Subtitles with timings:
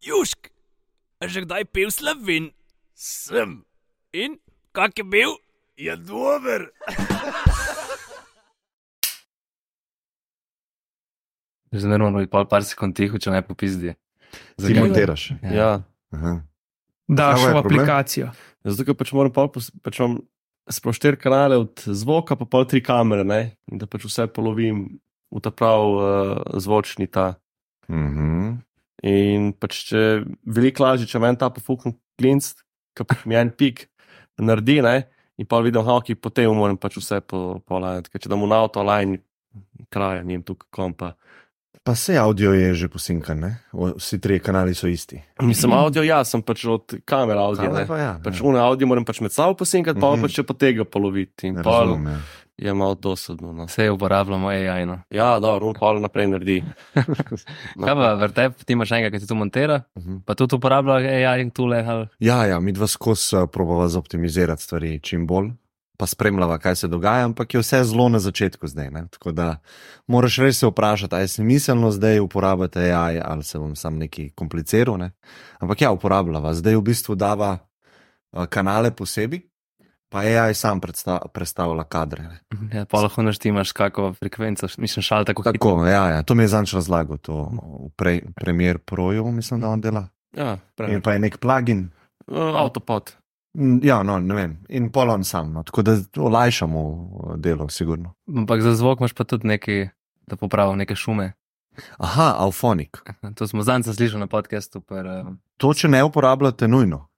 [0.00, 0.48] Južk,
[1.20, 2.56] a že kdaj pil slovin?
[2.96, 3.64] Sem,
[4.12, 4.40] In
[4.72, 5.36] kak je bil?
[5.76, 6.68] je dober.
[11.70, 13.94] Že ne moramo biti pol par sekund tiho, če ne popizdi.
[14.58, 15.38] Ti montiraš.
[15.54, 15.86] Ja.
[16.10, 16.42] Aha.
[17.06, 18.32] Daš v aplikacijo.
[18.66, 20.18] Zato, ker pač moram pol, pač imam
[20.66, 23.54] sploh štiri kanale od zvoka, pa pol tri kamere, ne?
[23.70, 24.98] In da pač vse polovim
[25.30, 26.02] v ta prav uh,
[26.58, 27.38] zvočni ta.
[27.86, 28.58] Mhm.
[29.06, 30.02] In pač če
[30.44, 32.52] veliko lažje, če meni ta pofukn klinc,
[32.96, 33.86] ki pač mi en pik
[34.40, 35.06] naredi, ne?
[35.40, 38.44] In pa vidim, da okay, potem moram pač vse po, po online, ker če dam
[38.44, 39.22] v avto online,
[39.88, 41.14] kraja, nijem tukaj kompa.
[41.80, 43.50] Pa se audio je že posinkan, ne?
[43.72, 45.16] Vsi trije kanali so isti.
[45.40, 47.64] Mislim, audio, ja, sem pač od kamere audio.
[47.64, 48.44] Kamera pa ja, Pač ja.
[48.44, 50.20] une audio moram pač med sabo posinkati, pa Mhm.
[50.28, 51.48] pač če pa tega poloviti.
[51.56, 52.18] Razumem, ja.
[52.60, 53.52] Je malo dosadno.
[53.52, 53.64] No.
[53.64, 54.86] Vse uporabljamo AI.
[54.86, 54.98] No.
[55.10, 56.58] Ja, dobro, on pol naprej naredi.
[56.94, 57.04] No.
[57.86, 60.16] Kaj pa vrtep, ti imaš enega, ki ti to montira, Mhm.
[60.20, 61.80] pa tudi uporablja AI in tule.
[61.80, 62.06] Ali...
[62.18, 65.50] Ja, ja, mi dva skozi uh, probava zoptimizirati stvari čim bolj,
[65.96, 68.90] pa spremljava, kaj se dogaja, ampak je vse zelo na začetku zdaj.
[68.90, 69.06] Ne?
[69.08, 69.56] Tako da
[70.06, 74.30] moraš res se vprašati, ali je smiselno zdaj uporabljati AI ali se bom sam neki
[74.30, 74.98] kompliciral.
[74.98, 75.10] Ne?
[75.58, 76.54] Ampak ja, uporabljava.
[76.54, 77.58] Zdaj v bistvu dava
[78.32, 79.49] uh, kanale posebej,
[80.10, 82.22] pa AI sam predsta predstavlja kadre.
[82.22, 82.38] Ne?
[82.72, 85.42] Ja, pa lahko naštimaš kako frekvenco, mislim, šal tako.
[85.42, 89.68] Tako, ja, ja, to mi je zanč razlagal, to v pre, Premier Proju, mislim, da
[89.68, 90.08] on dela.
[90.30, 91.00] Ja, In prej.
[91.00, 91.88] pa je nek plugin,
[92.26, 93.10] Uh, Avtopod.
[93.58, 94.58] Mm, Ja, no, ne vem.
[94.68, 95.62] In polon sam, no.
[95.62, 98.12] tako da olajšamo uh, delo, sigurno.
[98.28, 99.88] Ampak za zvok imaš pa tudi neki,
[100.26, 101.32] da popravi neke šume.
[101.98, 103.02] Aha, Alfonik.
[103.34, 104.80] To smo zanca slišali na podkastu.
[104.80, 107.09] Per, uh, To, če ne uporabljate, nujno.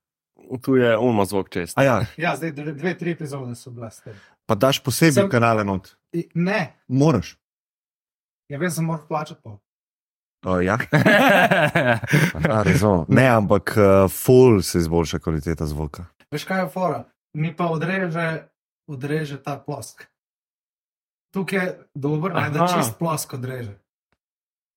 [0.58, 1.78] Tu je umo zvok čest.
[1.78, 3.88] A ja, Ja, zdaj dve, dve tri epizode so bile
[4.46, 5.96] pa daš posebej Sem- kanale not.
[6.34, 7.38] Ne, Moraš.
[8.48, 9.56] ja vem, sem moral plačati pol.
[10.44, 10.74] O, ja.
[12.50, 13.04] A, razumem.
[13.08, 16.04] ne, ampak uh, full se izboljša kvaliteta zvoka.
[16.30, 17.04] Veš kaj je fora?
[17.32, 18.48] Mi pa odreže,
[18.86, 20.04] odreže ta plosk.
[21.32, 23.78] Tukaj je dober, ne, da čist plosk odreže.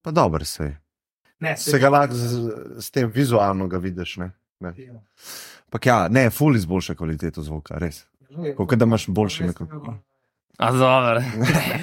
[0.02, 0.81] Pa dobro se je.
[1.40, 4.18] Ne, Se ga lahko z, s tem vizualno ga vidiš.
[4.18, 4.31] Ne?
[5.75, 8.06] Ampak ja, ne, full izboljša kvaliteto zvoka, res.
[8.56, 9.97] Kot da imaš boljši mikrofon.
[10.56, 11.19] A dobro,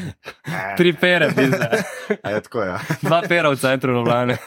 [0.78, 1.68] tri pere, pizda.
[2.24, 2.78] A je tako, ja.
[3.04, 4.38] dva pera v centru Ljubljane.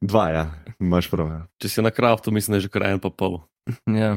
[0.00, 0.42] Dva, ja,
[0.80, 1.30] imaš prav.
[1.30, 1.38] Ja.
[1.62, 3.38] Če si na kraftu, mislim, da je že kar en pa pol.
[3.86, 4.16] Ja,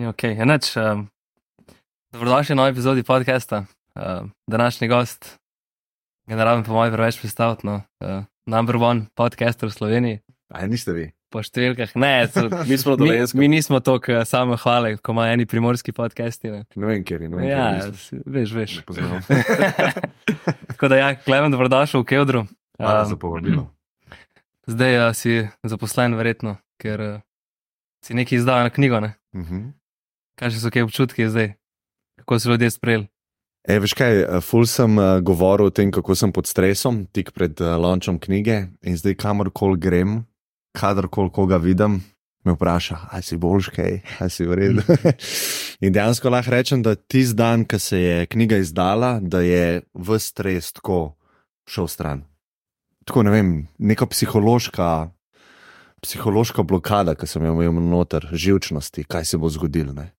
[0.00, 0.24] ja ok.
[0.32, 1.04] Enač, um,
[2.16, 3.66] dobrodošli v novi epizodi podcasta.
[3.92, 5.34] Uh, današnji gost,
[6.24, 10.24] generalno po mojem preveč predstaviti, no, uh, number one podcaster v Sloveniji.
[10.48, 11.10] A niste vi?
[11.30, 15.36] Po številkah, ne, so, Mi smo na mi, mi nismo tako samo hvale, kot imajo
[15.36, 16.50] eni primorski podcasti.
[16.50, 16.64] Ne.
[16.74, 17.28] Ne vem, kjer je.
[17.46, 18.22] Ja, kjer nisem.
[18.26, 18.72] veš, veš.
[20.74, 22.42] Tako da, ja, Klemen, dobrodošel v Keldru.
[22.80, 23.68] Hvala Um, za povabilo.
[24.74, 27.22] Zdaj uh, si zaposlen, verjetno, ker uh,
[28.02, 28.98] si nekaj izdal na knjigo.
[28.98, 29.14] Ne?
[29.36, 29.70] Mhm.
[30.34, 31.54] Kaj so kaj občutki zdaj?
[32.24, 33.06] Kako so ljudje sprejeli?
[33.68, 37.34] E, veš kaj, eh, ful sem uh, govoril o tem, kako sem pod stresom, tik
[37.36, 40.24] pred uh, launchom knjige in zdaj kamorkoli grem,
[40.72, 42.00] kadarkoli koga vidim,
[42.44, 44.82] me vpraša, ali si boljš kaj, ali si v redu.
[45.84, 50.18] in dejansko lahko rečem, da tisti dan, ko se je knjiga izdala, da je v
[50.18, 51.16] stres tako
[51.68, 52.24] šel stran.
[53.04, 55.10] Tako ne vem, neka psihološka.
[56.00, 59.92] Psihološka blokada, ki sem jo imel noter, živčnosti, kaj se bo zgodilo.
[59.92, 60.12] Ne?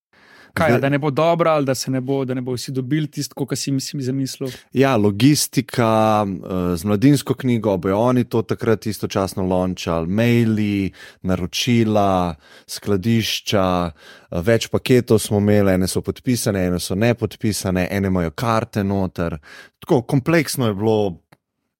[0.53, 3.07] Kaj, da ne bo dobro, ali da, se ne bo, da ne bo vsi dobili
[3.07, 4.49] tisto, kar si mi zamislil.
[4.73, 10.91] Ja, logistika, eh, z mladinsko knjigo, bojo oni to takrat istočasno lončali, maili,
[11.21, 12.35] naročila,
[12.67, 13.91] skladišča,
[14.31, 19.37] eh, več paketov smo imeli, ene so podpisane, ene so nepodpisane, ene imajo karte noter.
[19.79, 21.17] Tako kompleksno je bilo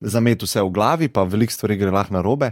[0.02, 2.52] zameti vse v glavi, pa veliko stvari gre lahko na robe.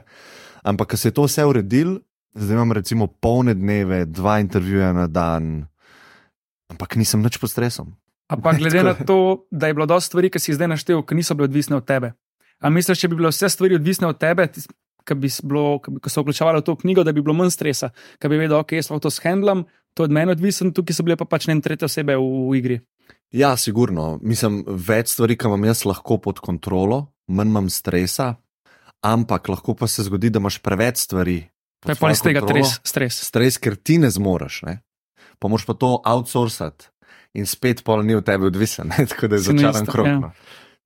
[0.63, 1.99] Ampak, ko se je to vse uredil,
[2.35, 5.68] zdaj imam recimo polne dneve, dva intervjuja na dan,
[6.69, 7.97] ampak nisem nič pod stresom.
[8.29, 11.35] Ampak glede na to, da je bilo dosti stvari, ki si zdaj naštel, ki niso
[11.35, 12.13] bile odvisne od tebe.
[12.59, 14.49] A misliš, če bi bile vse stvari odvisne od tebe,
[15.07, 17.89] ki bi bilo, ko so vključevali v to knjigo, da bi bilo manj stresa,
[18.21, 19.65] ki bi vedel, ok, jaz lahko to shendlam,
[19.97, 22.59] to je od mene odvisno, tukaj so bile pa pač ne tretje osebe v, v
[22.59, 22.77] igri.
[23.33, 24.19] Ja, sigurno.
[24.25, 28.35] Mislim, več stvari, ki imam jaz lahko pod kontrolo, manj imam stresa,
[29.05, 31.39] ampak lahko pa se zgodi, da imaš preveč stvari.
[31.79, 32.75] Pa je pa iz tega stres.
[32.83, 33.19] stres.
[33.29, 34.81] Stres, ker ti ne zmoriš, ne?
[35.39, 36.89] Pa moraš pa to outsourcati
[37.33, 39.05] in spet pol ni od tebe odvisen, ne?
[39.05, 40.07] tako da je začaran krok.
[40.07, 40.19] ja.
[40.19, 40.31] no.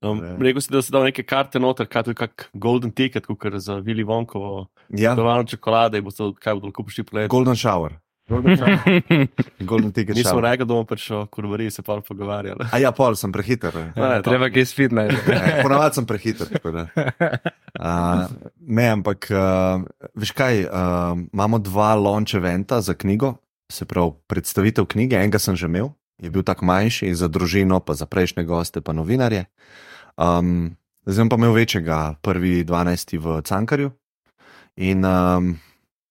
[0.03, 0.35] Um, Ja.
[0.35, 3.77] rekel si, da si dal neke karte noter, kaj je kak golden ticket, kot za
[3.79, 7.29] Vili Vonkovo, Ja, Dovano čokolade, in bo to, kaj bodo lahko prišli polet.
[7.31, 7.95] Golden Shower.
[9.61, 10.15] Golden ticket.
[10.15, 10.43] Nismo shower.
[10.43, 12.67] rekli, da bomo pač o kurvariji se pa pogovarjali.
[12.71, 13.71] A ja, pol sem prehiter.
[13.75, 13.93] ne.
[14.09, 15.15] Ne, Treba kaj spiti najti.
[15.29, 16.47] Ne, Ponavadi sem prehiter.
[17.73, 18.27] Uh,
[18.59, 19.83] ne, ampak uh,
[20.15, 23.33] veš kaj, uh, imamo dva launch eventa za knjigo,
[23.71, 25.15] se pravi predstavitev knjige.
[25.15, 28.93] Enega sem že imel, je bil tak manjši za družino, pa za prejšnje goste, pa
[28.93, 29.45] novinarje.
[30.17, 30.75] Um,
[31.05, 33.17] zdaj pa imel večjega, prvi 12.
[33.19, 33.91] v Cankarju.
[34.75, 35.53] In um,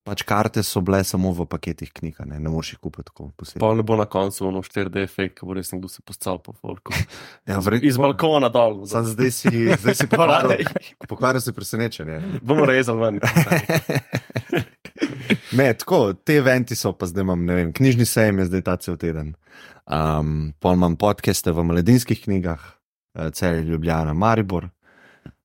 [0.06, 3.62] pač karte so bile samo v paketih knjig, ne, ne moreš jih kupiti tako posebej.
[3.62, 6.55] Pa ne bo na koncu ono 4D efekt, ko bo res nekdo se postal po
[6.55, 6.94] folku.
[7.50, 8.84] Ja, vred, Iz balkona dol.
[8.87, 10.66] Sam zdaj si, zdaj si pokvaril,
[11.10, 12.43] pokvaril si presenečenje.
[12.43, 13.22] Bomo rezali ven.
[15.58, 18.76] Ne, tako, te eventi so pa zdaj imam, ne vem, knjižni sejem je zdaj ta
[18.76, 19.34] cel teden.
[19.86, 22.60] Um, pol imam podcaste v mladinskih knjigah,
[23.19, 24.69] eh, cel Ljubljana, Maribor.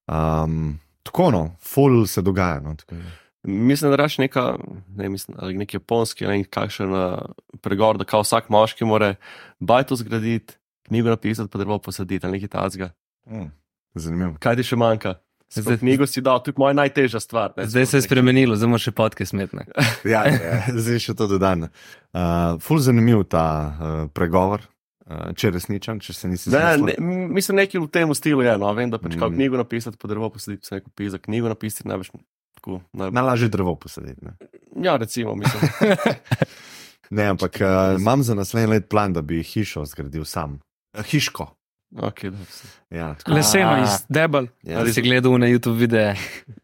[0.07, 2.59] Um, tako no, full se dogaja.
[2.63, 3.05] No, tako je.
[3.47, 4.57] Mislim, da raš neka,
[4.95, 7.19] ne mislim, ali nek japonski, vem, kakšen uh,
[7.61, 9.15] pregovor, da kao vsak moški more
[9.59, 10.57] bajto zgraditi,
[10.87, 12.89] knjigo napisati, pa drevo posaditi ali nekaj tazga.
[13.29, 13.51] Mm,
[13.95, 14.35] zanimivo.
[14.39, 15.15] Kaj ti še manjka?
[15.53, 17.53] Zdaj, knjigo si dal, to je moja najtežja stvar.
[17.57, 19.63] Ne, Zdaj se je spremenilo, zdaj moramo še podke smetne.
[20.13, 21.67] Ja, ja, zdaj še to dodam.
[22.11, 24.65] Uh, full zanimiv ta uh, pregovor,
[25.07, 26.85] uh, če resničen, če se nisi Ne, zmislil.
[26.85, 28.57] ne, m, mislim, nekaj v tem stilu je.
[28.59, 29.23] No, vem, da pač mm.
[29.23, 29.37] Mm.
[29.39, 32.11] knjigo napisati, pa drevo posaditi, se neko pisa, knjigo napisati, največ
[32.59, 32.81] tako.
[32.91, 33.11] Naj...
[33.15, 34.19] Najlažje drevo posaditi.
[34.27, 34.35] Ne?
[34.83, 35.63] Ja, recimo, mislim.
[37.09, 40.57] Ne, ampak uh, imam za naslednji let plan, da bi hišo zgradil sam.
[40.91, 41.45] Uh, hiško.
[41.95, 42.31] Okay.
[42.89, 43.31] Ja, tako.
[43.31, 43.83] Leseno A.
[43.83, 44.47] iz debel.
[44.63, 44.79] ja.
[44.79, 46.15] Ali si gledal na YouTube videe?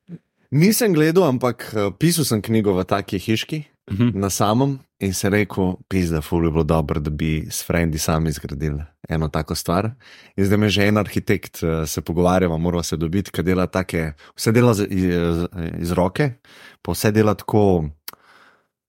[0.52, 4.16] Nisem gledal, ampak uh, pisal sem knjigo v taki hiški, Mhm.
[4.16, 8.32] na samem, in se rekel, pizda, ful bi bilo dobro, da bi s frendi sami
[8.32, 8.80] zgradili
[9.10, 9.90] eno tako stvar.
[10.38, 14.14] In zdaj me že en arhitekt, uh, se pogovarjava, mora se dobiti, ki dela take,
[14.36, 15.04] vse dela z, iz,
[15.80, 16.30] iz roke,
[16.82, 17.90] pa vse dela tako.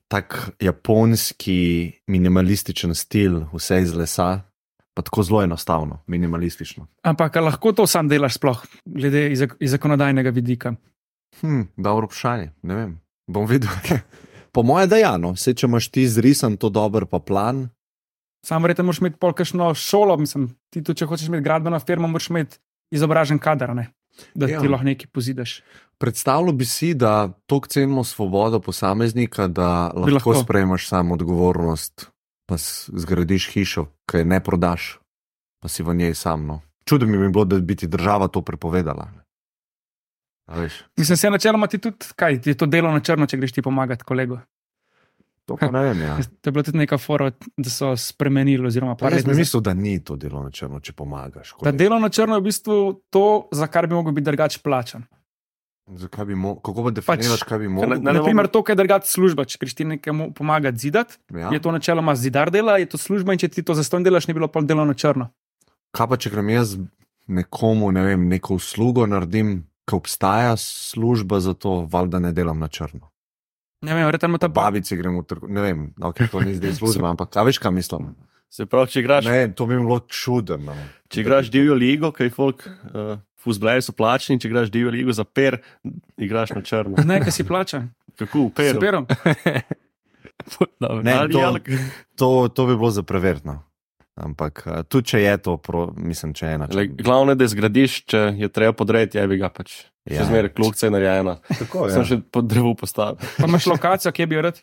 [0.08, 4.40] Tak japonski minimalističen stil, vse iz lesa,
[4.94, 6.86] pa tako zelo enostavno, minimalistično.
[7.02, 10.74] Ampak lahko to sam delaš, sploh glede iz, iz zakonodajnega vidika.
[11.40, 13.00] Hm, dobro vprašanje, ne vem.
[13.26, 13.70] Bom videl.
[14.52, 17.68] po mojem, da ja, no, vse če imaš ti zrisan to dober pa plan.
[18.46, 22.30] Sam verjetno moraš imeti polkšno šolo, mislim, ti tudi, če hočeš imeti gradbeno firmo, moraš
[22.30, 22.58] imeti
[22.92, 23.88] izobražen kader, ne?
[24.34, 24.60] da Ja.
[24.60, 25.62] ti lahko nekaj pozideš.
[25.98, 30.34] Predstavljal bi si, da toliko cenimo svobodo posameznika, da lahko, lahko.
[30.34, 32.10] sprejmeš samo odgovornost,
[32.46, 32.54] pa
[32.88, 34.98] zgradiš hišo, ki je ne prodaš,
[35.62, 36.46] pa si v njej sam.
[36.46, 36.60] No.
[36.84, 39.08] Čudno mi bi bilo, da bi ti država to prepovedala.
[40.96, 43.62] Mislim, se načeloma ti tudi, kaj ti je to delo na črno, če greš ti
[43.62, 44.38] pomagati kolegu.
[45.44, 46.00] to pa ne vem.
[46.02, 46.18] Ja.
[46.40, 48.64] To je bila tudi neka fora, da so spremenili.
[48.64, 49.34] Jaz nazaj.
[49.34, 51.50] mislil, da ni to delo na črno, če pomagaš.
[51.50, 51.78] Da kolegu.
[51.78, 52.76] delo na črno je v bistvu
[53.10, 55.04] to, za kar bi mogel biti drugače plačan.
[55.86, 57.88] Zakaj bi mo- Kako pa definiraš, Pač, kaj bi mogel?
[57.94, 59.44] ne- Naprimer, to, kar drugače služba.
[59.44, 61.50] Če greš ti nekemu pomagati zidati, Ja?
[61.50, 64.34] je to načeloma zidar dela, je to služba in če ti to zastonj delaš, ni
[64.34, 65.28] bilo pol delo na črno.
[65.90, 66.76] Kaj pa če grem jaz
[67.28, 72.68] nekomu, ne vem, neko uslugo naredim, ki obstaja služba za to, valjda ne delam na
[72.68, 73.10] črno.
[73.82, 74.80] Ne vem, ima ta babi.
[74.80, 77.72] Babici gremo v trgovino, ne vem, okay, to ni zdaj služba, ampak kaj veš, kaj
[77.72, 78.14] mislim?
[78.48, 80.56] Se pravi, če igraš, Ne, to bi bilo čudno.
[80.64, 80.74] no.
[81.08, 85.24] če igraš divjo ligo, kaj folk, uh, fuzbleji so plačni, če igraš divjo ligo za
[85.24, 85.60] per,
[86.16, 87.04] igraš na črno.
[87.04, 87.84] Ne, kaj si plača.
[88.18, 88.78] Kako, per?
[90.80, 91.02] Dobro.
[91.02, 91.60] Ne, Ali- to,
[92.16, 93.62] to, to bi bilo za preverjeno.
[94.14, 96.68] Ampak tudi če je to, pro, mislim, če je ena.
[97.02, 99.80] Glavno je, da zgradiš, če je treba podreti, je bi ga pač.
[100.06, 100.18] Ja.
[100.18, 100.20] Ja.
[100.20, 101.38] Še zmeraj klukca je narejena.
[101.48, 103.16] Tako, Sem še pod drevo postavil.
[103.40, 104.60] Pa imaš lokacijo, kje bi rad.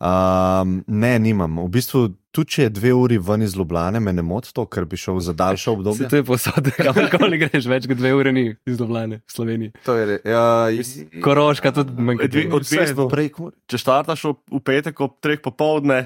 [0.00, 1.58] Um, ne, nimam.
[1.58, 4.84] V bistvu, tudi če je dve uri ven iz Ljubljane, me ne moti to, ker
[4.84, 6.08] bi šel za daljše Se obdobje.
[6.08, 9.72] to je posod, kamorkoli greš, več kot dve ure ni izlovljene v Sloveniji.
[9.84, 12.56] To je re- ja, iz- Koroška tudi manj kot Dve- dve.
[12.56, 16.00] Odvisno, prek- če štartaš ob- v petek ob treh popovdne.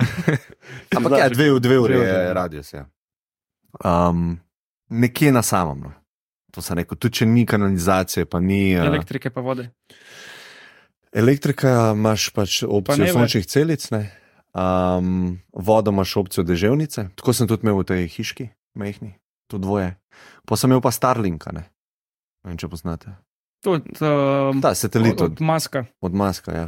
[0.97, 2.35] Ampak ja, dve, dve uri je uri.
[2.35, 2.73] radius.
[2.73, 2.89] Ja.
[3.81, 4.41] Um,
[4.91, 5.81] nekje na samem.
[5.81, 5.95] No.
[6.51, 8.75] To sem rekel, tudi če ni kanalizacije, pa ni.
[8.75, 9.71] Uh, Elektrike pa vode.
[11.15, 13.13] Elektrika imaš pač Pa opcijo več.
[13.13, 14.03] sončnih celic, ne.
[14.53, 17.09] um, vodo imaš opcijo deževnice.
[17.15, 19.15] Tako sem tudi imel v tej hiški, mehni,
[19.47, 19.95] to dvoje.
[20.45, 21.65] Pa sem imel pa Starlinka, ne.
[22.43, 23.15] Ne vem, če poznate.
[23.59, 25.87] Tudi um, Ta satelit od, od, maska.
[25.99, 26.53] od Maska.
[26.53, 26.67] Ja.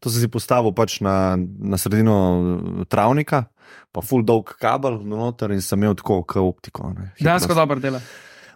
[0.00, 3.44] To sem si postavil pač na, na sredino eh, travnika,
[3.92, 6.88] pa full dolg kabel noter in sem imel tako, kot optiko.
[6.90, 7.12] ne.
[7.20, 8.00] Dejansko dobro dela.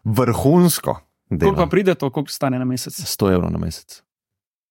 [0.03, 0.97] Vrhunsko.
[1.29, 1.69] Koliko pa Dela.
[1.69, 2.97] pride to, koliko stane na mesec?
[2.97, 4.01] 100 evrov na mesec.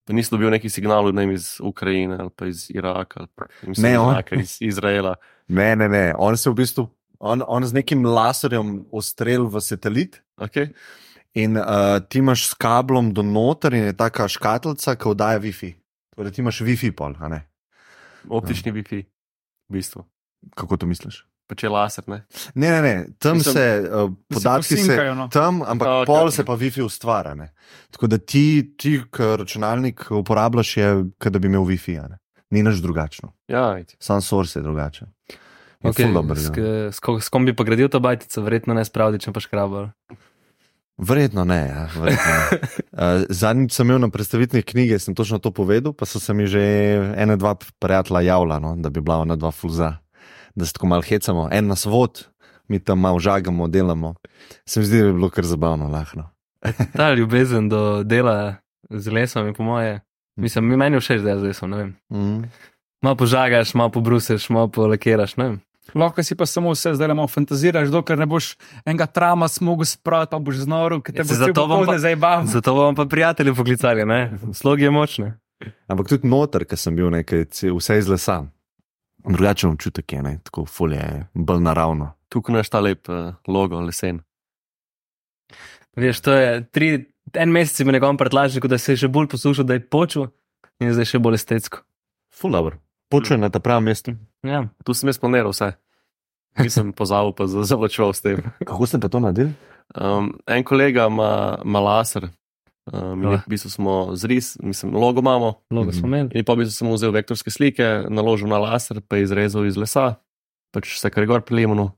[0.05, 3.72] Pa nisi dobil neki signal ne iz Ukrajine ali pa iz Iraka ali pa Ne,
[3.72, 5.15] iz, on- Iraka, iz Izraela.
[5.48, 6.13] Ne, ne, ne.
[6.17, 6.88] On se v bistvu,
[7.20, 10.22] on, on z nekim laserjem ustrel v satelit.
[10.41, 10.72] Okay?
[11.34, 15.74] In uh, ti imaš s kablom do noter, in je taka škatlica, ki oddaja Wi-Fi.
[16.15, 17.39] Torej, ti imaš Wi-Fi pol, a ne?
[18.27, 19.03] Optični Wi-Fi.
[19.70, 20.03] v bistvu.
[20.55, 21.24] Kako to misliš?
[21.51, 22.22] Pa če je laser, ne.
[22.55, 22.91] Ne, ne, ne.
[23.20, 24.75] tam Mislim, se uh, Da podatki se.
[24.77, 25.25] posinkajo, no.
[25.27, 26.08] Tam, ampak okay.
[26.08, 27.34] pol se pa Wi-Fi ustvarja.
[27.36, 27.50] Ne?
[27.91, 30.93] Tako da ti, ti računalnik uporabljaš, je,
[31.27, 31.98] da bi imel Wi-Fi.
[32.00, 32.22] a ne.
[32.55, 33.34] Ni nič drugačno.
[33.51, 34.00] Ja, iti.
[34.00, 35.12] Sam source je drugačen.
[35.84, 36.91] Je Okay, dober, s, ja.
[36.93, 39.89] s, s kom bi pa gradil to bajtico, verjetno ne spravdi, če pa škrabal.
[41.01, 41.60] Verjetno ne.
[41.67, 42.36] Ja, verjetno.
[42.93, 46.48] Uh, Zadnjič sem imel na predstavitvi knjige, sem točno to povedal, pa so se mi
[46.48, 46.62] že
[47.17, 49.98] ena, dva prijatelja javila, no, da bi bila ona dva fulza,
[50.55, 52.27] da se tako malo hecamo, en nas vod,
[52.67, 54.15] mi tam malo žagamo, delamo.
[54.65, 56.24] Se mi zdi, da bi bilo kar zabavno, lahko.
[56.98, 58.55] Ta ljubezen do dela
[58.89, 60.00] z lesom je po moje.
[60.36, 61.96] Mislim, mi meni je všeč delo z lesom.
[62.10, 62.43] Mm.
[63.01, 65.36] Malo požagaš, malo pobruseš, malo polakiraš.
[65.96, 68.55] Lahko si pa samo vse zdaj le malo fantaziraš, dokler ne boš
[68.86, 71.86] enega trama smogel spraviti, pa boš znoro, ker te Ja, bo se zato zato bom
[72.22, 72.46] pa-.
[72.46, 74.31] Zato prijatelji poklicali, ne?
[74.53, 75.34] Slogi je močne.
[75.88, 77.46] Ampak tudi noter, ker sem bil nekaj,
[77.77, 78.43] vse iz lesa.
[79.24, 80.40] Drugačen občutek je, ne?
[80.44, 82.12] tako folje je bolj naravno.
[82.30, 84.22] Tukaj naš ta lep uh, logo, lesen.
[85.96, 86.88] Veš, to je tri,
[87.34, 90.30] en mesec je bil njegovem prtlažniku, da se je še bolj poslušal, da je počul
[90.80, 91.84] in je zdaj še bolj estetsko.
[92.32, 92.80] Ful dobro.
[93.10, 94.16] Počujem na ta pravem mestu.
[94.42, 94.63] Ja.
[94.84, 95.74] Tu sem jaz planiral vse.
[96.58, 98.40] Nisem pozabil, pa za- zavlačeval s tem.
[98.62, 99.51] Kako ste pa to naredili?
[99.92, 102.30] Um, en kolega ima laser,
[102.88, 103.43] um, in Ja.
[103.45, 105.61] v bistvu smo zris, mislim, logo imamo.
[105.69, 106.31] Logo smo imeli.
[106.33, 110.15] In pa bi sem vzel vektorske slike, naložil na laser, pa izrezal iz lesa,
[110.71, 111.91] pač vse, kar je gor prilimano,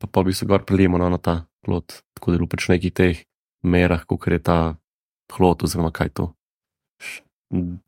[0.00, 2.72] pa pa bi se gor prilimano na ta plot, tako da je bil pač v
[2.72, 3.16] nekih teh
[3.62, 4.76] merah, kot je ta
[5.32, 6.32] hlod, oziroma kaj to.
[7.00, 7.22] Š-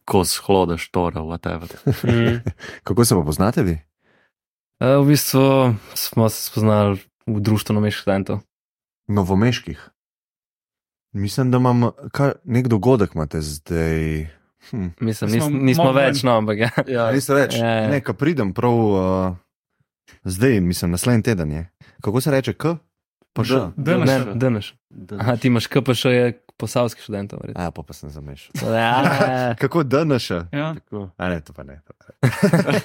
[0.07, 1.67] Kos hlode, štora, whatever.
[2.07, 2.39] Mm.
[2.87, 3.75] Kako se pa poznate vi?
[4.79, 8.45] E, v bistvu smo se spoznali v društvu novih študentov.
[9.09, 9.81] Novomeških.
[11.17, 14.27] Mislim, da imam kar nek dogodek imate zdaj.
[14.71, 14.87] Hm.
[15.01, 16.71] Mislim, nis, nismo več, no, ampak ja.
[16.91, 17.55] Ja, Niste več?
[17.57, 17.89] Ja, ja.
[17.91, 19.37] Ne, ko pridem prav uh,
[20.25, 21.63] zdaj, mislim, naslednji teden je.
[22.05, 22.77] Kako se reče, k?
[24.35, 24.73] Danes.
[25.19, 27.41] Aha, ti imaš KPŠ, je posavskih študentov.
[27.43, 27.65] verjetno.
[27.65, 28.53] A, pa, pa sem zamešal.
[28.77, 30.43] Ja, Kako danes še?
[30.53, 30.75] Ja.
[31.17, 31.81] A ne, to pa ne.
[31.85, 32.77] To pa ne.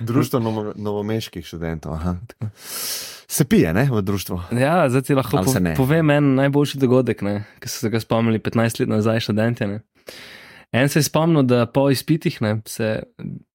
[0.00, 1.98] Društvo novo, novomeških študentov.
[1.98, 2.16] aha.
[3.30, 4.40] Se pije, ne, v društvu.
[4.56, 7.20] ja zdaj ti lahko po, povem en najboljši dogodek,
[7.60, 9.66] ki so se ga spomnili 15 let nazaj, študentje.
[9.66, 9.80] Ne.
[10.72, 13.02] En se je spomnil, da po izpitih ne, se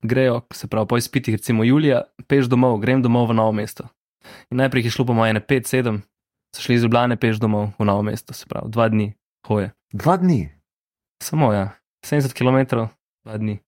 [0.01, 3.88] grejo, se pravi po izpitih, recimo julija, peš domov, grem domov v novo mesto.
[4.51, 6.00] In najprej je šlo po moje 5-7,
[6.56, 9.13] so šli iz Ljubljane peš domov v novo mesto, se pravi dva dni
[9.48, 9.72] hoje.
[9.94, 10.50] Dva dni.
[11.24, 11.70] Samo ja,
[12.06, 12.86] 70 km,
[13.25, 13.60] dva dni.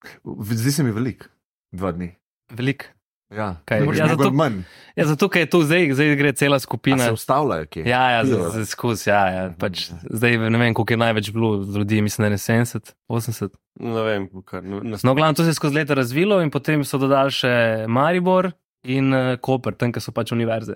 [0.51, 1.29] Zdi se mi velik.
[1.71, 2.15] Dva dni.
[2.51, 2.94] Velik.
[3.27, 4.61] Ja, Kaj, ja, zato- manj.
[4.95, 6.97] Ja, zato, ker je to zdaj, zdaj gre cela A skupina.
[6.99, 7.83] se ustavljajo kje?
[7.83, 8.49] Ja, ja, Pijejo.
[8.49, 9.43] z- z- skozi, ja, ja.
[9.51, 13.49] Pač, zdaj ne vem, koliko je največ bilo ljudi, mislim, da je 70, 80.
[13.79, 16.83] Ne vem, kar, ne, ne, No, glavno, to se je skozi leta razvilo in potem
[16.83, 17.51] so dodali še
[17.87, 18.51] Maribor
[18.83, 20.75] in uh, Koper, tam, kjer so pač univerze.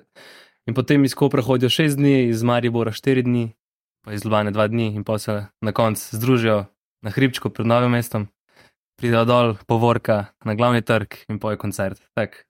[0.65, 3.53] In potem iz Kopra hodijo 6 dni, iz Maribora 4 dni,
[4.03, 6.65] pa iz Ljubljana 2 dni in pa se na koncu združijo
[7.01, 8.27] na hribčku pred novim mestom,
[8.99, 12.01] pridejo dol, povorka na glavni trg in poje koncert.
[12.13, 12.45] Tak,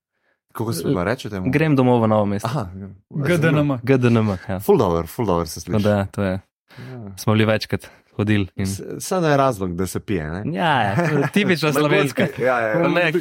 [0.50, 1.52] Kako se pa reče temu?
[1.52, 2.48] grem domov v novo mesto.
[2.48, 2.70] Aha,
[3.12, 3.78] GDNM.
[3.84, 4.60] GDNM, ja.
[4.60, 5.84] Full dobro, full dobro se sliši.
[5.84, 6.40] da, to je,
[6.80, 7.12] Ja.
[7.18, 8.48] smo bili večkrat hodili.
[8.56, 8.66] In...
[9.00, 10.26] Samo je razlog, da se pije.
[10.26, 10.44] Ne?
[10.54, 10.96] Ja, ja,
[11.28, 12.22] tipično slovensko.
[12.40, 12.88] Ja, ja, ja.
[12.88, 13.12] ne,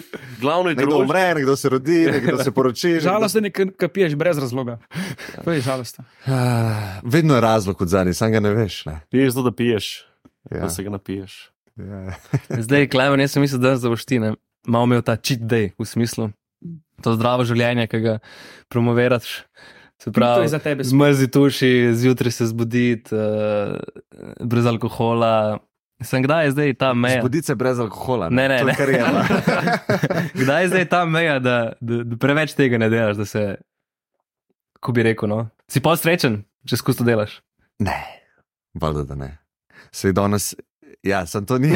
[0.40, 1.04] glavno je Nekdo družba.
[1.04, 3.00] umre, nekdo se rodi, nekdo se poroči.
[3.00, 4.78] Žalostno je, ker piješ brez razloga.
[5.44, 6.04] To je žalostno.
[6.26, 8.86] Ah, Vedno je razlog od zadnji, sam ga ne veš.
[8.86, 9.00] Ne?
[9.10, 10.04] Piješ zato, da piješ,
[10.50, 10.60] Ja.
[10.60, 11.50] da se ga napiješ.
[11.78, 12.18] Ja.
[12.58, 14.34] Zdaj, Klemen, jaz sem mislil, da za voštine
[14.66, 16.30] malo imel ta cheat day v smislu.
[17.06, 18.14] To zdravo življenje, ki ga
[18.72, 19.44] promoviraš.
[19.98, 20.84] Se pravi, za tebe.
[20.86, 23.78] zmrzi tuši, zjutraj se zbuditi, uh,
[24.46, 25.58] brez alkohola.
[26.02, 27.18] Sem kdaj je zdaj ta meja?
[27.18, 28.28] Zbudice brez alkohola.
[28.30, 28.74] Ne, ne, ne.
[29.02, 29.22] no.
[30.40, 33.42] Kdaj je zdaj ta meja, da, da, da preveč tega ne delaš, da se,
[34.78, 37.40] ko bi rekel, no, si pa srečen, če skozi to delaš.
[37.82, 37.98] Ne,
[38.78, 39.30] valjda da ne.
[39.90, 40.52] Sej danes,
[41.02, 41.72] ja, sem to ni.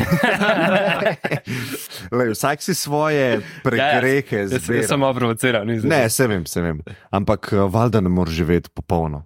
[2.16, 4.86] Lej, vsak si svoje pregrehe Jaz, jaz zbira.
[4.88, 5.90] sem malo provociral, nisem.
[5.90, 6.80] Ne, se vem, se vem.
[7.10, 9.24] Ampak eh, valjda ne moreš živeti popolno.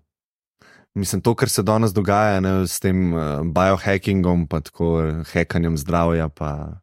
[0.97, 5.77] Mislim, to, kar se danes dogaja ne, s tem uh, biohackingom, pa tako eh, hekanjem
[5.77, 6.81] zdravja, pa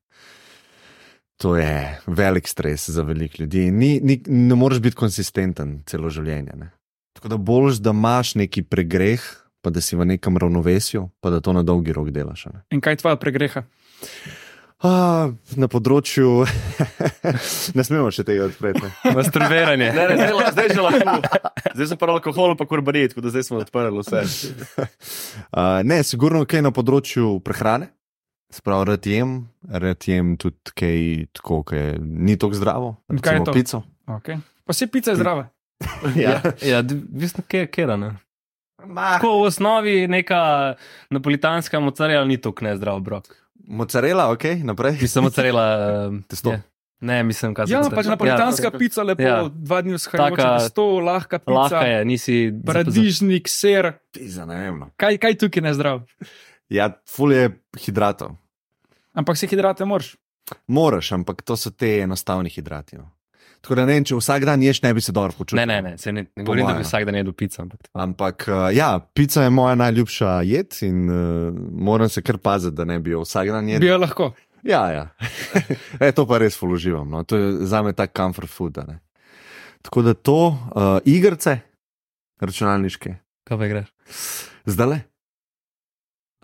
[1.41, 3.71] to je velik stres za veliko ljudi.
[3.71, 6.53] Ni, ni, ne moreš biti konsistenten celo življenje.
[6.55, 6.69] Ne.
[7.17, 9.21] Tako da boljš, da imaš neki pregreh,
[9.63, 12.47] pa da si v nekem ravnovesju, pa da to na dolgi rok delaš.
[12.47, 12.59] a Ne.
[12.75, 13.63] In kaj je tvoja pregreha?
[14.83, 16.43] A, na področju,
[17.77, 18.83] ne smemo še tega odpreti.
[19.15, 19.93] Masturbiranje.
[19.95, 21.15] Ne, ne, zdaj, zdaj že lahko.
[21.71, 24.23] Zdaj sem pa alkohol, pa kurbarit, tako da zdaj smo odprli vse.
[25.53, 27.93] Uh, ne, sigurno kaj na področju prehrane,
[28.53, 30.99] Sprav, rad jem, rad jem tudi kaj
[31.33, 32.89] tako, ki ni tako zdravo.
[33.09, 33.53] In kaj je recimo to?
[33.57, 33.79] Pico.
[34.19, 34.37] Okay.
[34.65, 35.47] Pa si pica je zdrava.
[36.15, 36.35] Ja.
[36.61, 38.11] Ja, visno, kje je ne.
[38.85, 40.75] Ma, Tako v osnovi neka
[41.09, 43.23] napolitanska mocarela ni tako nezdrav brok.
[43.65, 44.97] mozzarella, ok, naprej.
[45.01, 45.65] Mislim, mocarela.
[46.29, 46.51] Testo.
[46.51, 46.61] Je.
[47.01, 48.09] Ne, mislim, kaj se Ja, hoče pač reči.
[48.09, 48.71] napolitanska Ja.
[48.71, 49.49] pica, lepo, Ja.
[49.49, 52.53] dva dni vzhajajoča Taka- na sto, lahka pica, Lahka je, nisi.
[52.65, 53.91] paradižnik, ser.
[54.11, 54.79] Pizza, ne vem.
[54.79, 54.89] no.
[54.97, 56.01] Kaj, kaj tukaj ne zdrav?
[56.69, 58.35] Ja, ful je hidratov.
[59.13, 60.15] Ampak se hidrate moraš.
[60.67, 62.97] Moraš, ampak to so te enostavni hidrati.
[62.97, 63.11] No.
[63.63, 65.61] Tako da ne vem, če vsak dan ješ, ne bi se dobro počutil.
[65.61, 67.61] Ne, ne, ne, se ne, ne govorim, da bi vsak dan jedel pico.
[67.63, 67.87] Ampak.
[67.93, 71.15] Ampak uh, ja, pica je moja najljubša jed in uh,
[71.71, 73.85] moram se kar paziti, da ne bi jo vsak dan jedel.
[73.85, 74.33] Bi jo lahko.
[74.67, 75.05] Ja, ja.
[76.03, 77.07] e, to pa res položivam.
[77.07, 77.23] No.
[77.23, 78.83] To je za me tak comfort food.
[78.83, 78.99] a Ne.
[79.83, 81.57] Tako da to, uh, igrice,
[82.39, 83.89] računalniške, Kaj pa greš?
[84.65, 85.01] zdaj le.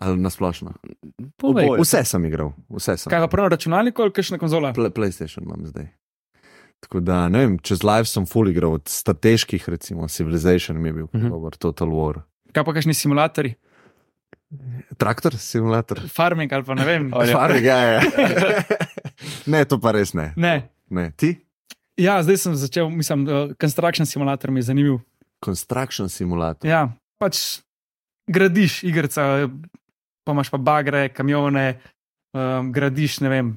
[0.00, 0.72] Ali nasplošno.
[1.80, 3.10] Vse sem igral, vse sem.
[3.12, 4.72] Kaj pa prav na računalniku ali kakšna konzola?
[4.72, 5.88] Play, PlayStation imam zdaj.
[6.80, 10.92] Tako da, ne vem, čez live sem full igral, od strateških, recimo Civilization mi je
[10.92, 11.26] bil, uh Mhm.
[11.26, 11.30] -huh.
[11.30, 12.20] dober, Total War.
[12.52, 13.54] Kaj pa kakšni simulatorji?
[14.96, 16.00] Traktor, simulator.
[16.08, 17.10] Farming ali pa ne vem.
[17.32, 18.00] Farming, ja, ja.
[19.46, 20.32] ne, to pa res ne.
[20.36, 20.68] Ne.
[20.90, 21.12] ne.
[21.16, 21.36] Ti?
[21.96, 24.98] Ja, zdaj sem začel, mislim, uh, construction simulator mi je zanimiv.
[25.44, 26.70] Construction simulator.
[26.70, 27.60] Ja, pač
[28.26, 29.48] gradiš igrica,
[30.24, 31.78] pa imaš pa bagre, kamione,
[32.32, 33.56] um, gradiš, ne vem.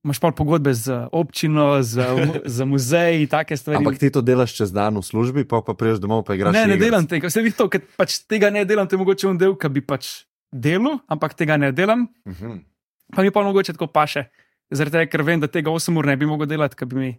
[0.00, 3.76] Imaš pa pogodbe z občino, z, mu- z muzeji, take stvari.
[3.76, 6.50] Ampak ti to delaš čez dan v službi, pa pa priješ domov, pa igraš.
[6.50, 6.80] ne, ne igrice.
[6.82, 9.52] delam tega, vse vih to, ker pač tega ne delam, to je mogoče un del,
[9.52, 12.64] ki bi pač delal, ampak tega ne delam, Mhm.
[13.10, 14.24] pa mi pa mogoče tako paše.
[14.68, 17.10] Zaradi tega, ker vem, da tega 8 ur ne bi mogel delati, ker bi mi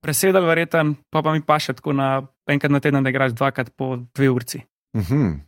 [0.00, 3.96] presedal, verjeten, pa pa mi paše tako na enkrat na teden, da igraš dvakrat po
[4.10, 4.58] dve urci.
[4.92, 5.46] Mhm.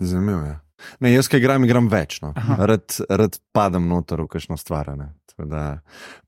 [0.00, 0.56] Zanimivo je.
[1.00, 2.20] Ne, jaz, ki igram, igram več.
[2.22, 2.32] No.
[2.36, 2.56] Aha.
[2.66, 4.92] Rad, rad padem noter v kakšno stvar.
[4.96, 5.08] Ne.
[5.38, 5.78] Da,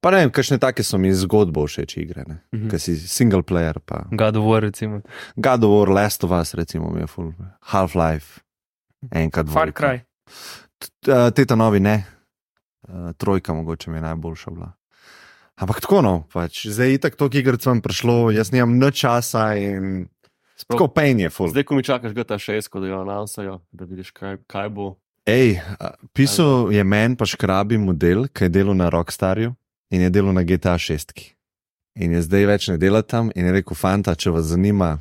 [0.00, 2.22] pa ne vem, kakšne take so mi zgodbo všeč igre.
[2.22, 2.38] Mm Mhm.
[2.52, 2.70] -hmm.
[2.70, 5.00] Ker si single player, pa God of War, recimo.
[5.36, 7.32] God of War, Last of Us, recimo, mi je full.
[7.62, 8.40] Half-Life,
[9.10, 9.82] enkrat Far dvojka.
[9.82, 10.00] Cry.
[10.78, 12.04] T- uh, Teta novi ne,
[12.88, 14.72] uh, trojka mogoče mi je najboljša bila.
[15.56, 19.54] Ampak tako no, pač, zdaj je tako, toliko iger sem prišlo, jaz nimam nič časa
[19.56, 20.08] in
[20.68, 21.50] tako pen je full.
[21.52, 24.94] Zdaj, ko mi čakaš GTA 6, ko da jo anonsajo, da vidiš, kaj, kaj bo.
[25.28, 25.60] Ej,
[26.12, 29.52] pisal je meni pa škrabi model, ki je delal na Rockstarju
[29.90, 31.12] in je delal na GTA 6.
[32.00, 34.96] In je zdaj več ne dela tam in je rekel, fanta, če vas zanima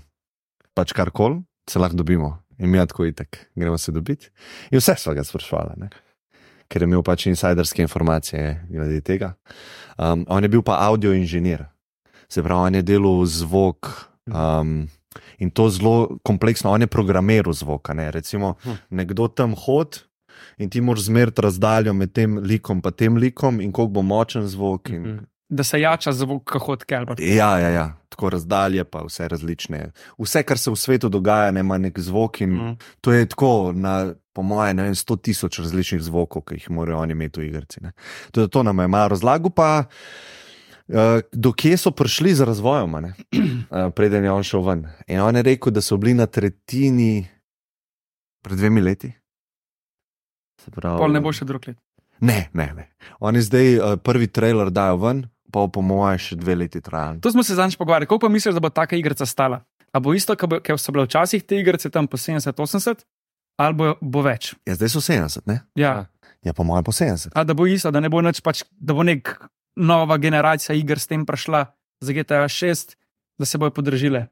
[0.77, 2.35] pač karkoli, se lahko dobimo.
[2.59, 4.29] In mi je tako itek, gremo se dobiti.
[4.71, 5.87] In vse smo ga sprašvali,
[6.67, 9.33] ker je imel pač insiderske informacije glede tega.
[9.95, 11.63] Um, on je bil pa audio inženir,
[12.29, 13.93] se pravi, on je delal zvok.
[14.27, 14.89] Um,
[15.39, 17.89] In to zelo kompleksno, on je programiral zvok.
[17.93, 18.12] Ne?
[18.12, 18.71] Recimo, Hm.
[18.89, 19.97] nekdo tam hodi
[20.58, 24.47] in ti moraš zmeriti razdaljo med tem likom in tem likom, in koliko bo močen
[24.47, 24.89] zvok.
[24.89, 25.01] In...
[25.01, 25.17] Mhm.
[25.51, 27.15] Da se jača zvok, kot kelber.
[27.19, 29.91] Ja, ja, ja, tako razdalje, pa vse različne.
[30.19, 32.41] Vse, kar se v svetu dogaja, ne, ima nek zvok.
[32.41, 32.77] In Mm.
[33.01, 36.99] to je tako, na, po mojem, ne vem, 100 tisoč različnih zvokov, ki jih morajo
[36.99, 37.79] oni imeti v igrici.
[38.32, 39.84] To, to nam je malo razlagal, pa
[40.89, 43.12] uh, do kje so prišli z razvojem, uh,
[43.97, 44.86] preden je on šel ven.
[45.08, 47.28] In on je rekel, da so bili na tretjini
[48.43, 49.12] pred dvemi leti.
[50.63, 51.78] Se pravi, Pol ne bo še drug let.
[52.19, 52.89] Ne, ne, ne.
[53.23, 55.23] Oni zdaj uh, prvi trailer dajo ven,
[55.54, 57.15] pa po mojem še dve leti traja.
[57.23, 58.10] To smo se zadnjič pogovarjali.
[58.10, 59.63] Koliko pa misliš, da bo taka igrica stala?
[59.93, 63.06] A bo isto, kot so bile včasih te igrice tam po 70-80,
[63.58, 64.52] ali bo, bo več?
[64.69, 65.62] Ja, zdaj so 70, ne?
[65.80, 66.10] Ja.
[66.45, 67.34] Ja, po mojem po 70.
[67.34, 69.34] A da bo isto, da ne bo nič, pač, da bo nek
[69.75, 71.65] nova generacija iger s tem prišla
[72.01, 72.95] za GTA 6,
[73.38, 74.27] da se bojo podražile.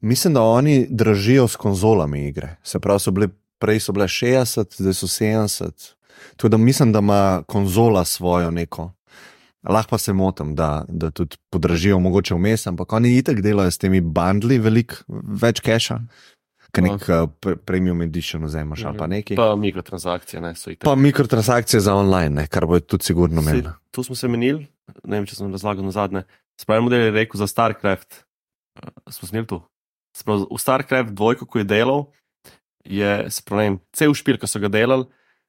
[0.00, 2.56] Mislim, da oni držijo s konzolami igre.
[2.62, 5.94] Se pravi, so bile, prej so bile 60, zdaj so 70.
[6.36, 8.92] Tako da mislim, da ima konzola svojo neko.
[9.68, 13.78] Lahko pa se motim, da, da tudi podražijo, mogoče vmes, ampak oni itek delajo s
[13.78, 16.00] temi bundli, veliko več keša,
[16.74, 19.36] kot nek uh, pre- premium edition vzemaš ali pa nekaj.
[19.38, 20.84] Pa, mikrotransakcije, ne, so itak.
[20.84, 23.74] pa mikrotransakcije za online, ne, kar bo tudi sigurno Saj, imelo.
[23.90, 24.66] Tu smo se menili,
[25.04, 26.24] ne vem, če sem razlagal na zadnje.
[26.60, 28.24] Spravi model je rekel za StarCraft.
[28.82, 29.62] Uh, smo snili tu.
[30.16, 32.04] Sprav, v StarCraft dvojko, ko je delal,
[32.86, 35.08] je sprav, cel špil, ki so ga delali,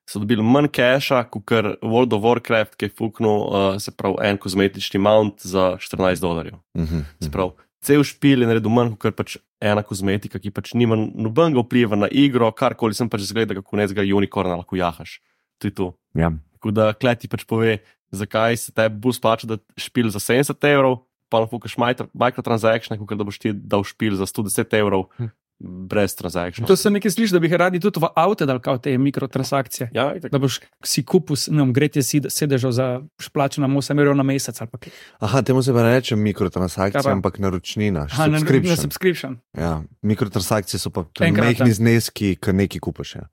[0.10, 4.18] so dobili manj keša, kot kar World of Warcraft, ki je fuknil, uh, se pravi,
[4.26, 6.58] en kozmetični mount za 14 dolarjev.
[6.78, 7.54] Mhm, Se pravi,
[7.86, 12.10] cel špil je naredil manj kot pač ena kozmetika, ki pač nima nobenega vpliva na
[12.12, 15.20] igro, karkoli sem pač zgledal, kako ne zgledaj unikorna lahko jahaš.
[15.62, 15.92] To je to.
[16.18, 16.34] Ja.
[16.58, 17.80] Tako da kleti pač pove,
[18.16, 23.18] zakaj se tebi bo splača, da špil za 70 evrov, pa lahko fukaš mikrotransakcije, kot
[23.18, 25.32] da boš ti dal špil za 110 evrov, Hm.
[25.60, 26.66] Brez transakcij.
[26.66, 29.90] To se nekaj sliši, da bi radi tudi v avte dal kao te mikrotransakcije.
[29.94, 30.32] Ja, itak.
[30.32, 32.88] Da boš si kupil, ne vem, gretje sedežev za
[33.34, 34.94] plačeno 8 evrov na mesec ali pa kaj.
[35.20, 37.12] Aha, temu se pa ne reče mikrotransakcija, pa?
[37.12, 38.08] ampak naročnina.
[38.12, 38.78] Aha, na, na subscription.
[38.78, 39.38] subscription.
[39.58, 43.16] Ja, mikrotransakcije so pa majhni zneski, ki nekaj kupaš.
[43.16, 43.28] Ja.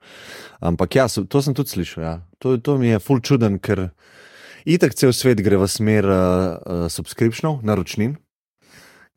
[0.60, 2.04] Ampak ja, so, to sem tudi slišal.
[2.04, 2.16] Ja.
[2.38, 3.88] To, to mi je ful čuden, ker
[4.64, 8.16] itak cel svet gre v smer uh, uh, subscriptionov, naročnin,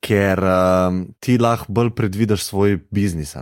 [0.05, 3.33] ker uh, ti lahko bolj predvidiš svoj biznis.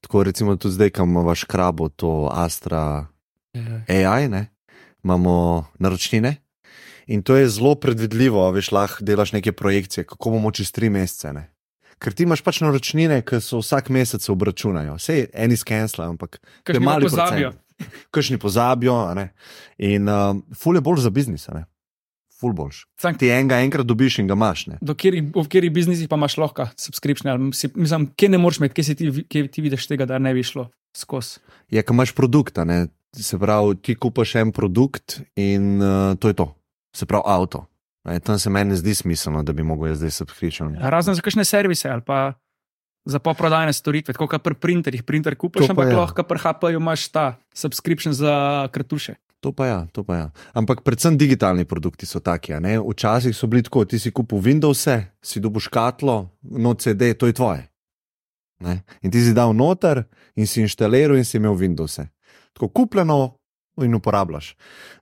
[0.00, 3.06] Tako recimo tudi zdaj, ko imaš krabo, to Astra
[3.88, 4.46] AI, ne?
[5.04, 6.36] imamo naročnine.
[7.06, 11.32] In to je zelo predvidljivo, veš, lahko delaš neke projekcije, kako bomo čez tri mesece.
[11.32, 11.50] Ne?
[11.98, 14.96] Ker ti imaš pač naročnine, ki so vsak mesec obračunajo.
[14.96, 17.52] Vse eni skensla, ampak Kaj mali pozabijo.
[18.10, 18.96] Kršni pozabijo.
[19.04, 19.28] a ne.
[19.78, 21.66] In um, ful je bolj za biznis, ne.
[22.44, 22.84] Ful boljš.
[23.00, 24.66] Sam, Ti enega enkrat dobiš in ga imaš.
[24.68, 24.78] Ne?
[24.84, 27.48] do kjeri, v kateri biznisih pa imaš lahko subscription?
[27.56, 30.44] Si, mislim, kje ne moreš imeti, kje, ti, kje ti vidiš tega, da ne bi
[30.44, 31.40] šlo skozi.
[31.72, 32.86] Je, ko imaš produkt, a ne.
[33.14, 36.48] se pravi, ti kupaš en produkt in uh, to je to.
[36.96, 37.64] Se pravi, avto.
[38.04, 40.74] Ne, tam se meni zdi smiselno, da bi mogel jaz zdaj subscription.
[40.76, 42.34] Razen za kakšne servise ali pa
[43.04, 45.04] za poprodajne storitve, kot pri printerjih.
[45.04, 45.96] Printer pa ampak ja.
[45.96, 49.14] lahko pri HP-ju imaš ta subscription za kratuše.
[49.44, 50.26] To pa ja, to pa ja.
[50.56, 52.56] Ampak predvsem digitalni produkti so taki.
[52.56, 54.88] Včasih so bili tako, ti si kupil Windows,
[55.20, 57.68] si dobil škatlo, no CD, to je tvoje.
[58.64, 58.80] Ne?
[59.04, 62.00] In ti si dal noter in si inštaliral in si imel Windows.
[62.56, 63.36] Tako kupljeno
[63.84, 64.54] in uporabljaš.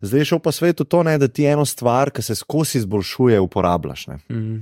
[0.03, 3.41] Zdaj je šel pa svetu to, ne, da ti eno stvar, ki se skozi izboljšuje,
[3.41, 4.07] uporabljaš.
[4.11, 4.19] Ne?
[4.27, 4.61] Mm.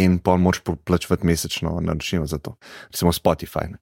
[0.00, 2.56] In pa moraš plačati mesečno naročnino za to.
[2.88, 3.68] Recimo Spotify.
[3.68, 3.78] Ne?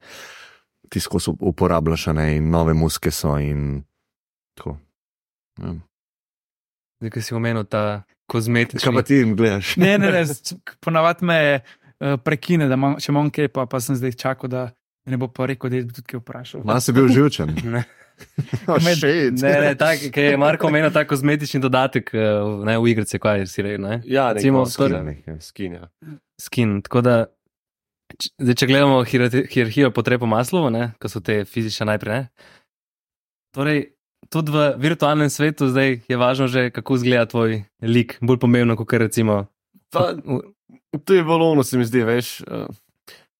[0.88, 3.85] Ti skozi uporabljaš, ne, in nove muske so in
[4.58, 4.80] tako.
[5.59, 5.75] Ja.
[6.99, 8.81] Zdaj, ko si omenil ta kozmetični.
[8.81, 9.77] Kaj pa ti jim gledaš?
[9.77, 10.23] Ne, ne, ne,
[10.85, 14.62] ponavadi me uh, prekine, da imam, če imam kaj, pa, pa sem zdaj čakal, da
[15.05, 16.62] me ne bo pa rekel, da je tudi kaj vprašal.
[16.65, 17.53] Mas je bil živčen.
[17.67, 17.83] Ne,
[18.69, 19.01] Oh, Med-
[19.35, 22.21] ne, ne tak, ki je Marko omenil ta kozmetični dodatek eh,
[22.62, 23.83] ne, v igrice, kaj si rekel.
[23.83, 23.95] Ne?
[24.07, 25.88] Ja, Recimo, skin, skin, ja.
[26.38, 26.77] Skin.
[26.83, 27.15] Tako da,
[28.12, 32.12] č- zdaj, če gledamo hierarhi- hierarhijo potreb po Maslowu, ne, ko so te fizične najprej.
[32.15, 32.29] Ne?
[33.51, 33.81] Torej,
[34.33, 38.97] tudi v virtualnem svetu zdaj je važno že, kako izgleda tvoj lik, bolj pomembno, kot
[38.97, 39.45] recimo.
[39.92, 40.14] Pa,
[41.05, 42.40] to je valovno, se mi zdi, veš.
[42.49, 42.73] Uh,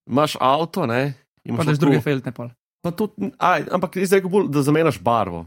[0.05, 1.15] imaš avto, ne?
[1.43, 2.53] Pa imaš daš druge feltne pol.
[2.85, 5.47] Pa tudi, aj, ampak zdaj je bolj, da zamenjaš barvo.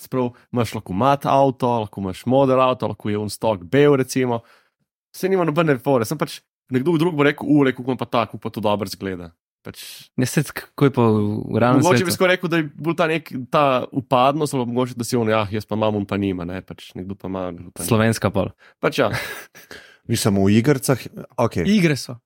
[0.00, 4.42] Sprav, imaš lahko mat avto, lahko imaš model avto, lahko je unstok bel, recimo.
[5.14, 6.40] Vse nima nobene fore, sem pač
[6.74, 9.32] nekdo drug bo rekel, ure, kako pa tako, pa to dobro zgleda.
[9.64, 9.80] Pač,
[10.20, 12.18] Ne se, kako je pa v realnem mogoče bi svetu.
[12.18, 15.46] skoraj rekel, da je bolj ta nek ta upadnost, ali mogoče, da si on, ja,
[15.50, 17.46] jaz pa imam, on pa nima, ne, pač nekdo pa ima.
[17.48, 17.88] pa nima.
[17.88, 18.52] Slovenska pol.
[18.84, 19.08] Pač ja,
[20.10, 20.84] Mislim, v igrah,
[21.40, 22.18] ok, Igre so.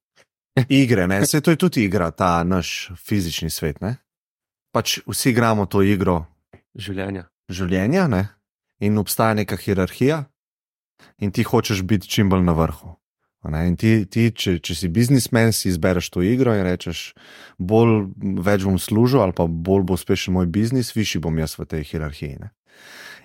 [0.68, 3.81] igre, ne, se to je tudi igra, ta naš fizični svet.
[3.81, 3.96] Ne?
[4.74, 6.24] Pač vsi igramo to igro
[6.74, 7.29] življenja.
[7.51, 8.24] življenja ne?
[8.81, 10.24] in obstaja neka hierarhija,
[11.18, 12.94] in ti hočeš biti čim bolj na vrhu.
[13.48, 17.12] In ti, ti če, če si biznismen, si izbereš to igro in rečeš,
[17.56, 18.11] bolj
[18.44, 21.87] več bom služil, ali pa bolj bo uspešen moj biznis, višji bom jaz v tej
[21.88, 22.37] hierarhiji.
[22.42, 22.50] Ne?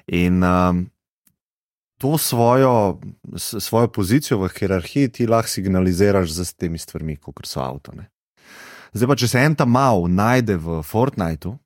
[0.07, 0.85] In um,
[1.99, 3.01] to svojo,
[3.35, 7.91] svojo pozicijo v hierarhiji ti lahko signaliziraš z temi stvarmi, kot so avto.
[7.95, 8.09] Ne?
[8.93, 11.57] Zdaj pa, če se en tam mal najde v Fortniteu,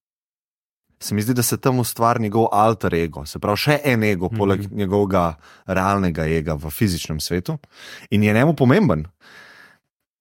[1.00, 4.30] se mi zdi, da se tam ustvari njegov alter ego, se pravi, še en ego,
[4.30, 4.78] poleg mm -hmm.
[4.78, 7.58] njegovega realnega ega v fizičnem svetu,
[8.10, 9.06] in je njemu pomemben,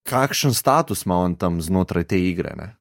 [0.03, 2.55] kakšen status ima on tam znotraj te igre.
[2.57, 2.77] Ne?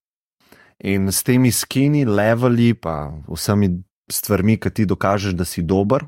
[0.80, 6.06] In s temi skini, leveli, pa vsemi stvarmi, ki ti dokažeš, da si dober,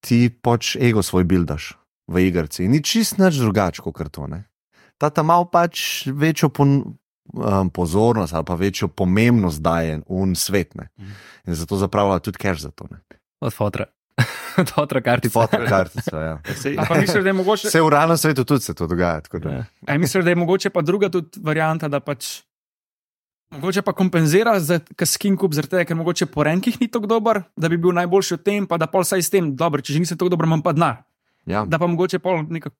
[0.00, 1.74] ti pač ego svoj bildaš
[2.08, 2.64] v igrci.
[2.64, 4.26] In ni čist nič drugače kot to.
[4.26, 4.44] Ne?
[4.98, 6.98] Ta tam mal pač večjo pon,
[7.32, 10.74] um, pozornost ali pa večjo pomembnost daje v svet.
[10.74, 10.88] Ne?
[11.46, 12.86] In zato zapravlja tudi cash za to.
[12.90, 12.98] Ne?
[13.40, 13.84] Od fotra.
[14.58, 15.32] Od fotra kartica.
[15.32, 16.34] Foto kartica, ja.
[16.62, 19.20] Sej, misliš, da je mogoče, Vse v realnem svetu tudi se to dogaja.
[19.32, 19.64] da- Ja.
[19.86, 22.42] a misliš, da je mogoče pa druga tudi varianta, da pač.
[23.50, 27.42] Mogoče pa kompenzira za skin kup, zaradi tega, ker mogoče po renkih ni tako dober,
[27.56, 29.98] da bi bil najboljši v tem, pa da pol saj s tem, dobro, če že
[29.98, 31.02] nisem tako dober, imam pa denar.
[31.46, 31.64] Ja.
[31.66, 32.76] Da pa mogoče pol nekako.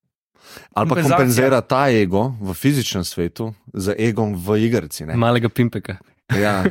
[0.75, 5.07] Ali pa kompenzira ta ego v fizičnem svetu z egom v igrci.
[5.07, 5.17] ne.
[5.17, 5.99] Malega pimpeka.
[6.31, 6.65] Ja,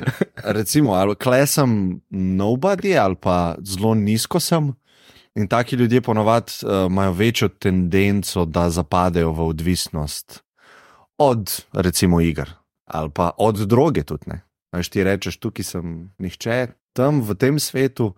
[0.58, 4.73] recimo, ali kle sem nobody, ali pa zelo nizko sem.
[5.36, 10.39] In taki ljudje ponovadi uh, imajo večjo tendenco, da zapadejo v odvisnost
[11.17, 14.03] od, recimo, iger ali pa od droge.
[14.03, 14.41] Tudi, ne.
[14.73, 18.13] Veš, ti rečeš, tukaj sem nihče, tam v tem svetu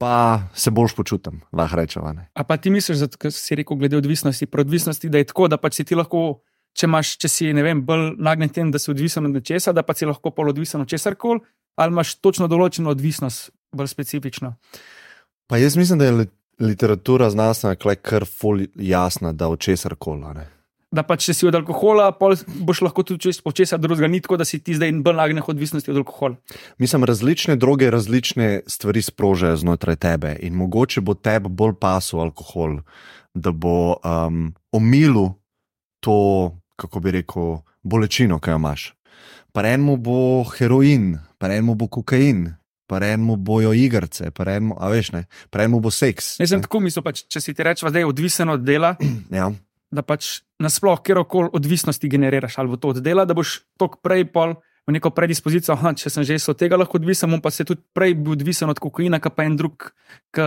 [0.00, 2.12] pa se boljš počutim, lahko rečemo.
[2.12, 2.30] ne.
[2.34, 5.58] A pa ti misliš, da si rekel, glede odvisnosti, pri odvisnosti, da je tako, da
[5.60, 6.40] pač si ti lahko
[6.72, 9.96] če, imaš, če si vem, bolj nagnjen tem, da si odvisen od nečesa, da pa
[9.96, 11.42] si lahko pol odvisen od česar koli,
[11.76, 14.54] ali imaš točno določeno odvisnost, bolj specifično.
[15.50, 19.96] Pa jaz mislim, da je li- literatura znanstvena klej kar ful jasna, da od česar
[19.98, 20.44] koli.
[20.90, 20.96] Ne.
[20.96, 22.08] Da pa če si od alkohola,
[22.66, 25.44] boš lahko tudi čez, od česa drugega, ni tako, da si ti zdaj bolj nagnjen
[25.46, 26.34] k odvisnosti od alkohola.
[26.82, 32.80] Mislim, različne droge različne stvari sprožajo znotraj tebe in mogoče bo tebi bolj pasel alkohol,
[33.34, 35.30] da bo um, omilil
[36.00, 38.92] to, kako bi rekel, bolečino, ki jo imaš.
[39.52, 42.48] Pa enemu bo heroin, pa enemu bo kokain,
[42.90, 46.38] pa enemu bojo igrice, pa enemu, a veš ne, pa enemu bo seks.
[46.40, 48.96] Jaz sem tako mislil, pač, če si ti rečeš, da je odvisen od dela,
[49.40, 49.52] Ja.
[49.90, 54.54] Da pač nasploh kjerkoli odvisnosti generiraš, ali to od dela, da boš tok prej pol
[54.86, 58.14] v neko predispozicijo, aha, če sem že od tega lahko odvisen, pa se tudi prej
[58.18, 59.90] bil odvisen od kokaina, kot pa en drug,
[60.34, 60.46] ki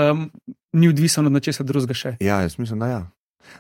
[0.80, 2.16] ni odvisen od nečesa drugega še.
[2.24, 3.02] Ja, jaz mislim, da ja.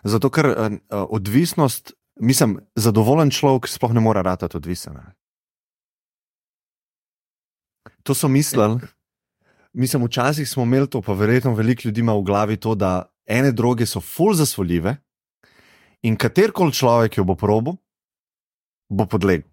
[0.07, 0.79] Zato, ker uh,
[1.11, 4.99] odvisnost, mislim, zadovoljen človek sploh ne more ratati odvisen.
[8.03, 8.81] To so mislili.
[9.73, 13.51] Mislim, včasih smo imeli to, pa verjetno veliko ljudi ima v glavi to, da ene
[13.51, 14.97] droge so full zasvoljive
[16.03, 17.77] in katerkoli človek jo bo probo,
[18.89, 19.49] bo podlegel.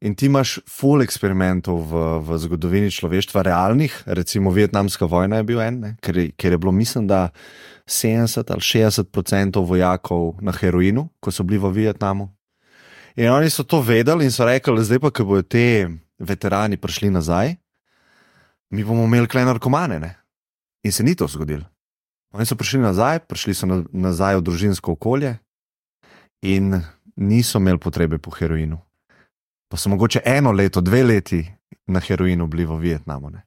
[0.00, 5.60] In ti imaš full eksperimentov v, v zgodovini človeštva, realnih, recimo Vietnamska vojna je bil
[5.60, 7.28] en, ne, ker, ker je bilo, mislim, da
[7.84, 12.30] 70 ali 60 odstotkov vojakov na heroinu, ko so bili v Vietnamu.
[13.20, 15.84] In oni so to vedeli in so rekli, zdaj pa, ko bodo te
[16.16, 17.52] veterani prišli nazaj,
[18.72, 20.00] mi bomo imeli kle narkomane.
[20.00, 20.14] Ne?
[20.80, 21.68] In se ni to zgodilo.
[22.30, 25.38] Oni so prišli nazaj, prišli so na, nazaj v družinsko okolje
[26.40, 26.78] in
[27.16, 28.78] niso imeli potrebe po heroinu.
[29.66, 31.42] Pa so mogoče eno leto, dve leti
[31.86, 33.30] na heroinu bili v Vietnamu.
[33.30, 33.42] Ne?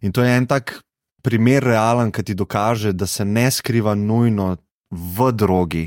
[0.00, 0.78] In to je en tak
[1.20, 4.56] primer realen, ki ti dokaže, da se ne skriva nujno
[4.90, 5.86] v drogi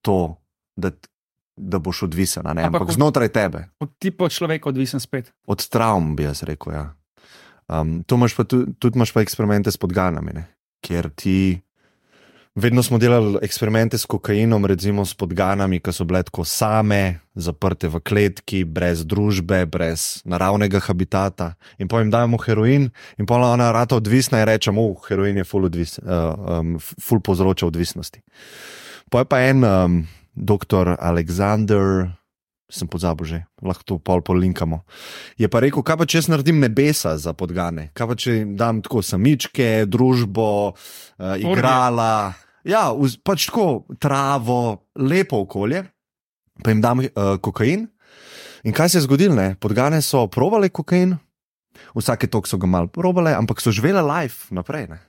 [0.00, 0.36] to,
[0.76, 0.90] da,
[1.56, 5.32] da boš odvisen, Ampak ampak v- znotraj tebe Od tipa človeka odvisen spet.
[5.42, 6.72] od travm, bi jaz rekel.
[6.72, 6.84] Ja.
[7.66, 10.44] Um, to imaš pa tudi, tudi imaš pa eksperimente s podganami, ne?
[10.80, 11.63] kjer ti.
[12.54, 17.88] Vedno smo delali eksperimente s kokainom, recimo s podganami, ki so bile tako same, zaprte
[17.90, 21.56] v kletki, brez družbe, brez naravnega habitata.
[21.82, 22.86] In pojem, dajemo heroin,
[23.18, 27.18] in pa ona rata odvisna in rečemo, oh, heroin je full, odvis, uh, um, full
[27.26, 28.22] povzroča odvisnosti.
[29.10, 29.98] Poje pa en um,
[30.34, 32.06] doktor Aleksandr,
[32.70, 34.82] sem pozabil že, lahko to pol polinkamo.
[35.36, 38.80] Je pa rekel, kaj pa če jaz naredim nebesa za podgane, kaj pa če dam
[38.84, 42.34] tako samičke, družbo, uh, igrala.
[42.64, 45.84] Ja, vz- pač tako travo, lepo okolje,
[46.64, 47.88] pa jim dam uh, kokain.
[48.64, 49.36] In kaj se je zgodilo?
[49.36, 49.58] Ne?
[49.60, 51.18] Podgane so provale kokain,
[51.92, 54.88] vsake tok so ga mal provale, ampak so živele life naprej.
[54.88, 55.02] Ne?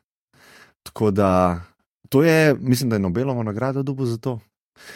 [0.84, 1.64] Tako da
[2.10, 4.40] to je, mislim, da je Nobelovo nagrado dobil za to.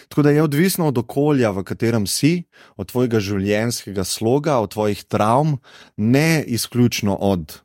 [0.07, 2.43] Tako da je odvisno od okolja, v katerem si,
[2.77, 5.57] od tvojega življenjskega sloga, od tvojih travm,
[5.97, 7.59] ne izključno od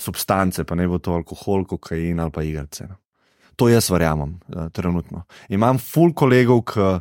[0.00, 2.86] substance, pa ne bo to alkohol, kokain ali pa igrice.
[2.88, 2.96] no.
[3.56, 5.24] To jaz verjamem, eh, trenutno.
[5.48, 7.00] Imam full kolegov, ki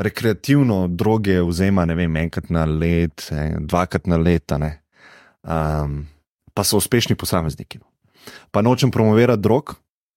[0.00, 4.80] rekreativno droge vzema, ne vem, enkrat na let, eh, dvakrat na leta, ne.
[5.42, 6.06] Um,
[6.54, 7.78] pa so uspešni posamezniki.
[7.78, 7.86] no.
[8.50, 9.74] Pa nočem promovirati drog,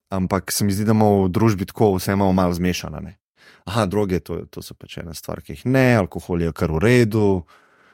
[0.09, 2.99] ampak se mi zdi, da imamo v družbi tako vse imamo malo zmešano.
[2.99, 3.22] ne.
[3.65, 6.81] Aha, droge, to, to so pač ena stvar, ki jih ne, alkohol je kar v
[6.83, 7.27] redu,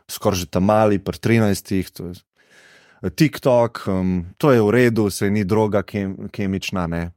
[0.09, 5.29] skoraj že tam mali, pri 13, to je TikTok, um, to je v redu, se
[5.29, 6.87] ni droga kem, kemična.
[6.89, 7.11] Ne.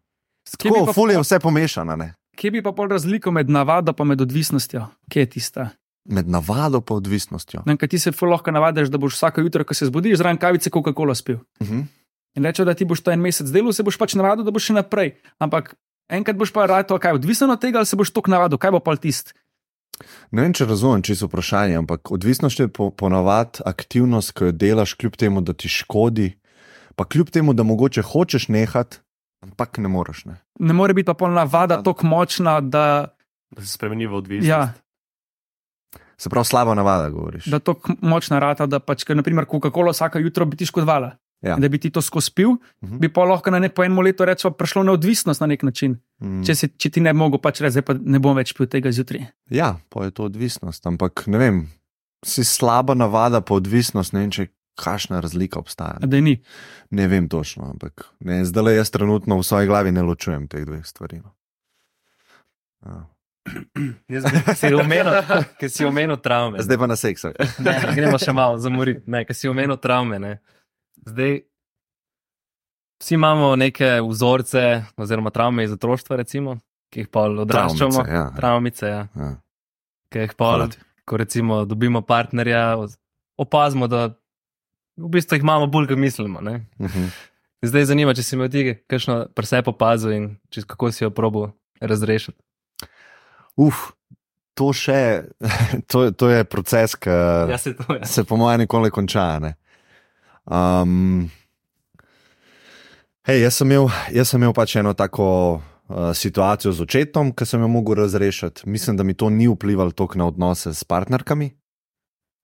[0.58, 2.14] Tako, ful je vse pomešano, ne.
[2.36, 4.86] kje bi pa pol razliko med navado in med odvisnostjo?
[5.08, 5.70] Kje je tista?
[6.04, 7.62] med navado pa odvisnostjo.
[7.66, 11.14] Ne, ti se lahko navadiš, da boš vsako jutro, ko se zbudiš, zraven kavice Coca-Cola
[11.14, 11.38] spil.
[11.60, 11.84] Uh -huh.
[12.34, 14.64] In reče, da ti boš to en mesec delal, se boš pač navadil, da boš
[14.64, 15.14] še naprej.
[15.38, 15.74] Ampak
[16.12, 18.80] enkrat boš pa rado, kaj odvisen od tega, ali se boš tok navadil, kaj bo
[18.84, 19.32] pa tist.
[20.32, 24.94] Ne vem, če razumem čisto vprašanje, ampak odvisnost je po, ponavadi aktivnost, ki jo delaš,
[24.98, 26.32] kljub temu, da ti škodi,
[26.96, 28.98] pa kljub temu, da mogoče hočeš nehati,
[29.44, 30.24] ampak ne moreš.
[30.30, 30.40] Ne.
[30.58, 33.14] Ne more biti pa pol navada tako močna, da,
[33.52, 34.48] da se spremeni v odvisnost.
[34.48, 34.72] ja,
[36.16, 37.46] Se pravi, slaba navada, govoriš.
[37.50, 41.16] da tako močna rata, da pač, ker naprimer Coca-Cola vsako jutro bi ti škodovala.
[41.42, 41.56] Ja.
[41.56, 42.98] Da bi ti to skozi pil, Mhm.
[42.98, 45.96] bi pa lahko na nek po enem letu rečemo, prišlo neodvisnost na nek način.
[46.20, 46.42] Mm.
[46.42, 48.88] Če, se, če ti ne bi mogel pač reči, pa ne bom več pil tega
[48.88, 49.26] zjutraj.
[49.50, 51.56] Ja, pa je to odvisnost, ampak ne vem,
[52.22, 55.98] si slaba navada, pa odvisnost, ne vem, če kakšna razlika obstaja.
[56.00, 56.38] Da ni.
[56.90, 60.62] Ne vem točno, ampak ne, zdaj le jaz trenutno v svoji glavi ne ločujem teh
[60.62, 61.18] dveh stvari.
[61.18, 61.34] No.
[62.86, 63.02] Ja.
[64.08, 65.12] Jaz bi si omenil,
[65.58, 66.62] ker si omenil travme.
[66.62, 67.24] Zdaj pa na seks.
[67.24, 67.34] ok.
[67.58, 70.18] Ne, gremo še malo zamoriti, ne, ker si omenil travme.
[70.18, 70.32] Ne.
[71.02, 71.40] Zdaj,
[73.00, 76.56] vsi imamo neke vzorce, oziroma travme iz otroštva, recimo,
[76.90, 77.90] ki jih pa odraščamo.
[77.90, 78.24] Travmice, ja.
[78.36, 79.06] Travmice, ja.
[79.16, 79.30] Ja.
[80.12, 80.68] ki jih pa,
[81.04, 82.76] ko recimo dobimo partnerja,
[83.36, 84.06] opazimo, da
[84.96, 86.40] v bistvu jih imamo bolj, kot mislimo.
[86.40, 86.66] Ne?
[86.80, 87.10] Mhm.
[87.62, 91.52] Zdaj zanima, če si imel ti kakšno presep opazil in čez kako si jo probo
[91.80, 92.34] razrešiti.
[93.56, 93.92] Uf,
[94.58, 95.22] to še,
[95.90, 97.10] to, to je proces, ki
[97.50, 98.06] Ja, se to je.
[98.06, 99.38] se po mojem nikoli konča.
[99.38, 99.54] Ne?
[100.44, 101.30] Um,
[103.28, 105.26] hej, jaz, sem imel, jaz sem imel pač eno tako
[105.58, 108.66] uh, situacijo z očetom, ki sem jo mogel razrešiti.
[108.66, 111.52] Mislim, da mi to ni vplivalo toliko na odnose s partnerkami.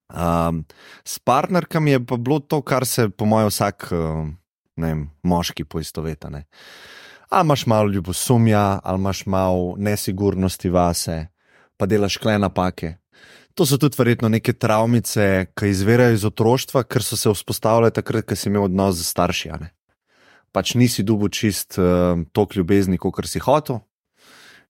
[0.08, 0.64] Um,
[1.04, 4.28] s partnerkami je pa bilo to, kar se po mojem vsak uh,
[4.78, 6.30] vem, moški poistoveta.
[6.30, 6.46] Ne?
[7.28, 11.26] Ali imaš malo ljubosumja, ali imaš malo nesigurnosti vase,
[11.76, 12.94] pa delaš kle napake.
[13.58, 18.22] To so tudi verjetno neke travmice, ki izvirajo iz otroštva, ker so se vzpostavile takrat,
[18.30, 19.50] ko si imel odnos z starši.
[20.54, 23.80] Pač nisi dubu čist uh, tok ljubezni, kot si hotel.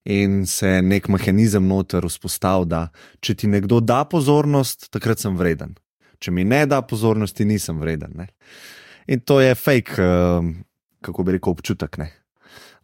[0.09, 2.81] In se nek mehanizem noter vzpostavil, da
[3.21, 5.77] če ti nekdo da pozornost, takrat sem vreden.
[6.17, 8.17] Če mi ne da pozornosti, nisem vreden.
[8.17, 8.31] Ne?
[9.05, 10.49] In to je fake, uh,
[11.05, 12.01] kako bi rekel, občutek.
[12.01, 12.09] Ne?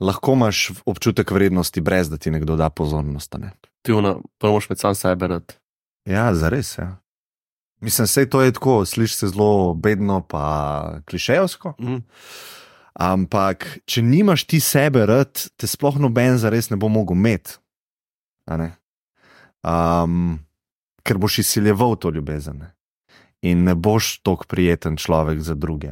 [0.05, 3.41] Lahko imaš občutek vrednosti, brez da ti nekdo da pozornost.
[3.41, 3.57] Ne?
[3.81, 5.61] Ti ono, prvo med sam sebe rad.
[6.05, 6.79] Ja, zares.
[6.79, 6.97] Ja.
[7.81, 11.75] Mislim, vse to je tako, sliši se zelo bedno, pa klišejevsko.
[11.81, 11.97] Mhm.
[12.95, 17.57] Ampak, če nimaš ti sebe rad, te sploh noben zares ne bo mogel imeti.
[19.65, 20.39] Um,
[21.03, 22.71] ker boš izsiljeval to ljubezen ne?
[23.43, 25.91] in ne boš tako prijeten človek za druge.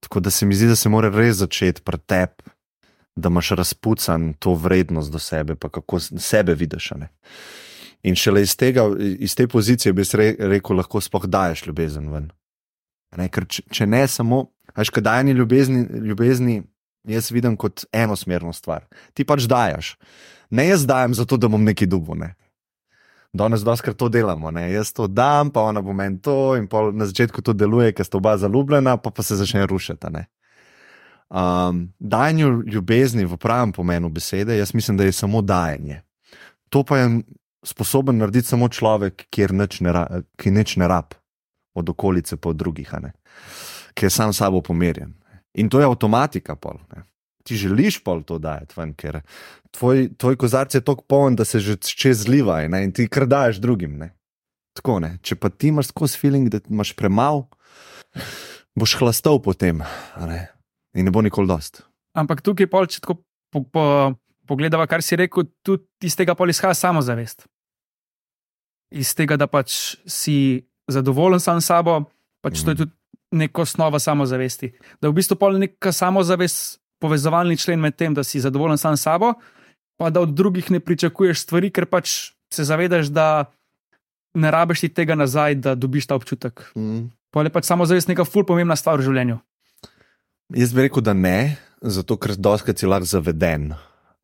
[0.00, 2.50] Tako da se mi zdi, da se mora res začeti pri tebi,
[3.16, 6.90] da imaš razpucan to vrednost do sebe, pa kako sebe vidiš.
[6.90, 7.08] ne.
[8.02, 12.30] In šele iz, tega, iz te pozicije bi se rekel, lahko sploh daješ ljubezen ven.
[13.16, 16.62] Ne, ker če, če ne samo, veš, kaj dajanje ljubezni, ljubezni,
[17.08, 18.86] jaz vidim kot enosmerno stvar.
[19.14, 19.94] Ti pač dajes.
[20.50, 22.16] Ne jaz dajem zato, da bom neki dubo.
[22.18, 22.34] Ne.
[23.32, 24.66] Danes doskrat to delamo, ne.
[24.72, 28.18] jaz to dam, pa ona bo meni to, in na začetku to deluje, ker sta
[28.18, 30.10] oba zaljubljena, pa, pa se začne rušiti.
[31.32, 36.02] Um, dajanju ljubezni v pravem pomenu besede, jaz mislim, da je samo dajanje.
[36.68, 37.22] To pa je
[37.62, 39.46] sposoben narediti samo človek, ki
[40.50, 41.14] nič ne rab
[41.74, 42.92] od okolice, pa od drugih,
[43.94, 45.14] ki je sam s sabo pomirjen.
[45.54, 46.56] In to je avtomatika.
[46.56, 47.04] Pol, ne.
[47.44, 49.20] Ti želiš pol to dajati ven, ker
[49.74, 52.84] tvoj, tvoj kozarc je tako poln, da se že čez zliva ne?
[52.84, 53.98] in ti kar daješ drugim.
[53.98, 54.12] Ne?
[54.78, 55.16] Tako ne.
[55.22, 57.48] Če pa ti imaš skozi feeling, da imaš premalo,
[58.78, 59.82] boš hlastal potem
[60.16, 60.46] ne?
[60.94, 61.82] in ne bo nikoli dost.
[62.14, 63.18] Ampak tukaj pol, če tako
[63.52, 63.84] po, po,
[64.46, 67.48] pogledava, kar si rekel, tudi iz tega pol izhaja samozavest.
[68.92, 72.04] Iz tega, da pač si zadovoljen sam s sabo,
[72.44, 72.64] pač mm.
[72.64, 72.92] to je tudi
[73.32, 74.72] neka osnova samozavesti.
[75.00, 78.96] Da je v bistvu pol neka samozavest povezovalni člen med tem, da si zadovoljen sam
[78.96, 79.34] s sabo,
[79.96, 83.50] pa da od drugih ne pričakuješ stvari, ker pač se zavedaš, da
[84.34, 86.64] ne rabiš ti tega nazaj, da dobiš ta občutek.
[86.76, 87.08] Mm.
[87.32, 89.40] Pol je pač samozavest neka ful pomembna stvar v življenju.
[90.52, 93.72] Jaz bi rekel, da ne, zato ker doskrat si lahko zaveden.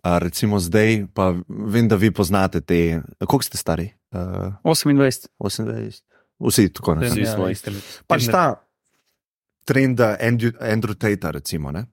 [0.03, 3.91] A recimo zdaj, pa vem, da vi poznate te, koliko ste stari?
[4.11, 5.27] Uh, 28.
[5.39, 6.03] 28.
[6.41, 7.09] Vsi tako ne.
[7.09, 7.73] Vsi Ja, smo iste-
[8.07, 8.63] Pač ta
[9.65, 11.73] trend Andrew, Andrew Tate, recimo.
[11.73, 11.87] Ne?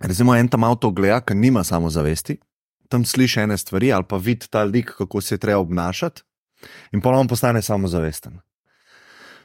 [0.00, 2.38] Recimo en tam avto gleda, ki nima samozavesti,
[2.88, 6.22] tam sliši ene stvari ali pa vidi ta lik, kako se je treba obnašati,
[6.92, 8.38] in ponovno postane samozavesten.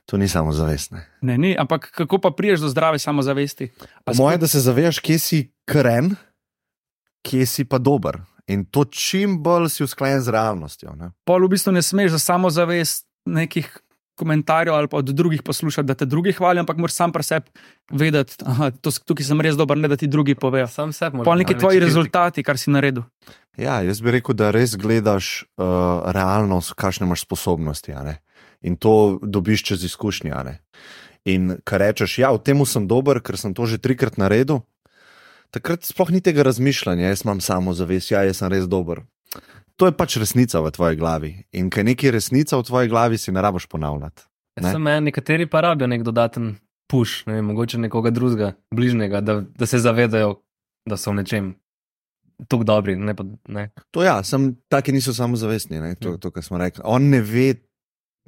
[0.05, 1.05] To ni samozavestne.
[1.21, 3.71] Ne, ni, ampak kako pa priješ do zdrave samozavesti?
[4.15, 6.15] Mojem, da se zavedaš, kje si kren,
[7.23, 8.21] kje si pa dober.
[8.51, 10.95] In to čim bolj si usklajen z realnostjo.
[10.99, 11.13] Ne?
[11.23, 13.69] pol v bistvu ne smeš za samozavest nekih
[14.19, 17.49] komentarjev ali pa od drugih poslušati, da te drugi hvalijo, ampak moraš sam pri sebi
[17.91, 18.71] vedeti, da
[19.05, 20.67] tukaj sem res dober, ne da ti drugi povejo.
[20.67, 21.31] Sam sebi moram.
[21.31, 23.03] Pol neki tvoji rezultati, kar si naredil.
[23.57, 27.93] Ja, jaz bi rekel, da res gledaš uh, realnost, kakšne imaš sposobnosti.
[27.93, 28.17] a ne.
[28.62, 30.31] In to dobiš čez izkušnje.
[30.31, 30.59] a ne.
[31.25, 34.62] In kar rečeš, ja, v tem sem dober, ker sem to že trikrat naredil,
[35.53, 39.03] takrat sploh ni tega razmišljanja, jaz imam samo zavest, ja, jaz sem res dober.
[39.81, 41.31] To je pač resnica v tvoji glavi.
[41.57, 44.25] In kaj nekaj resnica v tvoji glavi, si ne rabiš ponavljati.
[44.61, 44.69] Ne?
[44.69, 46.53] Sem en, nekateri pa rabijo nek dodaten
[46.89, 50.35] push, ne vem, mogoče nekoga drugega, bližnjega, da, da se zavedajo,
[50.89, 51.53] da so v nečem
[52.49, 52.95] tako dobri.
[52.95, 53.69] Ne pa, ne.
[53.95, 56.85] To ja, sem taki niso samozavestni, ne, to, to, kar smo rekli.
[56.85, 57.55] On ne ve,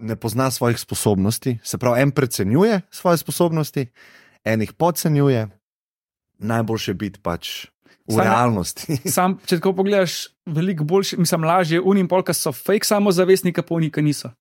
[0.01, 3.86] ne pozna svojih sposobnosti, se pravi, en precenjuje svoje sposobnosti,
[4.45, 5.45] en jih podcenjuje,
[6.39, 7.67] najboljše biti pač
[8.07, 8.97] v Samo- realnosti.
[9.15, 13.91] Sam, če tako pogledaš, veliko boljše, mislim, lažje unim polka so fake samozavestni, pa oni,
[13.91, 14.31] ki niso.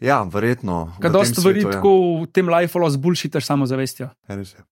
[0.00, 0.94] ja, verjetno.
[1.00, 1.76] Kaj tem dosta stvari svetu, ja.
[1.76, 1.92] tako
[2.22, 4.10] v tem lifeu zbulšitaš samozavestjo.
[4.28, 4.64] Ja.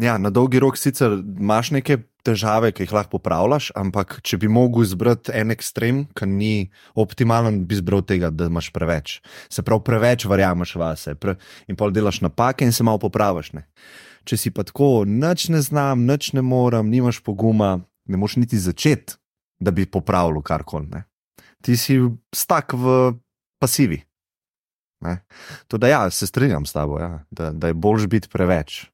[0.00, 4.48] Ja, na dolgi rok sicer imaš neke težave, ki jih lahko popravljaš, ampak če bi
[4.50, 6.54] mogel izbrati en ekstrem, ki ni
[6.98, 9.20] optimalen, bi izbral tega, da imaš preveč.
[9.52, 11.36] Se pravi, preveč verjameš vase pre,
[11.70, 13.52] in pol delaš napake in se malo popraviš.
[13.54, 13.68] Ne.
[14.24, 18.56] Če si pa tako, nič ne znam, nič ne morem, nimaš poguma, ne moš niti
[18.56, 19.18] začeti,
[19.60, 20.88] da bi popravil karkoli.
[20.88, 21.04] ne.
[21.62, 21.96] Ti si
[22.34, 23.14] stak v
[23.58, 24.02] pasivi.
[25.00, 25.20] Ne.
[25.68, 28.86] To da ja, se strinjam s tabo, ja, da, da je boljš biti preveč,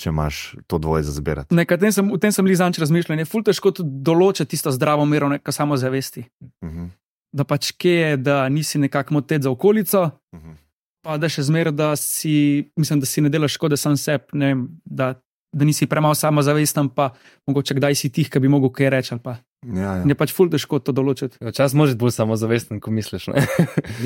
[0.00, 1.54] če imaš to dvoje za zbirati.
[1.54, 3.18] Nekaj, tem sem, v tem sem lizanč razmišljal.
[3.18, 6.24] Je ful težko določiti tisto zdravo mero neka samozavesti.
[6.64, 6.88] Mhm.
[7.32, 10.56] Da pač kje je, da nisi nekako motet za okolico, Mhm.
[11.02, 14.42] Pa da še zmeraj, da si, mislim, da si ne delaš škode sam sebi,
[14.84, 15.12] da,
[15.52, 17.10] da nisi premalo samozavesten, pa
[17.46, 19.14] mogoče kdaj si tih, ki bi mogel kaj reči.
[19.16, 19.36] ali Pa.
[19.66, 20.04] Ja, ja.
[20.08, 21.38] Je pač ful težko to določiti.
[21.42, 23.28] Včasih moraš biti bolj samozavesten, ko misliš.
[23.30, 23.44] Ne?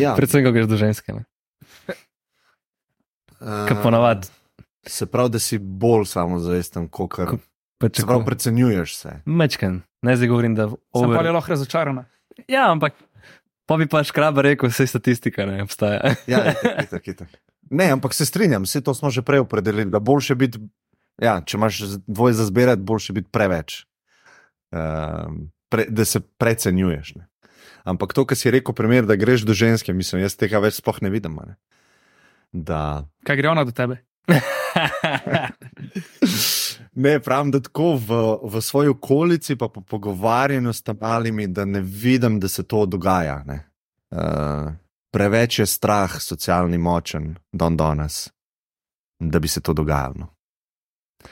[0.00, 0.14] ja.
[0.18, 1.16] Predvsem, ko greš do ženske.
[1.16, 1.24] Ne?
[3.36, 4.32] Uh, Kot ponavadi.
[4.86, 7.36] Se pravi, da si bolj samozavesten, kot kar.
[7.80, 9.14] Pač Se pravi, precenjuješ se.
[9.28, 9.82] Mečken.
[10.06, 11.32] Ne zdaj govorim, da Sem pa je over...
[11.36, 12.06] lahko razočarana.
[12.48, 12.96] Ja, ampak
[13.66, 16.14] pa bi pač kraba rekel, vse statistika ne obstaja.
[16.30, 17.36] Ja, itak, itak, itak.
[17.70, 19.90] Ne, ampak se strinjam, vse to smo že prej opredelili.
[19.90, 20.62] Da boljše biti,
[21.22, 23.82] ja, če imaš dvoje za zbirati, boljše biti preveč.
[24.70, 27.14] Um, pre, da se precenjuješ.
[27.18, 27.26] Ne.
[27.86, 30.98] Ampak to, kar si rekel, primer, da greš do ženske, mislim, jaz tega več sploh
[31.02, 31.38] ne vidim.
[31.38, 31.58] a Ne.
[32.52, 33.04] Da.
[33.26, 34.00] Kaj gre ona do tebe?
[36.96, 41.64] Ne, pravim, da tako v, v svoji okolici, pa po pogovarjanju s tam malimi, da
[41.64, 43.42] ne vidim, da se to dogaja.
[43.46, 44.72] Uh,
[45.12, 48.30] preveč je strah socialni močen, don danes,
[49.20, 50.14] da bi se to dogajalo.
[50.18, 50.28] no.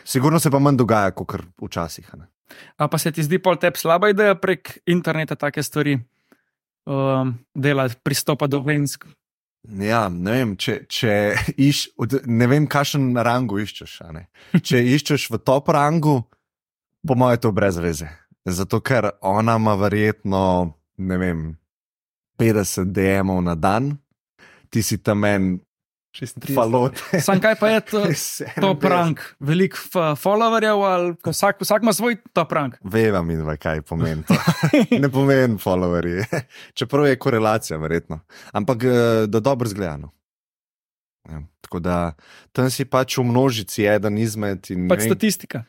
[0.04, 2.08] Sigurno se pa manj dogaja, kot včasih.
[2.12, 2.26] a Ne?
[2.76, 5.98] A pa se ti zdi pol tebi slaba ideja prek interneta take stvari
[6.86, 9.06] um, delati, pristopa do žensk?
[9.64, 11.12] Ja, ne vem, če, če
[11.56, 11.86] iš,
[12.28, 13.96] ne vem, kakšen rangu iščeš.
[14.60, 16.18] Če iščeš v top rangu,
[17.06, 18.10] po mojem, je to brez veze.
[18.44, 20.42] Zato, ker ona ima verjetno,
[21.00, 21.44] ne vem,
[22.40, 23.94] 50 DM-ov na dan,
[24.68, 25.54] ti si tam en
[26.14, 26.54] 36.
[26.54, 26.98] falot.
[27.26, 28.02] Sam kaj pa je to,
[28.62, 29.20] to prank?
[29.40, 32.76] Veliko f- followerjev ali vsak, vsak ima svoj to prank.
[32.82, 34.34] Veva mi, dva, kaj pomeni to.
[35.02, 36.24] Ne pomeni followerji.
[36.74, 38.20] Čeprav je korelacija, verjetno.
[38.52, 38.90] Ampak eh,
[39.26, 40.10] da dobro zgledano.
[41.24, 42.12] Ja, tako da
[42.52, 44.66] tam si pač v množici eden izmed.
[44.70, 45.64] ne Pač vem, statistika.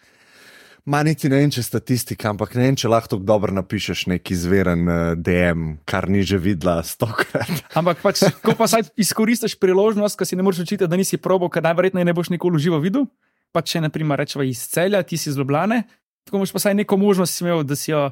[0.86, 4.36] Ma niti ne vem, če statistika, ampak ne vem, če lahko tako dobro napišeš neki
[4.38, 7.50] zveren uh, DM, kar ni že videla stokrat.
[7.80, 11.50] Ampak pač, ko pa saj izkoristiš priložnost, ki si ne moreš učiti, da nisi probo,
[11.50, 13.08] ker najverjetneje ne boš nikoli živo videl.
[13.50, 15.88] Pa če, naprimer, rečeva iz celja, ti si iz Ljubljane,
[16.28, 18.04] tako imaš pa saj neko možnost imel, da si jo.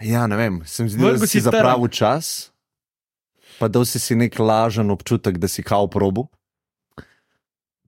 [0.00, 2.30] Ja, ne vem, se mi zdi, Vrgel da si zapravil čas,
[3.60, 6.30] pa da si si nek lažen občutek, da si kao probu.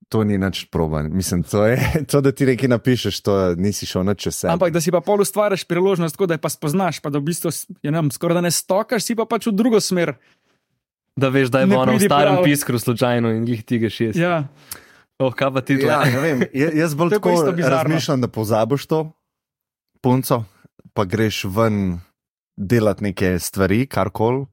[0.08, 1.02] To ni nič proba.
[1.02, 1.74] Mislim, to je
[2.10, 4.52] to, da ti nekaj napišeš, to je- nisi šel nič čez sebe.
[4.52, 7.26] Ampak da si pa pol ustvariš priložnost, tako da je pa spoznaš, pa da v
[7.26, 7.50] bistvu
[7.82, 10.14] ja, ne vem, skoraj da ne stokaš, si pa pač v drugo smer.
[11.16, 12.44] Da veš, da je v pridi starem prav.
[12.44, 14.14] piskru slučajno in jih ti ga šest.
[14.14, 14.46] Ja.
[15.16, 15.88] Oh, kaj pa ti tle?
[15.88, 18.98] Ja, ne vem, ja- jaz bolj To je tako razmišljam, da pozabiš to
[19.98, 20.44] punco,
[20.92, 21.98] pa greš ven
[22.54, 24.44] delati neke stvari, karkoli,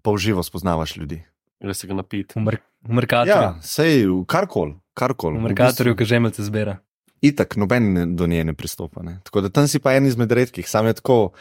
[0.00, 1.18] pa v živo spoznavaš ljudi.
[1.60, 2.38] Gre se ga napiti.
[2.38, 3.34] V, mer v Merkatorju.
[3.34, 5.38] Ja, sej, karkoli, karkoli.
[5.38, 6.78] V Merkatorju, ki žemelce zbira.
[7.18, 9.02] Itak, noben ne- do nje ne pristopa.
[9.02, 9.16] Ne?
[9.26, 11.32] Tako da tam si pa en izmed redkih, sam je tako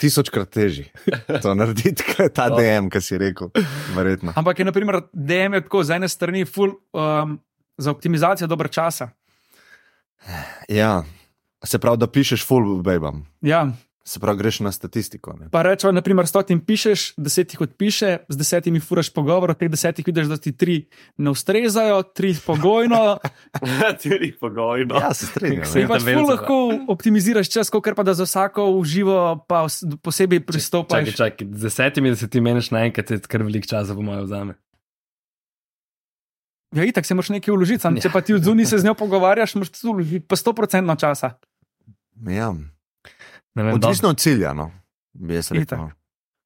[0.00, 0.86] tisočkrat težji
[1.42, 3.50] to narediti, kot ta DM, ki si rekel,
[3.96, 4.32] verjetno.
[4.36, 7.36] Ampak je, naprimer, DM je tako z ene strani ful, um,
[7.76, 9.10] za optimizacijo dober časa.
[10.72, 11.04] Ja,
[11.64, 13.66] se pravi, da pišeš full babam, Ja,
[14.06, 15.34] se pravi, greš na statistiko.
[15.34, 15.48] Ne?
[15.50, 20.06] pa rečemo, naprimer, stotim pišeš, deset jih odpiše, z desetimi furaš pogovor, od teh desetih
[20.06, 20.76] vidiš, da ti tri
[21.16, 23.18] ne ustrezajo, tri pogojno.
[24.02, 24.94] Tri pogojno.
[24.96, 25.66] Ja, se strinjam.
[25.66, 26.56] Se- In pač ful tabelica, lahko
[26.88, 29.66] optimiziraš čas, kot pa da za vsako uživo pa
[30.00, 31.02] posebej pristopaš.
[31.06, 34.22] Čakaj, čakaj, z desetimi, da se ti meniš naenkrat, je kar velik čas, po mojem,
[34.22, 34.54] vzame.
[36.72, 38.02] Ja, itak se moraš nekaj vložiti, sam, Ja.
[38.02, 41.30] če pa ti od zunaj se z njo pogovarjaš, moraš tudi vložiti pa 100% časa.
[42.28, 42.54] Ja.
[43.56, 44.70] Vem, Odvisno od cilja, no,
[45.14, 45.78] bi jaz rekel.
[45.78, 45.90] No.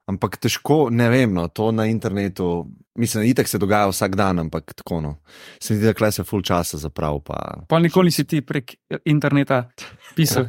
[0.06, 4.74] Ampak težko, ne vem, no, to na internetu, mislim, itek se dogaja vsak dan, ampak
[4.74, 5.00] tako.
[5.00, 5.12] No.
[5.58, 7.20] Se mi zdi, da klej se full časa zaprav.
[7.20, 7.36] Pa,
[7.68, 9.68] Pa nikoli nisi ti prek interneta
[10.16, 10.48] pisal.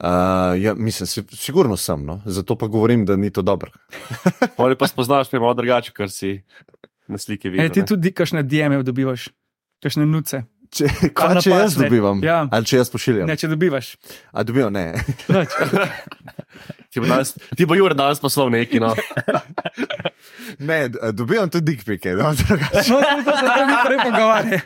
[0.00, 0.06] uh,
[0.64, 2.20] ja, mislim, si, sigurno sem, no.
[2.24, 3.70] zato pa govorim, da ni to dobro.
[4.58, 6.42] Ali pa spoznaš malo drugače, kar si
[7.08, 7.70] na sliki E, videl.
[7.70, 7.86] ti ne.
[7.86, 9.28] tudi kakšne DM-je dobivaš,
[9.82, 10.42] kakšne nuce.
[10.72, 12.46] Če, kva, če jaz dobivam, Ja.
[12.50, 13.28] ali če jaz pošiljam.
[13.28, 13.92] Ne, če dobivaš.
[14.32, 14.94] A dobivam, ne.
[16.90, 18.80] Ti bo, danes, ti bo Jure danes poslal neki.
[18.80, 18.94] No.
[20.70, 20.78] ne
[21.12, 22.14] dobivam tudi dikpike.
[22.16, 22.88] No, drugače.
[22.88, 24.60] No, to se tam prej pogovarjaj.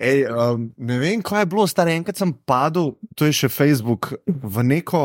[0.00, 4.10] Ej, um, ne vem, kaj je bilo, star enkrat sem padel, to je še Facebook,
[4.26, 5.04] v neko.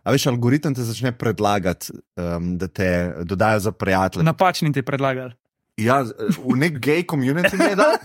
[0.00, 2.88] A veš, algoritem te začne predlagati, um, da te
[3.20, 4.24] dodajo za prijatelje.
[4.24, 5.36] Napačni ti predlagali.
[5.80, 7.96] Ja, v nek gay community me je dal.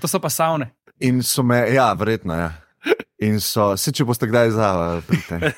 [0.00, 0.70] To so pa savne.
[1.00, 2.50] In so me, ja, verjetno, ja.
[3.20, 4.68] In so, se če boste kdaj za,
[5.04, 5.52] pridite.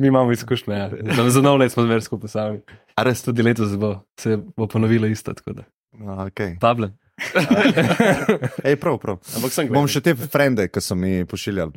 [0.00, 0.90] Mi imamo izkušnje, ja.
[1.16, 2.60] Za- za nov let smo zmeraj skupaj sami.
[2.96, 3.22] A res?
[3.22, 5.66] Tudi letos bo, se bo ponovilo isto, tako da.
[5.98, 6.56] No, okay.
[6.60, 6.90] Table.
[8.64, 9.20] Ej, prav, prav.
[9.36, 11.72] Ampak sem Bom še te frende, ki so mi pošiljali,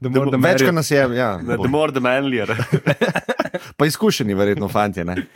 [0.00, 1.36] the more the Več, kot nas je, ja.
[1.40, 2.48] The more the manlier.
[3.78, 5.04] Pa izkušeni, verjetno, fanti.
[5.04, 5.26] Ne?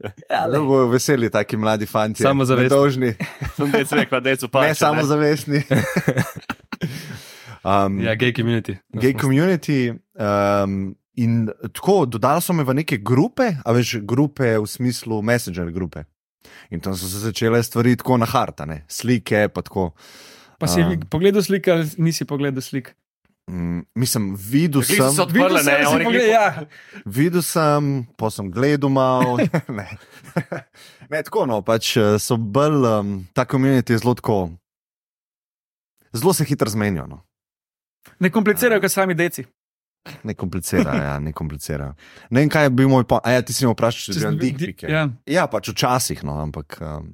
[0.30, 2.22] Ja, da bodo veseli, taki mladi fanti.
[3.72, 4.68] Dec rekel, da je to pač.
[4.68, 5.62] ne samozavestni.
[7.66, 8.76] Um, Ja, gay community.
[8.94, 9.90] gay community.
[10.14, 15.72] Um, in tako, dodali so me v neke grupe, a veš, grupe v smislu Messenger
[15.74, 16.04] grupe.
[16.70, 19.90] In tam so se začele stvari tako na hartane, slike, pa tako.
[20.62, 20.94] Pa si A.
[21.10, 22.94] pogledal slike ali nisi pogledal slik?
[23.46, 26.66] Mm, mislim, videl so sem, odprle, Videl sem, ne, si oni pogledal, ja.
[27.06, 29.36] videl sem, pa sem gledal malo.
[29.78, 29.86] ne.
[31.12, 34.50] ne, tako no, pač eh, so bolj, um, ta komunit je zelo tako.
[36.10, 37.06] Zelo se hitro zmenijo.
[37.06, 37.22] No.
[38.18, 39.46] Ne komplicirajo, kot sami deci.
[40.22, 41.92] Ne komplicira, ja, ne komplicira.
[42.30, 43.18] Ne vem, kaj je bil moj pa.
[43.26, 44.90] Ja, ti si me vprašal, če si- bil dikpike.
[44.90, 45.06] Ja.
[45.26, 47.12] Ja, pač včasih, no, ampak um,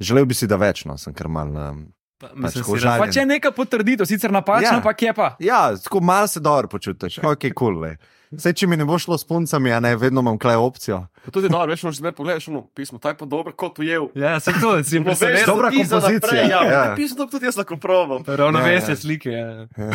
[0.00, 1.52] želel bi si, da več, no, sem kar mal.
[1.52, 1.80] Um,
[2.20, 4.70] Pa, Pač mislim, ko si žal- raz- Pa če je neka potrditev, sicer napačna, Ja.
[4.70, 4.76] ja.
[4.76, 5.28] ampak je pa.
[5.40, 7.74] ja, tako mal se dobro počutiš, ok, kul.
[7.74, 7.96] Cool,
[8.30, 11.00] Vse, če mi ne bo šlo s puncami, a ne, vedno imam klej opcijo.
[11.18, 14.06] Pa tudi dobro, veš, moraš zmer pogledati, ono pismo, taj pa dobro, kot ujel.
[14.14, 15.48] Ja, sem to, si jim presenečen.
[15.48, 16.84] dobra kompozicija, Ja, ja.
[16.84, 16.94] ja.
[16.94, 18.22] pismo tudi jaz lahko probam.
[18.22, 18.96] Ravnovesje Ja, ja.
[18.96, 19.30] slike.
[19.30, 19.66] Ja.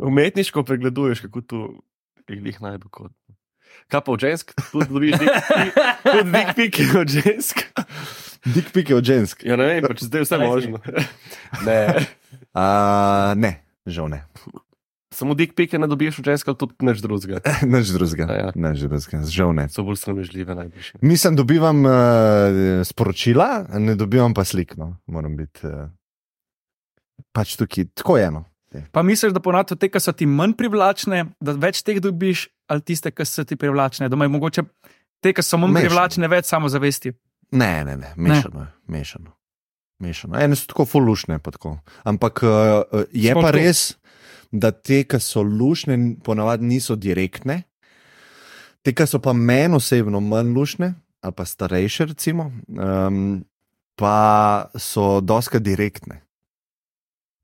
[0.00, 1.58] Umetniško pregleduješ, kako tu
[2.26, 3.12] jih najbolj kot.
[3.88, 4.52] Kaj pa od žensk?
[4.70, 5.76] Tudi dobiš dik-
[6.06, 7.60] tudi dik pike od žensk.
[8.44, 9.44] Dikpike od žensk.
[9.46, 10.82] Ja, ne vem, pač zdaj je vse možno.
[11.66, 11.78] Ne.
[12.50, 14.24] Uh, ne, žal ne.
[15.12, 17.42] Samo dik pike ne dobiš od žensk, tudi nič drugega.
[17.74, 18.26] Nič drugega.
[18.32, 18.48] Ja.
[18.56, 19.68] Nič drugega, žal ne.
[19.68, 21.02] So bolj sramežljive najbližje.
[21.04, 24.74] Mislim, dobivam uh, sporočila, ne dobivam pa slik.
[24.80, 24.96] No.
[25.06, 25.92] Moram biti uh,
[27.36, 28.42] pač tukaj, tako je eno.
[28.92, 32.80] Pa misliš, da ponavadi te, ki so ti manj privlačne, da več teh dobiš, ali
[32.80, 34.08] tiste, ki so ti privlačne.
[34.08, 34.64] Da imajo mogoče
[35.20, 35.90] te, ki so manj Mešano.
[35.92, 37.12] privlačne, več samozavesti.
[37.52, 38.66] Ne, ne, ne, mešano je.
[38.86, 39.32] Mešano.
[39.98, 40.40] mešano.
[40.40, 41.78] Ene so tako fulušne, pa tako.
[42.04, 43.58] Ampak uh, je Sploh pa to.
[43.58, 43.82] res,
[44.52, 47.62] da te, ki so lušne, ponavadi niso direktne.
[48.82, 53.44] Te, ki so pa meni osebno manj lušne, ali pa starejše, recimo, um,
[53.94, 54.16] pa
[54.74, 56.22] so doska direktne.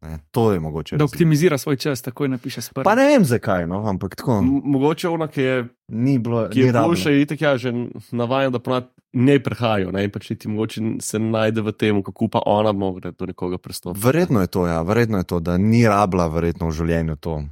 [0.01, 0.97] Ne, to je mogoče.
[0.97, 2.85] Da optimizira svoj čas, takoj napiše sprva.
[2.85, 4.39] Pa ne vem zakaj, no, ampak tako.
[4.39, 5.57] M- Mogoče ona, ki je,
[5.89, 7.73] Ni bilo, ki ni je boljša, je itak ja že
[8.13, 12.29] navaden, da ponad ne prehajajo, ne, in pač ti mogoče se najde v tem, kako
[12.29, 14.07] pa ona more do nekoga pristopiti.
[14.07, 17.43] Verjetno je to, ja, verjetno je to, da ni rabila verjetno v življenju to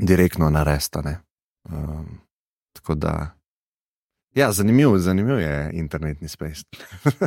[0.00, 1.18] direktno narestane.
[1.68, 2.20] Um,
[2.72, 3.30] tako da.
[4.34, 6.64] Ja, zanimiv, zanimiv je internetni space.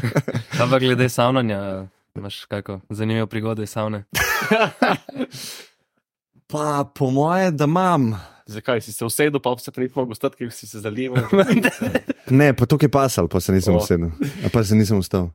[0.72, 4.04] Pa glede savnanja, imaš kako zanimivo prigode iz savne?
[6.48, 8.16] Pa po moje, da imam.
[8.46, 11.24] Zakaj si se usedel, pa vse prej mogel stati, ker si se zalival?
[12.30, 14.10] Ne, pa tukaj pasal, pa se nisem usedel,
[14.54, 15.30] pa se nisem ustal.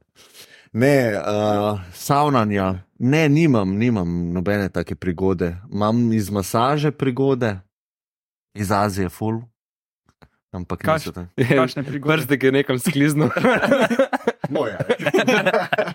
[0.73, 2.69] Ne, uh, savnanja,
[2.99, 5.57] ne, nimam, nimam nobene take prigode.
[5.73, 7.61] Imam iz masaže prigode,
[8.55, 9.41] iz Azije, full.
[10.53, 11.31] Ampak Kaš- niso tako.
[11.57, 12.15] Kakšne prigode.
[12.17, 13.31] Prste, ki je nekam skliznil.
[14.51, 14.79] Moja.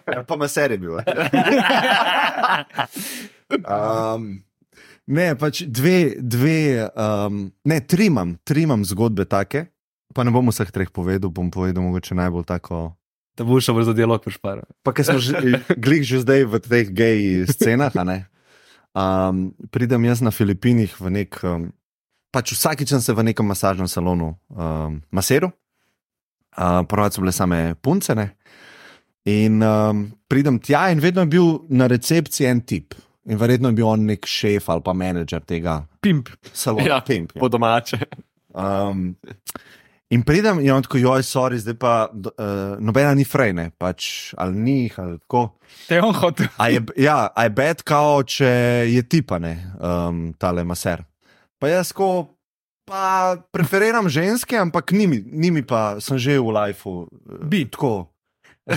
[0.10, 0.98] Ja, pa maser je bil.
[3.50, 4.42] Um,
[5.18, 9.68] ne, pač dve, dve um, ne, tri imam, tri imam zgodbe take.
[10.16, 12.98] Pa ne bom vseh treh povedal, bom povedal mogoče najbolj tako.
[13.38, 14.66] Da bo šel za dialog prišpara.
[14.84, 18.20] Pa ker smo že, glih že zdaj v teh gej scenah, a ne.
[18.98, 21.70] Um, pridem jaz na Filipinih v nek, um,
[22.34, 25.54] pač vsakič sem se v nekem masažnem salonu um, maseru,
[26.58, 28.16] uh, ponovadi so bile same punce.
[28.16, 28.30] Ne?
[29.30, 32.96] In um, pridem tja, in vedno je bil na recepciji en tip.
[33.30, 36.32] In verjetno je bil on nek šef ali pa menedžer tega Pimp.
[36.54, 36.88] salona.
[36.88, 37.40] Ja, Pimp, ja.
[37.40, 38.00] Po domače.
[38.56, 39.12] Um,
[40.10, 44.58] in pridem in on tako, joj, sorry, zdaj pa uh, nobena ni frejne, pač ali
[44.58, 45.44] ni jih ali tako.
[45.86, 46.50] Te on hotel.
[46.58, 48.50] A je, ja, a je bed, kao, če
[48.90, 51.04] je tipane, um, tale maser.
[51.60, 52.39] Pa jaz ko,
[52.90, 57.06] pa preferiram ženske, ampak ni mi, ni mi pa, sem že v lifeu.
[57.06, 57.66] eh, Bi.
[57.70, 58.10] Tako.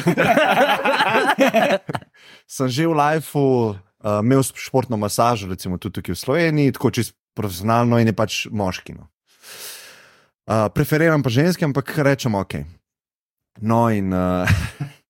[2.55, 7.17] sem že v lifeu uh, imel športno masažo, recimo tudi tukaj v Sloveniji, tako čist
[7.33, 9.01] profesionalno in je pač moški.
[9.01, 9.09] No.
[10.45, 12.69] Uh, preferiram pa ženske, ampak rečem ok.
[13.65, 14.13] No in.
[14.13, 14.45] Uh,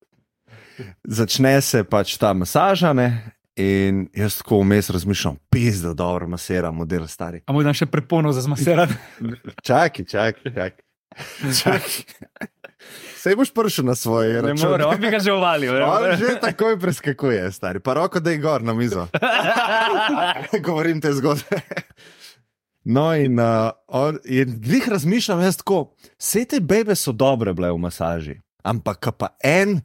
[1.04, 3.34] začne se pač ta masaža, ne?
[3.56, 7.42] In jaz tako vmes razmišljam, pis, da dobro masira model stari.
[7.46, 8.94] A moj dan še prepono za zmasirati.
[9.68, 10.72] Čakaj, čakaj, čakaj.
[11.62, 12.48] čakaj.
[13.16, 14.70] Sej boš prišel na svoje Ne račune.
[14.70, 15.72] more, on bi ga že uvalil.
[15.74, 15.84] ne.
[15.84, 17.78] On že takoj preskakuje, stari.
[17.80, 19.06] Pa roko da je gor na mizo.
[20.66, 21.60] Govorim te zgodbe.
[22.84, 27.70] No, in, uh, on, in glih razmišljam, jaz tako, vse te bebe so dobre bile
[27.70, 29.78] v masaži, ampak pa en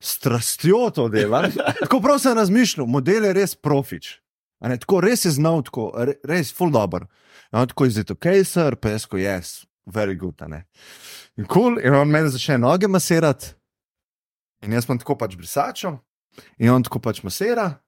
[0.00, 1.48] strastjo to dela.
[1.80, 4.16] Tako prav sem razmišljal, model je res profič.
[4.60, 7.06] Ne, tako res je znal, tako, re, res full dobro.
[7.48, 10.36] In on tako je zdaj ok, sir, pa jaz ko yes, very good.
[10.44, 13.54] In kul, cool, in on meni začne noge masirati.
[14.60, 15.94] In jaz sem tako pač brisačo,
[16.60, 17.80] in on tako pač masira,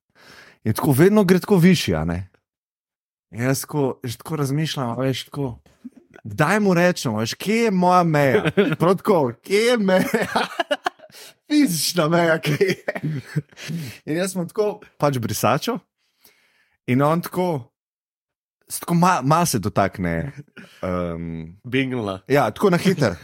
[0.64, 1.96] in tako vedno gre tako višje.
[1.96, 2.30] a ne.
[3.32, 5.58] In jaz tako, že tako razmišljam, veš, tako.
[6.24, 8.48] Daj mu rečemo, veš, kje je moja meja?
[8.80, 10.32] Prav tako, kje je meja?
[11.46, 13.00] Fizična meja, kje je.
[14.06, 15.78] In jaz sem tako pač brisačo,
[16.86, 17.48] in on tako,
[18.80, 20.32] tako ma, ma se dotakne.
[20.80, 22.20] Um, Bingla.
[22.28, 23.14] ja, tako na hiter.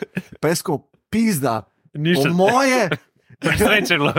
[0.41, 1.63] Pa jaz tako, pizda,
[1.95, 2.89] Ni še moje.
[3.59, 4.13] srečalo.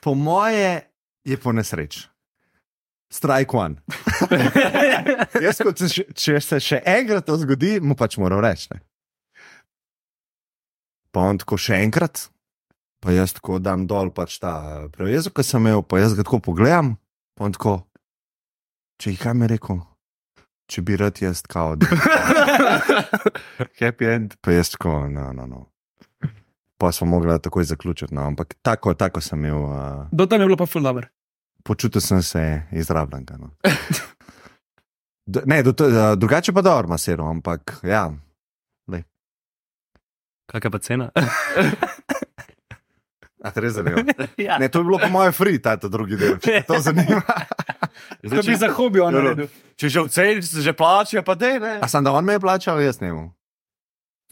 [0.00, 0.80] Po moje
[1.24, 2.08] je po nesreč.
[3.08, 3.76] Strike one.
[5.44, 8.66] Jaz, kot še- če se še enkrat to zgodi, mu pač moram reči.
[8.74, 8.80] Ne.
[11.14, 12.26] Pa on tako še enkrat,
[12.98, 14.54] pa jaz tako dam dol pač ta
[14.90, 16.96] prevezo, ki sem imel, pa jaz ga tako pogledam,
[17.38, 17.76] pa on tako,
[18.98, 19.78] če jih kaj mi rekel,
[20.66, 21.76] če bi rad jaz kao,
[23.80, 24.34] Happy end.
[24.42, 25.62] pa jaz tako, no, no, no.
[26.82, 29.62] Pa smo mogli takoj zaključiti, no, ampak tako, tako sem imel.
[29.62, 31.06] Uh, Do tam je bilo pa ful dobro.
[31.62, 33.26] počutil sem se izrabljen.
[33.38, 33.54] No.
[35.46, 38.10] Ne, do, eh, drugače pa dobro, masero, ampak ja.
[40.46, 41.10] Kakšna pa cena?
[43.44, 44.00] A te res zanima?
[44.40, 44.56] ja.
[44.58, 46.38] Ne, to je bilo po mojem free, ta ta drugi del.
[46.40, 47.20] Če te to zanima.
[48.24, 49.50] To bi za hobi on naredil.
[49.76, 51.74] Če že se že plačajo, pa dej, ne.
[51.84, 53.28] A sem da on me je plačal, jaz ne vem.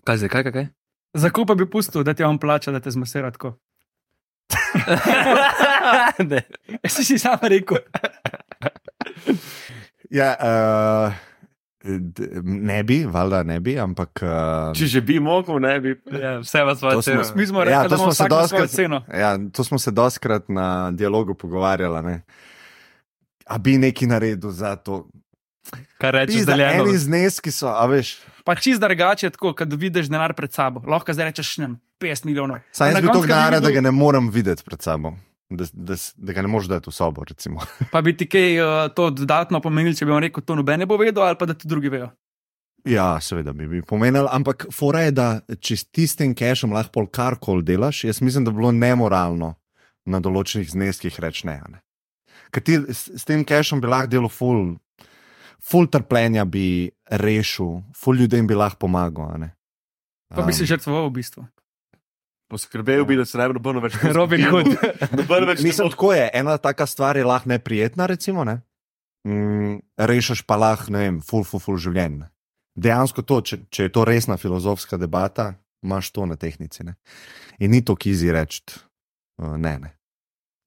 [0.09, 0.53] Kaj zdaj, kaj, kaj?
[0.57, 0.67] kaj?
[1.13, 3.59] Za kupa bi pustil, da ti on plača, da te zmasira tako.
[6.33, 6.41] Ne.
[6.81, 7.85] Jaz si sam rekel.
[10.09, 11.13] Ja, uh,
[12.43, 14.21] ne bi, valjda ne bi, ampak.
[14.23, 14.29] Uh,
[14.73, 15.97] Če že bi mogel, ne bi.
[16.13, 17.23] Ja, vse vas smo- ceno.
[17.35, 19.03] Mi smo Ja, rekli, to da smo se dostikrat- ceno.
[19.11, 22.03] ja, to smo se doskrat na dialogu pogovarjali.
[22.03, 22.23] Ne?
[23.47, 25.09] A bi nekaj naredil za to?
[25.99, 26.85] Kaj rečeš, Pizda, deljeno?
[26.85, 28.19] eni zneski so, a veš.
[28.45, 30.83] Pa čist drugače, tako, kad vidiš denar pred sabo.
[30.87, 32.59] Lahko zdaj rečeš, ne, vem, 50 milijonov.
[32.73, 35.15] Saj jaz bi to gnara, da ga ne morem videti pred sabo.
[35.59, 37.25] Da, da, da ga ne moreš dati v sobo.
[37.29, 37.61] Recimo.
[37.93, 40.89] Pa bi ti kaj uh, to dodatno pomenil, če bi on rekel, to noben ne
[40.89, 42.11] bo vedel, ali pa da ti drugi vejo.
[42.89, 45.27] Ja, seveda bi, bi pomenil, ampak fora je, da
[45.63, 49.53] če s tistim cashom lahko pol karkoli delaš, jaz mislim, da bi bilo nemoralno
[50.11, 51.61] na določenih zneskih reči ne.
[51.71, 51.83] ne.
[52.51, 54.73] Ker ti s, s tem cashom bi lahko delal full,
[55.63, 56.91] full trpljenja bi
[57.23, 59.39] rešil, full ljudem bi lahko pomagal.
[59.39, 59.53] ne.
[60.33, 61.47] Pa bi Um, si žrtvoval v bistvu.
[62.53, 64.75] Poskrbel bi, da se ne bi nobeno več Robin Hood.
[65.49, 66.27] Več Mislim, tako je.
[66.37, 68.45] Ena taka stvar je lahko neprijetna, recimo.
[68.45, 68.59] Ne?
[69.25, 72.29] Mm, rešiš pa lahko, ne vem, full, full, full življenje.
[72.77, 76.85] Dejansko to, če, če je to resna filozofska debata, imaš to na tehnici.
[76.85, 76.97] Ne?
[77.61, 78.63] In ni to kizi reči,
[79.41, 79.93] uh, ne, ne.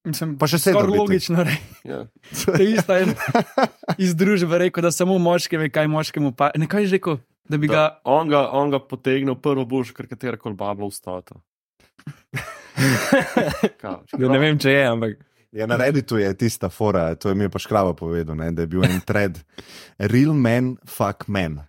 [0.06, 1.02] Mislim, Pa še sedem skoraj biti.
[1.02, 1.56] logično je.
[1.90, 2.00] Ja.
[2.46, 3.14] To je isto en
[4.02, 6.52] iz družbe rekel, da samo moški ve, kaj moškemu pa.
[6.58, 7.18] Nekaj je rekel,
[7.50, 7.74] da bi ga.
[7.74, 11.42] Da, on, ga, on ga potegne v prvo buš, ker katera koli babla vstata.
[14.20, 15.20] Ja, ne vem, če je, ampak.
[15.56, 18.66] Ja, na Redditu je tista fora, to je mi je pa škrava povedal, ne, da
[18.66, 19.40] je bil en thread,
[20.12, 21.62] real man, fuck man.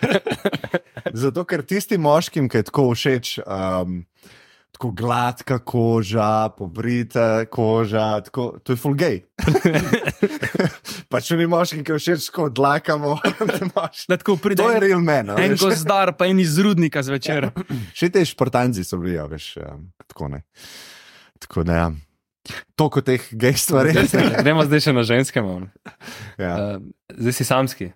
[1.22, 4.02] Zato, ker tistim moškim, ki je tako všeč, um,
[4.80, 9.20] tako gladka koža, pobrita koža, tako, to je full gay.
[11.12, 13.18] pač oni moški, ki všeč, tako dlakamo,
[14.08, 15.30] Da tako pride to je real man.
[15.30, 17.50] a en gozdar, pa en iz rudnika zvečer.
[17.98, 20.46] Še te športanci so bili, a veš, um, tako ne.
[21.44, 21.92] Tako da, ja.
[22.72, 23.92] Toliko teh gej stvari.
[24.40, 25.44] Gremo zdaj še na ženske.
[25.44, 25.68] malo.
[26.40, 26.56] ja.
[26.56, 27.92] Uh, zdaj si samski.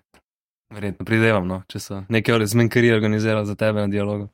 [0.69, 4.29] Verjetno pridevam, no, če so neke ure zmenkari organizirali za tebe na dialogu.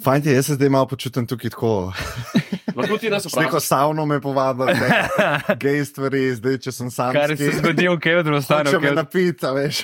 [0.00, 1.92] Fajn je, jaz se zdaj malo počutim tukaj tako.
[2.76, 3.62] Lahko ti nas S neko vprašaš.
[3.64, 4.72] savno me povabili,
[5.62, 7.12] gej stvari, zdaj če sem sam.
[7.12, 9.82] Kar se zgodi v Kevdru, ostane Če v me napita, veš.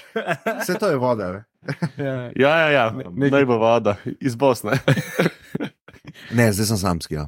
[0.61, 1.33] Vse to je voda.
[1.33, 1.45] Ne,
[1.99, 2.31] Ja.
[2.37, 2.85] Ja, ja, ja.
[3.11, 4.79] Ne- naj bo voda iz Bosne.
[6.31, 7.15] ne zdaj sem samski.
[7.15, 7.27] Ja.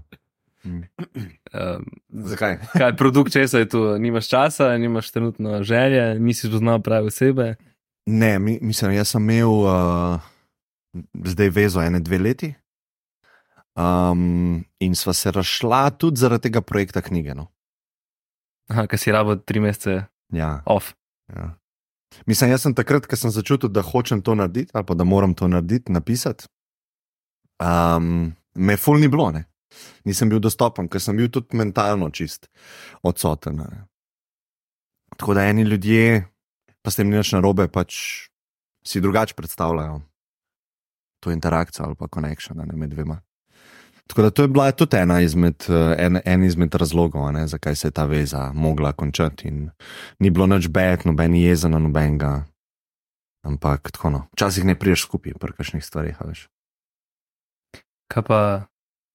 [0.64, 1.82] Um,
[2.22, 2.58] Zakaj?
[2.70, 3.98] kaj produkt česa je tu?
[3.98, 7.54] Nimaš časa, nimaš trenutno želje, nisi spoznal prave osebe.
[8.06, 10.20] Ne, mi, mislim, jaz sem imel uh,
[11.24, 12.54] zdaj vezo ene dve leti.
[13.78, 17.34] Um, in sva se razšla tudi zaradi tega projekta knjige.
[17.38, 17.46] No.
[18.68, 20.02] Aha, ker si rabo tri mesece
[20.34, 20.92] Ja, off.
[21.32, 21.54] ja.
[22.26, 25.34] Mislim, jaz sem takrat, ko sem začutil, da hočem to narediti, ali pa da moram
[25.34, 26.48] to narediti, napisati.
[27.60, 29.44] Um, me ful ni bilo, ne.
[30.04, 32.48] nisem bil dostopen, ker sem bil tudi mentalno čist
[33.06, 33.60] odsoten.
[33.62, 33.84] Ne.
[35.16, 36.24] Tako da eni ljudje,
[36.82, 38.28] pa s tem ni nič narobe, pač
[38.86, 40.00] si drugače predstavljajo
[41.20, 43.20] to interakcijo ali pa ne, med dvema.
[44.08, 47.46] Tako da to je bila tudi ena izmed, eh, en, en izmed razlogov, a ne,
[47.46, 49.48] zakaj se je ta veza mogla končati.
[49.48, 49.70] In
[50.18, 52.44] ni bilo nič bed, noben jezen na nobenega.
[53.44, 56.48] Ampak tako no, včasih ne priješ skupaj pri kakšnih stvarih, a veš.
[58.08, 58.40] Kaj pa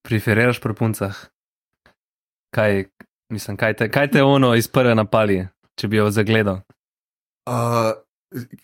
[0.06, 1.18] preferiraš pri puncah?
[2.54, 2.86] Kaj,
[3.34, 5.42] mislim, kaj te, kaj te ono iz prve napali,
[5.76, 6.62] če bi jo zagledal?
[7.50, 7.98] Uh,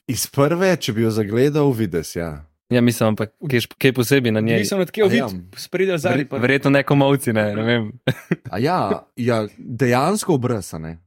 [0.08, 2.32] iz prve, če bi jo zagledal, vidiš, ja.
[2.70, 4.60] Ja, mislim, ampak kaj, šp- kaj posebej na njej?
[4.62, 5.12] Nisem odkje A ja.
[5.12, 6.28] videl, spredaj zadnji.
[6.32, 7.92] Ver, verjetno neko mavci, ne, ne vem.
[8.54, 10.98] A ja, ja dejansko obraz, a ne.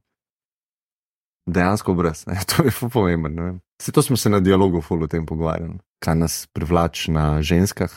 [1.47, 2.39] Dejansko obraz, ne?
[2.49, 2.67] to
[3.07, 3.61] je ne vem.
[3.81, 7.91] Saj to smo se na dialogu ful o tem pogovarjali, kaj nas privlači na ženskah,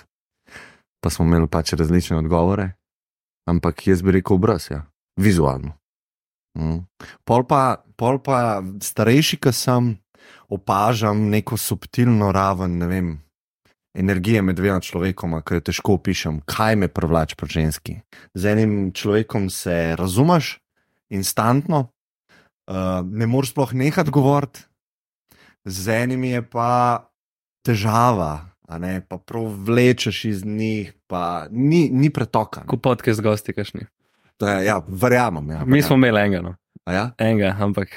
[1.02, 2.72] pa smo imeli pač različne odgovore.
[3.46, 4.82] Ampak jaz bi rekel obraz, ja,
[5.18, 5.76] vizualno.
[6.58, 6.86] Mm.
[7.24, 9.94] Pol, pa, pol pa starejši, ki sem,
[10.50, 13.25] opažam neko subtilno raven, ne vem.
[13.96, 17.94] Energije med dvema človekoma, ki jo težko opišem, kaj me privlači pri ženski.
[18.36, 20.58] Z enim človekom se razumeš,
[21.08, 21.86] instantno,
[22.68, 24.66] uh, ne moreš sploh nehati govoriti,
[25.64, 27.08] z enim je pa
[27.64, 32.66] težava, ne pa prav vlečeš iz njih, pa ni, ni pretoka.
[32.68, 33.88] Kupotke z gosti, kašni.
[34.42, 35.50] Je, ja, verjamem.
[35.50, 36.54] Ja, Mi smo imeli enega, no.
[36.84, 37.04] A ja?
[37.18, 37.88] enega, ampak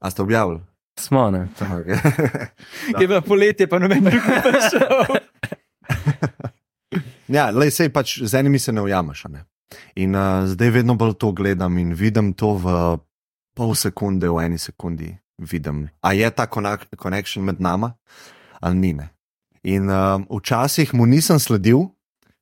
[0.00, 0.60] A ste objavili?
[1.00, 1.48] smo, ne.
[3.00, 5.15] Je bilo poletje, pa noben drug ni prišel.
[7.28, 9.24] Ja, le sej pač z enimi se ne ujameš.
[9.32, 9.44] Ne?
[9.96, 12.76] In uh, zdaj vedno bolj to gledam in vidim to v
[13.56, 15.14] pol sekunde, v eni sekundi.
[15.36, 17.92] Vidim, a je ta connection med nama
[18.60, 18.92] ali ni.
[18.96, 19.10] Ne?
[19.62, 21.90] In uh, včasih mu nisem sledil,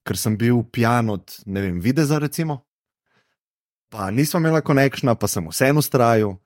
[0.06, 2.60] ker sem bil pijan od, ne vem, videza, recimo.
[3.90, 6.36] Pa nisem imela konekšna, pa sem vseeno ustrajal.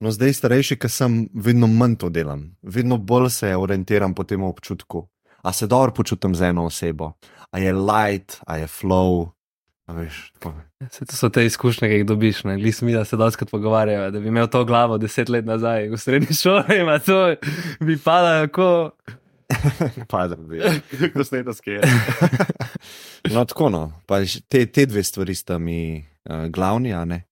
[0.00, 4.40] No, zdaj starejši, ker sem vedno manj to delam, vedno bolj se orientiram po tem
[4.40, 5.04] občutku.
[5.42, 7.12] A se dobro počutim z eno osebo,
[7.50, 9.30] a je light, a je flow.
[9.86, 10.54] A veš, tako.
[10.90, 12.42] Se to so te izkušnje, ki jih dobiš.
[12.42, 15.98] Smo mi, da se doskrat pogovarjajo, da bi imel to glavo deset let nazaj v
[15.98, 17.34] srednji šoli, ima to
[17.80, 18.94] bi padalo kot.
[20.08, 20.46] Padem,
[21.14, 21.88] ko ste to skeri.
[23.34, 23.82] No, tako no.
[24.06, 27.24] Pa ž- te, te dve stvari sta mi uh, glavni, a ne.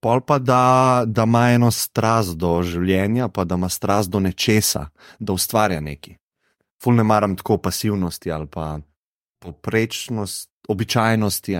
[0.00, 4.88] Pol pa, da, da ima eno strast do življenja, pa da ima strast do nečesa,
[5.18, 6.16] da ustvarja nekaj.
[6.82, 8.78] Ful ne maram tako pasivnosti ali pa
[9.40, 11.56] poprečnost, običajnosti.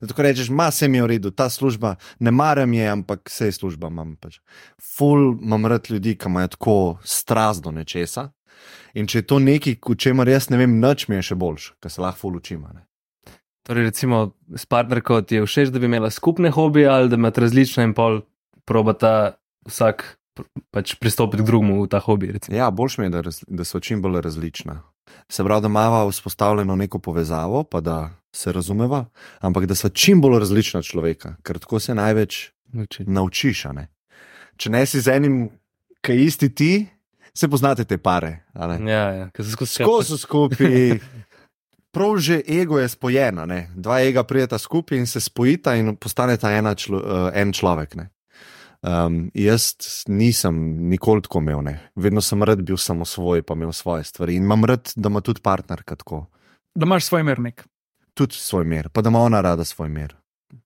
[0.00, 3.52] Zato rečeš, ma se mi je v redu, ta služba, ne maram je, ampak vse
[3.52, 4.16] služba imam.
[4.16, 4.40] Pač.
[4.80, 8.30] Ful imam rad ljudi, ki imajo tako strast do nečesa.
[8.94, 11.72] In če je to nekaj, v čemer jaz ne vem, nič mi je še boljš,
[11.80, 12.64] ker se lahko ful učim.
[12.72, 12.86] ne.
[13.66, 17.40] Torej, recimo, s partnerko ti je všeč, da bi imela skupne hobije ali da imate
[17.40, 18.22] različne in pol
[18.64, 19.36] probata
[19.68, 20.19] vsak
[20.70, 22.32] pač pristopiti k drugemu v ta hobi.
[22.32, 22.56] Recimo.
[22.56, 24.82] Ja, boljš mi je, da, raz, da so čim bolj različna.
[25.28, 29.04] Se pravi, da imamo vzpostavljeno neko povezavo, pa da se razumeva,
[29.40, 32.50] ampak da so čim bolj različna človeka, ker tako se največ
[32.82, 33.04] Uči.
[33.06, 33.64] naučiš.
[33.74, 33.88] ne.
[34.56, 35.50] Če ne si z enim,
[36.00, 36.86] ki je isti ti,
[37.34, 38.44] se poznate te pare.
[38.54, 40.98] Ja, ja, ker se skozi Skozi so skupaj.
[41.94, 43.66] Prav že ego je spojena, ne?
[43.74, 47.94] dva ega prijeta skupaj in se spojita in postaneta ena člo, uh, en človek.
[47.94, 48.10] ne.
[48.82, 49.74] Um, jaz
[50.08, 50.54] nisem
[50.88, 51.90] nikoli tako imel, ne.
[51.94, 55.20] vedno sem rad bil samo svoj, pa imel svoje stvari in imam rad, da ima
[55.20, 56.26] tudi partnerka tako,
[56.74, 57.64] Da imaš svoj mernik.
[58.14, 60.16] tudi svoj mir, pa da ima ona rada svoj mir.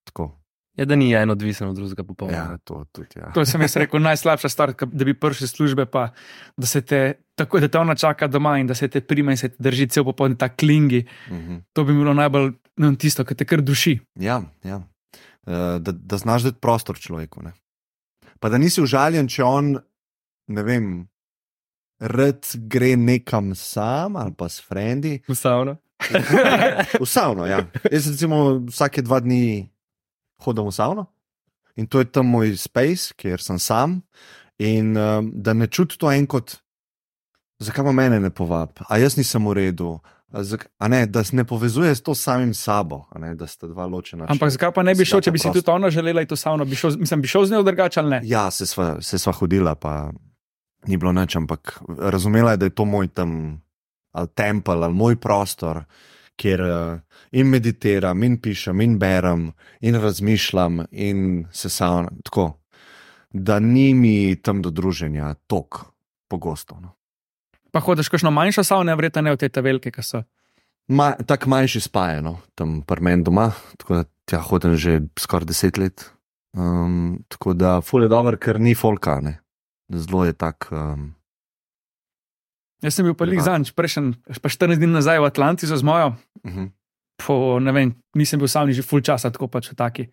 [0.05, 0.41] Tako.
[0.77, 2.39] Ja, da ni en odvisen od drugega popolnoma.
[2.39, 3.09] Ja, to tudi.
[3.17, 3.33] Ja.
[3.33, 6.09] To sem jaz rekel, najslabša stvar, da bi prišel iz službe, pa
[6.57, 9.37] da se te tako, da te ona čaka doma in da se te prime in
[9.37, 11.07] se te drži cel popoln ta klingi.
[11.31, 11.57] Mhm.
[11.73, 13.99] To bi bilo najbolj ne, vem, tisto, kar te kar duši.
[14.21, 14.77] Ja, ja.
[15.47, 17.43] Uh, da, da znaš dati prostor človeku.
[17.43, 17.53] Ne?
[18.45, 19.70] Pa da nisi užaljen, če on,
[20.53, 20.88] ne vem,
[21.97, 25.14] rad gre nekam sam ali pa s frendi.
[25.32, 25.78] Ustavno.
[27.01, 27.62] V savno, ja.
[27.88, 29.70] Jaz recimo vsake dva dni
[30.45, 31.07] hodim v savno
[31.80, 34.03] in to je tam moj space, kjer sem sam.
[34.61, 36.59] In um, da ne čuti to en kot,
[37.64, 39.95] zakaj mene ne povab, a jaz nisem v redu.
[40.89, 44.26] Ne, da se ne povezuje s to samim sabo, ne, da sta dva ločena.
[44.28, 45.62] Ampak zakaj pa ne bi šel, če bi si Prosto.
[45.62, 48.11] tudi ona želela iti v savno, bi šel, mislim, bi šel z njo drugače ali
[48.11, 48.20] ne?
[48.24, 50.11] Ja, se sva, se sva hodila, pa
[50.87, 53.62] ni bilo nič, ampak razumela je, da je to moj tam
[54.12, 55.85] ali tempel ali moj prostor,
[56.37, 56.99] kjer uh,
[57.32, 62.53] in meditiram, in pišem, in berem, in razmišljam, in se sam tako,
[63.30, 65.85] da ni mi tam do druženja tok
[66.28, 66.78] pogosto.
[66.80, 66.95] No.
[67.75, 70.22] Pa hodiš kakšno manjšo savno, verjetno ne v te ta velike, ki so.
[70.95, 73.49] Ma, Tako manjši spajeno, tam prmen doma,
[73.81, 76.05] tako da tja hodim že skoraj deset let.
[76.55, 79.41] Um, tako da ful je dobro, ker ni folkane.
[79.91, 80.68] Zelo je tak.
[80.70, 81.14] Um,
[82.85, 83.43] Jaz sem bil pa Ja.
[83.43, 84.12] zanj, prejšen,
[84.43, 86.14] pa 14 dni nazaj v Atlanti za zmojo,
[86.45, 86.70] uh -huh.
[87.16, 90.05] po, vem, nisem bil sam že full časa, tako pač v taki.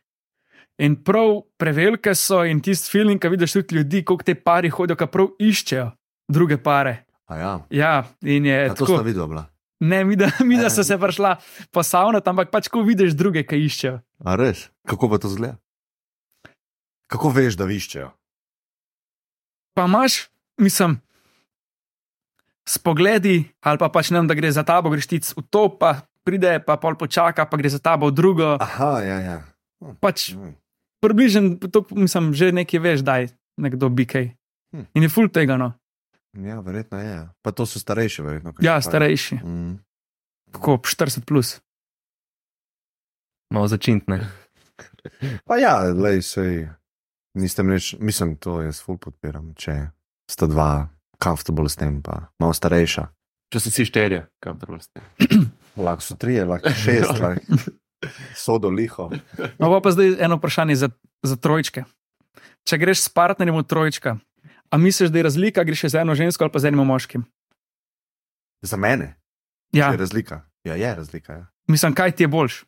[0.80, 4.96] In prav prevelike so in tisti feeling, ki vidiš tudi ljudi, koliko te pari hodijo,
[4.96, 5.92] ki prav iščejo
[6.32, 7.06] druge pare.
[7.32, 9.00] A ja, Ja, in je ja to tako.
[9.00, 9.48] sta videla.
[9.80, 11.38] Ne, mi da, mi da so se prišla
[11.72, 14.02] po savno, ampak pač ko vidiš druge, ki iščejo.
[14.22, 14.68] A res?
[14.84, 15.56] Kako pa to zgleda?
[17.08, 18.12] Kako veš, da viščejo?
[19.74, 20.28] Pa imaš,
[20.58, 21.00] mislim,
[22.68, 26.04] spogledi, ali pa pač ne vem, da gre za tabo, greš ti v to, pa
[26.22, 28.50] pride, pa pol počaka, pa gre za tabo v drugo.
[28.58, 29.38] Aha, ja, ja.
[29.98, 30.54] Pač Mm.
[31.02, 34.38] približen, to, mislim, že nekaj veš, da je nekdo bikej.
[34.72, 34.86] Hm.
[34.94, 35.74] In je full tega, no.
[36.34, 37.30] Ja, verjetno je.
[37.42, 38.54] Pa to so starejši, verjetno.
[38.60, 39.36] Ja, kakšni starejši.
[39.44, 39.74] Mm.
[40.52, 41.60] kako 40 plus.
[43.52, 44.28] Malo začintne.
[45.48, 46.70] Pa ja, lej, sej.
[47.34, 49.92] Niste reč, mislim, to jaz ful podpiram, če
[50.32, 50.92] sta dva
[51.24, 53.06] comfortable s tem, pa malo starejša.
[53.52, 55.00] Če si si šterje, kam prvoste.
[55.80, 57.60] Lahko so trije, lahko šest, lahko
[58.36, 59.08] sodo liho.
[59.60, 60.92] No, pa, pa zdaj eno vprašanje za,
[61.24, 61.86] za trojčke.
[62.68, 64.18] Če greš s partnerjem v trojčka,
[64.72, 67.26] a misliš, da je razlika, greš z eno žensko ali pa z enim moškim?
[68.62, 69.16] Za mene
[69.72, 70.42] Ja, je razlika.
[70.64, 71.34] Ja, je razlika.
[71.34, 71.46] Ja.
[71.68, 72.64] mislim, kaj ti je boljš.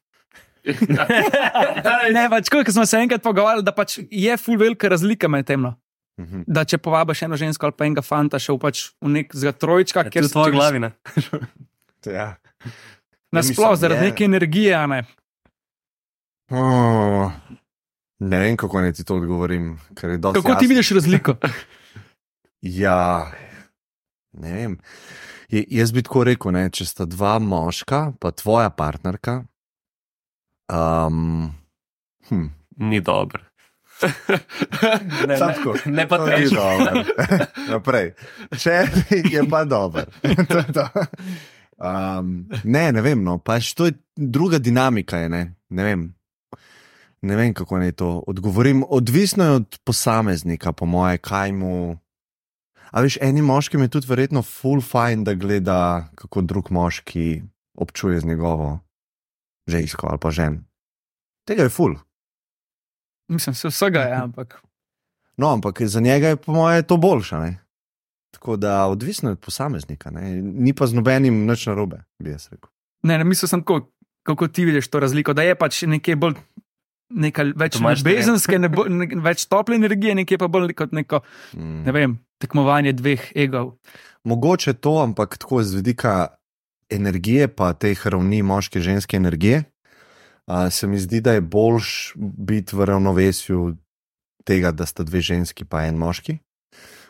[2.14, 5.62] ne, pač, ko smo se enkrat pogovarjali, da pač je full velika razlika med tem.
[5.62, 5.74] No.
[6.22, 6.43] Mhm.
[6.47, 9.51] Da če povabiš eno žensko ali pa enega fanta, še v, pač, v nek zga
[9.51, 10.91] trojčka, Ker kjer v tvoji glavi ne.
[12.06, 12.36] Ja.
[13.32, 14.97] Nasploh zaradi je- neke energije, a ne.
[16.51, 17.32] Oh,
[18.20, 19.80] ne vem, kako naj ti to odgovorim.
[19.95, 20.68] je Kako ti jasno.
[20.68, 21.36] vidiš razliko?
[22.64, 23.32] Ja,
[24.39, 24.78] ne vem.
[25.51, 29.41] Je, jaz bi tako rekel, ne, če sta dva moška, pa tvoja partnerka.
[30.72, 31.51] Um,
[32.30, 32.47] hm,
[32.88, 33.43] Ni dobro.
[35.28, 35.74] Ne, Samo ne, tako.
[35.86, 36.51] ne pa tež.
[36.51, 37.03] dobro.
[37.72, 38.09] Naprej.
[38.59, 38.74] Če
[39.32, 40.09] je pa dober.
[41.84, 43.24] Um, ne, ne vem.
[43.26, 43.39] No.
[43.43, 45.18] Pač to je druga dinamika.
[45.20, 45.41] Je, ne?
[45.70, 46.03] Ne, vem.
[47.22, 48.86] ne vem, kako naj to odgovorim.
[48.88, 51.97] Odvisno je od posameznika, po moje, kaj mu.
[52.94, 55.78] A veš, enim moškim je tudi verjetno full fajn, da gleda,
[56.16, 57.41] kako drug moški
[57.74, 58.80] občuje z njegovo
[59.68, 60.60] žensko ali pa žen.
[61.48, 61.96] Tega je full.
[63.28, 64.62] Mislim, se vsega je, ampak.
[65.38, 67.36] No, ampak za njega je, po mojem, to boljše.
[67.36, 67.52] Ne?
[68.32, 70.41] Tako da odvisno je od posameznika, ne?
[70.41, 72.70] ni pa z nobenim nič narobe, bi jaz rekel.
[73.04, 73.89] Ne, ne mislil sem tako,
[74.24, 76.38] kako ti vidiš to razliko, da je pač nekaj bolj.
[77.14, 81.20] Nekaj več ljubezenske, ne bo, ne, več tople energije, nekaj pa bolj kot neko,
[81.54, 81.84] Mm.
[81.86, 83.78] ne vem, tekmovanje dveh egov.
[84.28, 86.14] Mogoče to, ampak tako z vidika
[86.91, 89.64] energije, pa teh ravni moške in ženske energije,
[90.72, 93.76] se mi zdi, da je boljš biti v ravnovesju
[94.46, 96.38] tega, da sta dve ženski, pa en moški,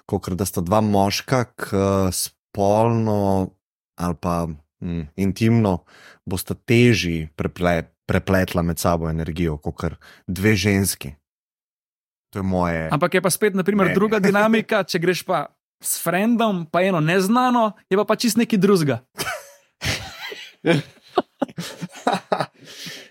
[0.06, 3.50] kot da sta dva moška, ki spolno
[3.98, 4.48] ali pa
[4.82, 5.84] mm, intimno
[6.26, 11.14] bosta težji preple, prepletla med sabo energijo, kot dve ženski.
[12.34, 12.90] To je moje.
[12.90, 13.94] Ampak je pa spet, naprimer, Ne.
[13.94, 18.58] druga dinamika, če greš pa s frendom, pa eno neznano, je pa, pa čist nekaj
[18.58, 19.00] drugega.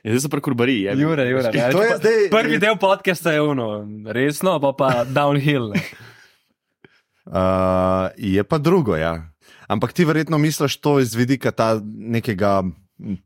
[0.02, 0.82] Ja, zdaj so prekurbariji.
[0.82, 0.92] je.
[0.96, 1.42] Jure, Jure.
[1.44, 1.70] ne.
[1.70, 3.66] To je zdaj- Prvi del podcasta je uno,
[4.04, 5.70] resno, pa pa downhill.
[5.70, 5.80] ne.
[7.24, 9.30] Uh, je pa drugo, ja.
[9.68, 12.62] Ampak ti verjetno misliš to iz vidika ta nekega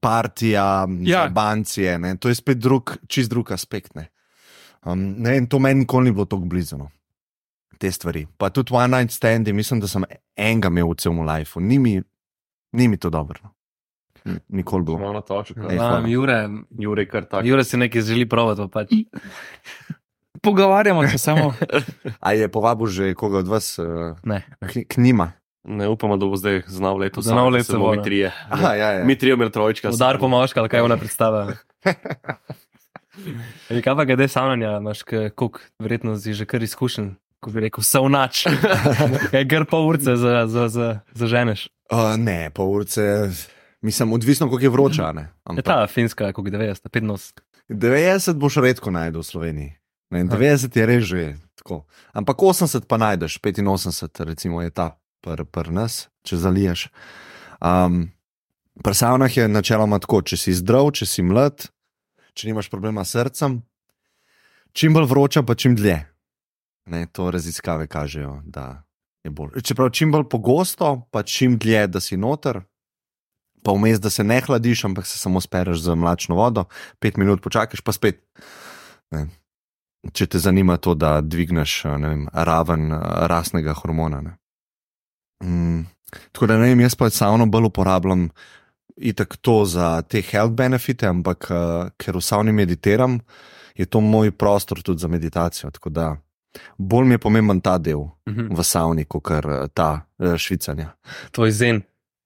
[0.01, 1.23] partija, Ja.
[1.23, 1.29] ja.
[1.29, 1.99] bancije.
[1.99, 2.17] Ne?
[2.17, 3.95] To je spet drug, čist drug aspekt.
[3.95, 4.09] Ne?
[4.87, 6.79] Um, ne vem, to meni nikoli ni bilo tako blizu.
[6.79, 6.91] No.
[7.79, 8.27] Te stvari.
[8.39, 10.05] Pa tudi one night standi, mislim, da sem
[10.37, 11.97] enega imel v celem lifeu, ni mi,
[12.73, 13.41] ni mi to dobro.
[13.43, 13.51] No.
[14.25, 14.99] N- Nikoli bilo.
[14.99, 15.23] Malo.
[15.71, 15.99] Ej, hvala.
[15.99, 16.39] Um, Jure,
[16.71, 17.47] Jure, kar tako.
[17.47, 18.95] Jure si nekaj želi provati, pa pač.
[20.43, 21.55] Pogovarjamo se samo.
[22.21, 23.87] A je povabil že koga od vas uh,
[24.23, 24.43] Ne.
[24.61, 25.33] k, k njima?
[25.65, 27.21] Ne upamo, da bo zdaj znal leto.
[27.25, 28.31] Novo leto bo, mi trije.
[28.51, 29.05] Aha, ja, ja.
[29.05, 29.91] Mi trije, imeli trojčka.
[29.91, 31.53] Udar po moška, ali kaj ona predstava.
[33.71, 35.05] Ej, Kaj pa glede savnanja, imaš
[35.35, 38.45] kuk, verjetno si že kar izkušen, ko bi rekel, vse vnač.
[39.33, 41.69] Kaj gr pol urce za, za, za, za ženeš.
[41.93, 43.31] Uh, ne, pol urce,
[43.83, 45.13] mislim, odvisno, koliko je vroča.
[45.13, 45.23] ne.
[45.23, 47.41] Je Ampak- ta finska, koliko 90, 95.
[47.69, 49.71] 90 boš redko najdel v Sloveniji.
[50.11, 51.83] Ne, 90 je res že tako.
[52.15, 56.89] Ampak 80 pa najdeš, 85 recimo je ta pr, pr nas, če zaliješ.
[57.61, 58.13] Um,
[58.77, 61.65] Pri savnah je načeloma tako, če si zdrav, če si mlad,
[62.37, 63.61] če nimaš problema s srcem,
[64.77, 66.03] čim bolj vroča, pa čim dlje.
[66.93, 68.85] Ne, to raziskave kažejo, da
[69.25, 69.57] je bolj.
[69.65, 72.61] Čeprav čim bolj pogosto, pa čim dlje, da si noter,
[73.65, 76.69] pa vmes, da se ne hladiš, ampak se samo spereš z mlačno vodo,
[77.01, 78.21] pet minut počakaš, pa spet.
[79.11, 79.27] Ne.
[80.13, 83.01] Če te zanima to, da dvigneš ne vem, raven eh,
[83.33, 84.21] rasnega hormona.
[84.23, 84.37] Ne.
[85.43, 85.89] Mm,
[86.31, 88.29] tako da ne vem, jaz pa savno bolj uporabljam
[88.97, 93.21] itak to za te health benefite, ampak uh, ker v savni meditiram,
[93.77, 95.71] je to moj prostor tudi za meditacijo.
[95.71, 96.17] Tako da
[96.79, 98.55] bolj mi je pomemben ta del Mhm.
[98.57, 100.95] v savni, kot kar eh, ta uh, švicanja.
[101.31, 101.83] Tvoj zen.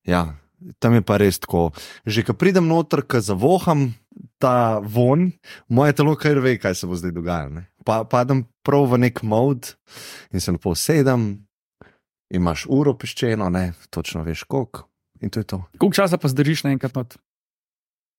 [0.07, 0.35] Ja,
[0.79, 1.73] tam je pa res tako.
[2.07, 3.95] Že ko pridem noter, ko zavoham
[4.39, 5.33] ta von,
[5.68, 7.62] moje telo kar ve, kaj se bo zdaj dogajalo.
[7.85, 9.75] Pa, padem prav v nek mod
[10.33, 11.47] in se lepo sedem,
[12.31, 14.89] imaš uro peščeno, ne, točno veš koliko.
[15.21, 15.64] In to je to.
[15.79, 17.16] Koliko časa pa zdržiš naenkrat not?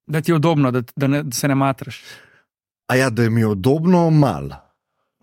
[0.08, 2.04] Da ti je udobno, da, da, ne, da se ne matraš.
[2.88, 4.50] A ja, da je mi udobno, mal.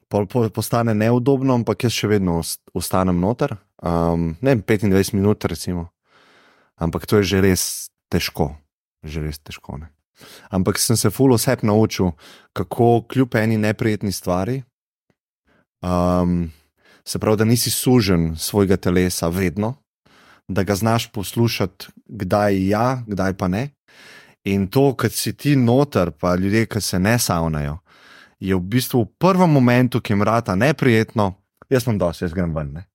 [0.09, 3.57] Pol po- postane neudobno, ampak jaz še vedno ost- ostanem noter.
[3.83, 5.89] Um, ne vem, 25 minut, recimo.
[6.77, 7.63] Ampak to je že res
[8.09, 8.57] težko,
[9.05, 9.77] že res težko.
[9.79, 9.91] Ne?
[10.51, 12.15] Ampak sem se full oseb naučil,
[12.53, 14.63] kako kljub eni neprijetni stvari,
[15.83, 16.51] um,
[17.05, 19.75] se pravi, da nisi sužen svojega telesa vedno,
[20.49, 23.69] da ga znaš poslušati, kdaj ja, kdaj pa ne.
[24.45, 27.79] In to, kar si ti noter, pa ljudje, ki se ne savnajo,
[28.41, 31.35] je v bistvu v prvem momentu, ki jim rata neprijetno,
[31.71, 32.73] jaz sem dosti, jaz grem ven.
[32.73, 32.87] Ne?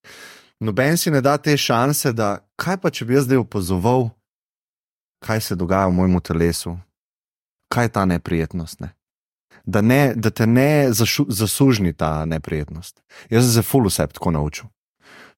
[0.60, 4.08] Noben si ne da te šanse, da kaj pa če bi jaz zdaj opazoval,
[5.24, 6.76] kaj se dogaja v mojem telesu,
[7.72, 8.80] kaj je ta neprijetnost.
[8.80, 8.94] Ne?
[9.64, 13.00] Da, ne, da te ne zašu, zasužni ta neprijetnost.
[13.30, 14.73] Jaz sem se full vse tako naučil.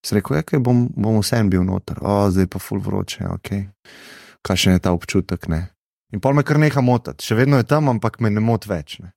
[0.07, 3.50] Sem rekel, okay, bom, bom vsem bil noter, o, zdaj pa full vroče, ok.
[4.46, 5.64] Kakšen je ta občutek, ne?
[6.14, 9.00] In pol me kar neha motiti, še vedno je tam, ampak me ne moti več.
[9.02, 9.11] Ne?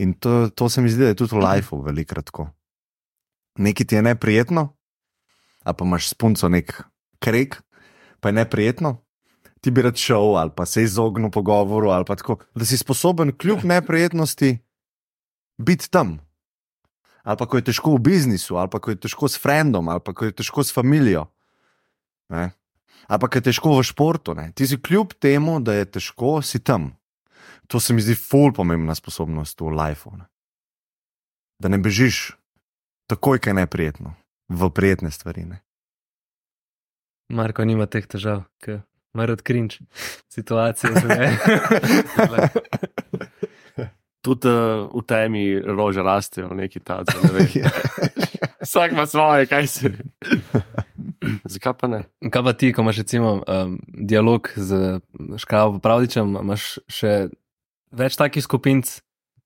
[0.00, 2.48] In to, to se mi zdi, da je tudi v lifeu velikrat tako.
[3.60, 4.70] Nekaj ti je neprijetno,
[5.68, 6.72] a pa imaš spunco nek
[7.20, 7.60] krek,
[8.24, 8.96] pa je neprijetno,
[9.60, 13.36] ti bi rad šel ali pa se izognil pogovoru, ali pa tako, da si sposoben
[13.36, 14.56] kljub neprijetnosti
[15.60, 16.16] biti tam.
[17.22, 20.02] Ali pa ko je težko v biznisu, ali pa ko je težko s frendom, ali
[20.02, 21.28] pa ko je težko s familijo.
[22.34, 22.50] Ne?
[23.06, 24.34] Ali pa ko je težko v športu.
[24.34, 24.50] Ne?
[24.54, 26.98] Ti si kljub temu, da je težko, si tam.
[27.70, 30.18] To se mi zdi ful pomembna sposobnost v lifeu.
[30.18, 30.26] Ne?
[31.62, 32.34] Da ne bežiš
[33.06, 34.14] takoj, kaj je neprijetno,
[34.50, 35.46] v prijetne stvari.
[35.46, 35.62] Ne?
[37.30, 38.82] Marko nima teh težav, ker
[39.14, 39.78] ima rad krinč
[40.28, 40.90] situacije.
[44.22, 47.16] Tudi uh, v temi rože rastejo, neki taci.
[47.24, 47.46] Ne vem.
[48.62, 49.90] Vsak ima svoje, kaj se.
[51.44, 52.00] Zakaj pa ne?
[52.30, 55.00] Kaj pa ti, ko imaš recimo um, dialog z
[55.38, 57.28] Škravo Pravdičem, imaš še
[57.92, 58.82] več takih skupin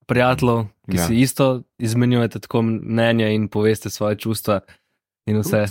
[0.07, 1.07] prijateljev, ki Ja.
[1.09, 4.61] si isto izmenjujete tako mnenja in poveste svoje čustva
[5.27, 5.65] in vse.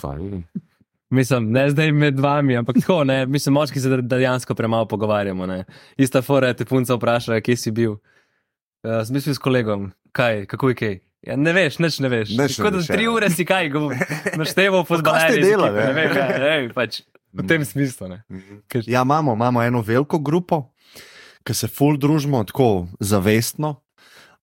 [1.10, 5.46] Mislim, ne zdaj med vami, ampak tako, ne, mislim, moški se dejansko premalo pogovarjamo.
[5.46, 5.64] Ne.
[5.98, 7.96] Ista fora je te punca vprašala, kje si bil.
[8.86, 10.96] Uh, Smisel s kolegom, kaj, kako je kaj.
[11.24, 12.30] Ja, ne veš, nič ne veš.
[12.30, 13.12] Nič ne Tako da veš, tri ja.
[13.12, 13.72] ure si kaj,
[14.38, 15.42] našteval po kaj ste zbalanju.
[15.42, 15.94] delali, Ne ne?
[15.94, 17.02] vem, ja, ne pač
[17.34, 18.08] v tem smislu.
[18.08, 18.22] Ne.
[18.68, 20.70] Ker- Ja, imamo, imamo eno veliko grupo,
[21.42, 22.70] ki se full družimo tako
[23.00, 23.82] zavestno.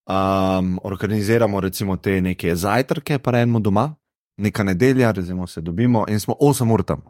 [0.03, 3.95] Um, organiziramo recimo te neke zajtrke, pa enemu doma,
[4.37, 7.01] neka nedelja, recimo se dobimo in smo 8 ur tam.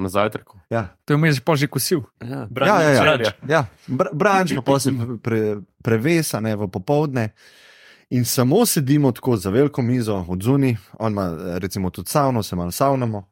[0.00, 0.58] Na zajtrku.
[0.70, 2.00] Ja, To je vmes pa že kosil.
[2.24, 2.48] Ja.
[2.48, 3.02] ja, ja, ja.
[3.02, 3.28] Branč.
[3.48, 3.66] ja.
[3.86, 4.92] Br branč pa se
[5.22, 7.34] pre, prevesa ne, v popovdne.
[8.10, 12.56] In samo sedimo tako za veliko mizo od zunaj, on ima recimo tudi savno, se
[12.56, 13.28] malo savnamo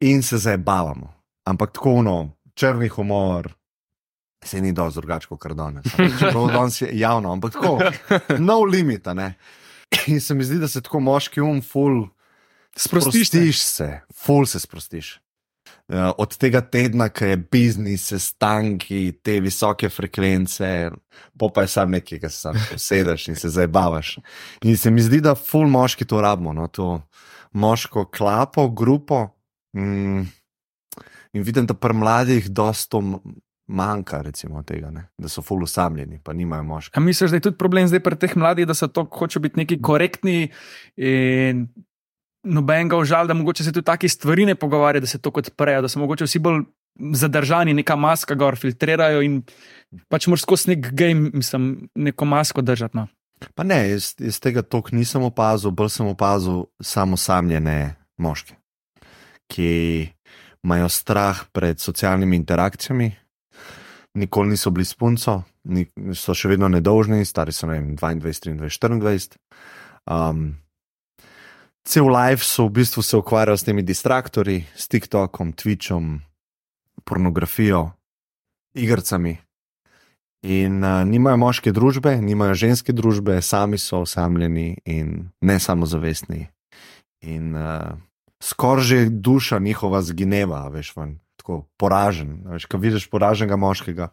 [0.00, 1.12] in se zabavamo.
[1.44, 3.52] Ampak tako no, črni humor,
[4.44, 5.84] se ni dosti drugače kot danes.
[6.18, 7.78] Čeprav danes je javno, ampak tako,
[8.38, 9.14] no limita.
[9.14, 9.34] Ne.
[10.06, 12.08] In se mi zdi, da se tako moški um, full
[12.76, 15.20] Sprostiš sprostiš se, full se sprostiš.
[15.84, 20.68] Uh, od tega tedna, ki je biznis, sestanki, te visoke frekvence,
[21.36, 24.14] pa pa je sam nekaj, ki se sam sedeš in se zabavaš.
[24.64, 27.02] In se mi zdi, da full moški to rabimo, no, to
[27.52, 29.26] moško klapo, grupo.
[29.76, 30.24] Mm,
[31.36, 33.02] in vidim, da pri mladih dosto
[33.66, 35.08] manjka, recimo, tega, ne?
[35.18, 37.00] da so full usamljeni, pa nimajo moškega.
[37.00, 39.60] A misliš, da je tudi problem zdaj pri teh mladih, da so to hoče biti
[39.60, 40.48] neki korektni
[40.96, 41.66] in
[42.44, 45.50] noben ga užal, da mogoče se tudi take stvari ne pogovarja, da se to kot
[45.56, 46.62] prejo, da so mogoče vsi bolj
[47.14, 49.40] zadržani, neka maska gor filtrirajo in
[50.08, 52.96] pač moraš skozi nek game, mislim, neko masko držati.
[52.96, 53.08] No.
[53.54, 58.54] Pa ne, iz, iz tega tok nisem opazil, bolj sem opazil samo samljene moške,
[59.50, 59.70] ki
[60.64, 63.10] imajo strah pred socialnimi interakcijami,
[64.14, 65.42] nikoli niso bili s punco,
[66.14, 69.40] so še vedno nedolžni, stari so ne vem, 22, 23, 24.
[70.04, 70.52] Um,
[71.84, 76.20] cel life so v bistvu se ukvarjali s temi distraktorji, s TikTokom, Twitchom,
[77.04, 77.90] pornografijo,
[78.74, 79.38] igrcami.
[80.44, 86.48] In uh, nimajo moške družbe, nimajo ženske družbe, sami so osamljeni in ne samozavestni.
[87.24, 87.96] In uh,
[88.44, 92.42] skoraj že duša njihova zgineva, veš, ven, tako poražen.
[92.44, 94.10] Veš, ko vidiš poraženega moškega,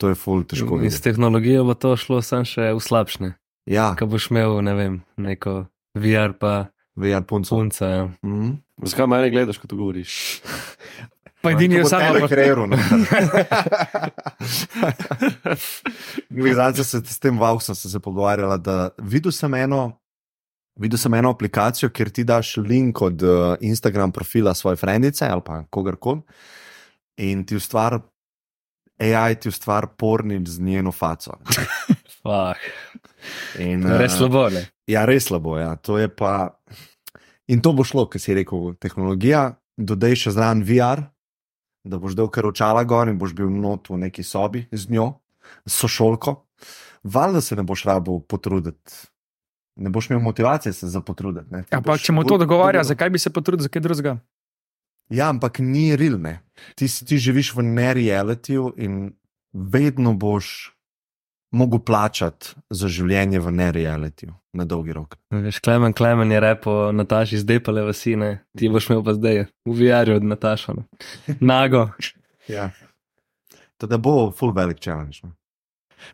[0.00, 0.80] to je ful težko.
[0.80, 1.04] In s videti.
[1.10, 3.34] tehnologijo bo to šlo sam še v slabšne.
[3.68, 6.66] Ja, Ko boš imel, ne vem, neko VR pa
[6.96, 7.56] VR punco.
[7.56, 7.86] punca.
[7.86, 8.08] Ja.
[8.22, 8.58] Mm.
[8.82, 10.40] Zakaj mene gledaš, ko to govoriš?
[11.40, 12.66] Pa edini je samo kreiril.
[16.58, 19.92] Zadnjič se s tem Vauxom sem se pogovarjala, da videl sem eno.
[20.78, 25.42] Videl sem eno aplikacijo, kjer ti daš link od uh, Instagram profila svoje frendice ali
[25.44, 26.20] pa kogarkoli
[27.18, 27.98] in ti ustvari,
[28.98, 31.34] AI ti ustvari pornič z njeno faco.
[32.22, 32.56] Fah,
[33.58, 34.48] In, res eh, slabo.
[34.52, 34.64] Ne?
[34.90, 35.56] Ja, res slabo.
[35.58, 35.76] Ja.
[35.86, 36.58] To je pa.
[37.48, 41.06] In to bo šlo, ker si rekel, tehnologija, dodaj še zraven VR,
[41.88, 45.14] da boš dal kar očala gor in boš bil not v neki sobi z njo,
[45.64, 46.42] s sošolko.
[47.08, 48.92] Valjda se ne boš rabo potruditi.
[49.78, 51.46] Ne boš imel motivacije se za potruditi.
[51.54, 51.64] ne.
[51.70, 52.92] Ja, pa boš če mu to dogovarja, podobno.
[52.92, 54.18] zakaj bi se potrudil za kaj drugega?
[55.08, 56.42] Ja, ampak ni realne.
[56.76, 59.14] Ti, ti živiš v nerealitiju in
[59.54, 60.74] vedno boš
[61.50, 65.16] mogel plačati za življenje v nerealitiju na dolgi rok.
[65.30, 68.44] Veš, Klemen, Klemen je repo Nataši zdepale vasi, ne?
[68.56, 70.74] ti boš imel pa zdaj v VR-ju od Nataša.
[70.74, 70.84] Ne?
[71.42, 71.88] Nago.
[72.48, 72.70] Ja.
[73.76, 75.20] Teda bo full velik challenge.
[75.22, 75.32] no.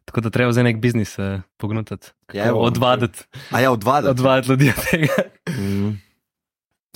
[0.05, 2.13] Tako da treba zdaj nek biznis eh, pognutati.
[2.33, 2.61] Ja, evo.
[2.61, 4.11] odvaditi, A ja, odvaditi.
[4.11, 5.13] odvaditi ljudi od tega.
[5.51, 5.91] Mm.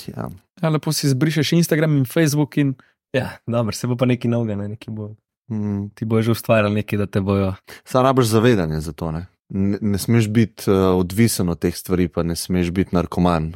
[0.06, 0.28] Ja.
[0.62, 2.74] Ja, lepo si zbrišeš Instagram in Facebook in
[3.12, 4.68] Ja, dobro, se bo pa nekaj novega, ne?
[4.68, 5.14] nekaj bo.
[5.48, 5.88] Mm.
[5.94, 7.54] Ti bo že ustvarjal nekaj, da te bojo.
[7.84, 9.12] Sam rabiš zavedanje za to.
[9.12, 13.54] Ne, ne, ne smeš biti uh, odvisen od teh stvari, pa ne smeš biti narkoman.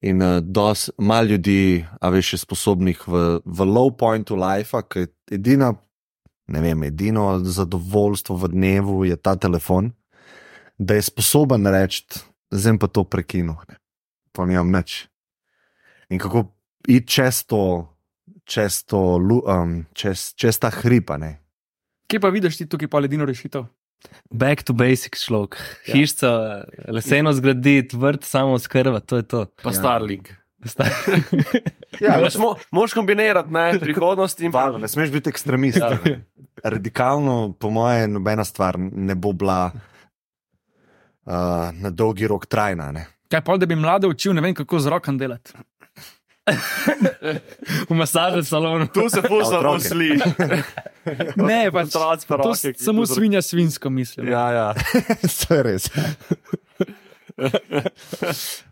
[0.00, 5.04] In uh, dos, malo ljudi, a veš, je sposobnih v, v low pointu life, ki
[5.04, 5.74] je edina,
[6.48, 9.92] ne vem, edino zadovoljstvo v dnevu je ta telefon,
[10.78, 13.76] da je sposoben reči, zdaj pa to prekinu, ne.
[14.32, 15.06] pa nimam nič.
[16.10, 16.48] In kako
[16.88, 17.91] iti čez to,
[18.52, 21.38] čez, to, um, čez, čez ta hripa, ne.
[22.06, 23.64] kje pa vidiš ti tukaj pa ledino rešitev?
[24.30, 25.56] Back to basics človek.
[25.86, 25.94] Ja.
[25.94, 26.30] Hišco,
[26.92, 29.46] leseno zgraditi, vrt samo skrba, to je to.
[29.62, 29.78] Pa Ja.
[29.80, 30.28] Starlink.
[32.00, 35.78] Ja, Ja, mo, moš kombinirati ne, prihodnost in Valjda, ne smeš biti ekstremist.
[35.78, 35.98] Ja.
[36.04, 36.24] ne.
[36.64, 39.70] Radikalno, po mojem, nobena stvar ne bo bila
[41.24, 41.32] uh,
[41.72, 42.92] na dolgi rok trajna.
[42.92, 43.06] Ne.
[43.30, 45.52] Kaj pa, da bi mlade učil, ne vem kako z rokom delati.
[47.88, 48.86] v masažnem salonu.
[48.88, 49.62] tu se otroke?
[49.62, 50.18] posli.
[51.36, 51.90] Ne, pač,
[52.22, 54.28] pa to roke, s- ki samo zra- svinja svinsko mislim.
[54.28, 54.66] Ja, ja.
[55.38, 55.90] to je res.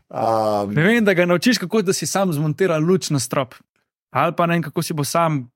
[0.09, 3.55] um, Ne vem, da ga naučiš, kako da si sam zmontira luč na strop.
[4.11, 5.51] Ali pa ne vem, kako si bo sam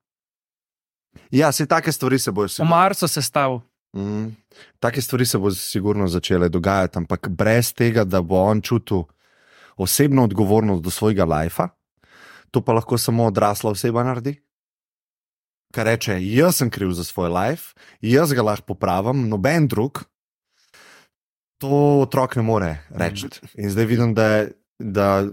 [1.30, 2.64] ja, se take stvari se bojo v.
[2.64, 3.60] Marsu sestavil.
[3.92, 4.34] Mm,
[4.80, 9.02] take stvari se bodo sigurno začele dogajati, ampak brez tega, da bo on čutil
[9.76, 11.68] osebno odgovornost do svojega lajfa,
[12.54, 14.36] to pa lahko samo odrasla oseba naredi.
[15.74, 20.04] Kar reče, jaz sem kriv za svoj life, jaz ga lahko popravim, noben drug.
[21.58, 23.30] To otrok ne more reči.
[23.58, 24.46] In zdaj vidim, da,
[24.78, 25.24] da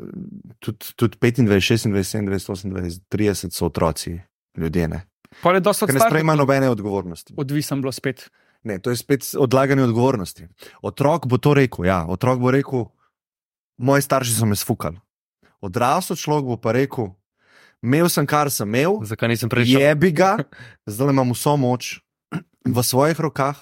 [0.59, 4.17] tudi, tudi 25, 26, 27, 28, 30 so otroci,
[4.57, 5.03] ljudje, ne.
[5.41, 7.33] Ne sprejema nobene odgovornosti.
[7.37, 8.29] Odvisen bilo spet.
[8.63, 10.47] Ne, to je spet odlaganje odgovornosti.
[10.81, 12.85] Otrok bo to rekel, ja, otrok bo rekel,
[13.77, 14.99] moji starši so me sfukali.
[15.61, 17.11] Odrasel človek bo pa rekel,
[17.85, 19.81] imel sem kar sem imel, Zakaj nisem prišel?
[19.81, 20.41] jebi ga,
[20.89, 21.99] zdaj imam vso moč
[22.65, 23.57] v svojih rokah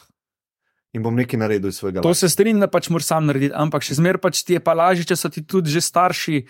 [0.95, 3.85] in bom nekaj naredil iz svojega To se strinjam, da pač moraš sam narediti, ampak
[3.85, 6.43] še zmeraj pač ti je pa lažje, če so ti tudi že starši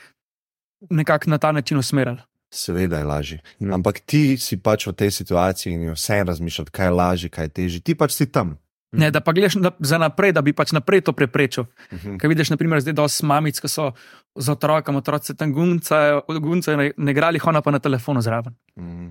[0.89, 2.21] nekako na ta način usmerjali.
[2.49, 3.37] Seveda je lažje.
[3.59, 3.75] Ja.
[3.77, 7.49] Ampak ti si pač v tej situaciji in vse razmišljati, kaj je lažje, kaj je
[7.49, 7.81] težje.
[7.85, 8.57] Ti pač si tam.
[8.91, 11.67] Ne, da pa gledaš na, za naprej, da bi pač naprej to preprečil.
[11.93, 12.17] Mhm.
[12.17, 13.91] Kaj vidiš, naprimer, zdaj dosti mamic, ki so
[14.35, 18.55] z otrokom, otroci tam guncajo, od gunca ne, ne igrali, hona pa na telefonu zraven.
[18.79, 19.09] Mhm.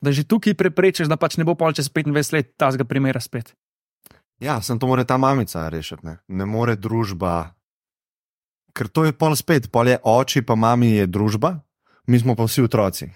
[0.00, 3.56] Da že tukaj preprečiš, da pač ne bo pol čez 25 let tazga primera spet.
[4.38, 7.56] Ja, sem to more ta mamica rešiti, ne, ne more družba.
[8.76, 11.64] Ker to je pol spet, pol je oči, pa mami je družba,
[12.06, 13.08] mi smo pa vsi otroci.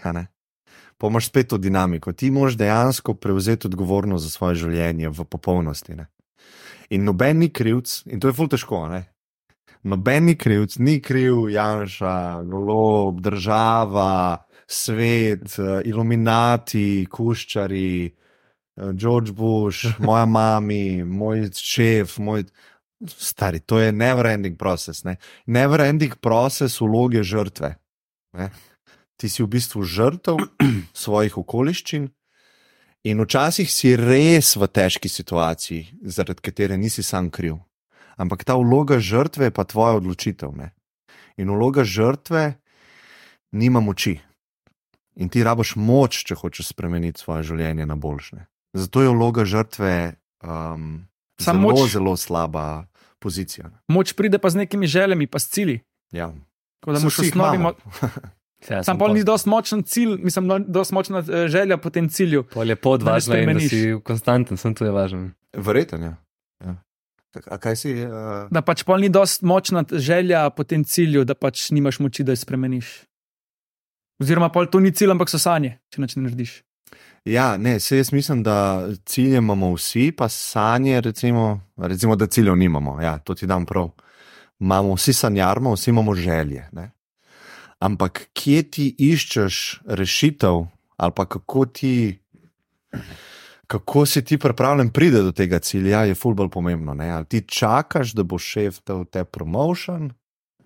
[1.01, 2.13] Pa imaš spet to dinamiko.
[2.13, 5.97] Ti moraš dejansko prevzeti odgovornost za svoje življenje v popolnosti.
[5.97, 6.11] Ne.
[6.93, 8.83] In noben ni krivc, in to je ful težko.
[8.93, 9.07] Ne.
[9.89, 15.57] Noben ni krivc, ni kriv Janša, golob, država, svet,
[15.89, 18.11] iluminati, kuščari,
[18.93, 22.45] George Bush, moja mami, moj šef, moj.
[23.09, 25.07] Stari, to je never-ending proces.
[25.09, 25.17] Ne?
[25.49, 27.73] Never-ending proces vloge žrtve.
[28.37, 28.51] Ne?
[29.21, 30.41] Ti si v bistvu žrtev
[31.05, 32.09] svojih okoliščin,
[33.05, 37.61] in včasih si res v težki situaciji, zaradi katere nisi sam kriv.
[38.21, 40.53] Ampak ta vloga žrtve je pa tvoja odločitev.
[40.53, 40.73] Ne?
[41.41, 42.61] In vloga žrtve
[43.57, 44.19] nima moči.
[45.17, 48.45] In ti rabaš moč, če hočeš spremeniti svoje življenje na boljše.
[48.77, 51.09] Zato je vloga žrtve um,
[51.41, 51.93] Samo zelo, moč.
[51.97, 52.85] zelo slaba
[53.19, 53.73] pozicija.
[53.89, 55.81] Moč pride pa z nekimi željami, pa s cilji.
[56.13, 56.31] Ja.
[56.81, 57.73] Tako da moraš v osnovi.
[58.69, 62.09] Ja, Sam pol ni dosti močen cilj, mislim, no, dosti močna eh, želja po tem
[62.09, 62.43] cilju.
[62.53, 63.71] Pol je pod da važno da spremeniš.
[63.71, 65.31] si konstanten, sem tu je važno.
[65.57, 65.99] Verjetno.
[65.99, 66.17] Ja.
[66.67, 66.75] Ja.
[67.31, 67.95] Tak, A kaj si?
[68.05, 72.25] Uh, Da pač pol ni dosti močna želja po tem cilju, da pač nimaš moči,
[72.25, 72.91] da jo spremeniš.
[74.21, 76.63] Oziroma, pol to ni cilj, ampak so sanje, če nič ne narediš.
[77.25, 82.57] ja, ne, se jaz mislim, da cilje imamo vsi, pa sanje, recimo, recimo da ciljev
[82.57, 83.01] nimamo.
[83.01, 83.91] Ja, to ti dam prav.
[84.61, 86.69] Imamo vsi sanjarmo, vsi imamo želje.
[86.73, 86.91] Ne?
[87.81, 90.67] Ampak kje ti iščeš rešitev,
[91.01, 92.21] ali pa kako ti.
[93.71, 96.95] Kako si ti pripravljen priti do tega cilja, je fulbol pomembno.
[96.95, 97.11] Ne?
[97.11, 100.11] Ali ti čakaš, da bo šef dal te promotion,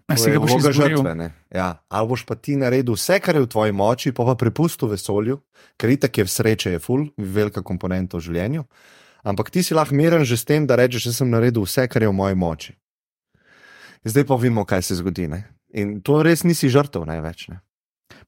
[0.05, 0.99] A To si ga boš izboril.
[1.01, 1.15] žrtve.
[1.15, 1.33] ne.
[1.49, 1.81] Ja.
[1.89, 5.41] Ali boš pa ti naredil vse, kar je v tvoji moči, pa pa prepustil vesolju,
[5.81, 8.65] ker itak je sreče, je ful, velika komponenta v življenju.
[9.25, 12.05] Ampak ti si lahko miren že s tem, da rečeš, da sem naredil vse, kar
[12.05, 12.73] je v moji moči.
[14.05, 15.25] Zdaj pa vidimo, kaj se zgodi.
[15.29, 15.49] Ne?
[15.75, 17.49] In to res nisi žrtev največ.
[17.51, 17.61] Ne?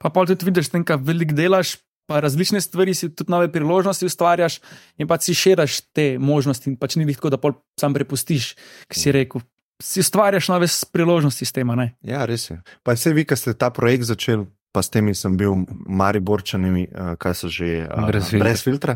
[0.03, 4.61] Pa pol tudi vidiš, kaj veliko delaš, pa različne stvari si tudi nove priložnosti ustvarjaš
[4.99, 6.71] in pa si širaš te možnosti.
[6.71, 8.55] In pač ni tako, da pol sam prepustiš,
[8.91, 9.45] ki si rekel.
[9.83, 11.89] Si ustvarjaš nove priložnosti s tem, a?
[12.01, 12.61] Ja, res je.
[12.87, 17.15] Pa vse vi, ki ste ta projekt začeli, pa s temi sem bil Mariborčanimi, uh,
[17.21, 18.45] kaj so že uh, Brez filtra.
[18.45, 18.95] brez filtra.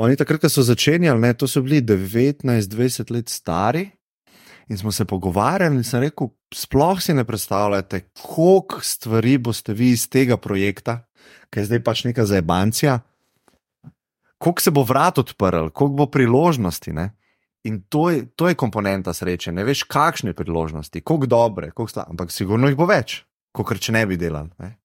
[0.00, 3.90] Oni takrat, ko so začenjali, ne, to so bili 19-20 let stari.
[4.72, 9.90] In smo se pogovarjali, in sem rekel, sploh si ne predstavljate, koliko stvari boste vi
[9.92, 11.02] iz tega projekta,
[11.52, 12.94] ki je zdaj pač neka zajebancija,
[14.40, 16.92] koliko se bo vrat odprl, koliko bo priložnosti.
[16.96, 17.10] Ne?
[17.68, 19.52] In to je, to je komponenta sreče.
[19.52, 23.20] Ne veš, kakšne priložnosti, koliko dobre, koliko sta, ampak sigurno jih bo več,
[23.52, 24.48] kot če ne bi delali.
[24.56, 24.78] Ne?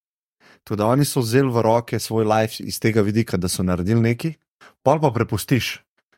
[0.68, 4.35] Tudi oni so vzeli v roke svoj life iz tega vidika, da so naredili nekaj,
[4.84, 5.77] pol pa prepustiš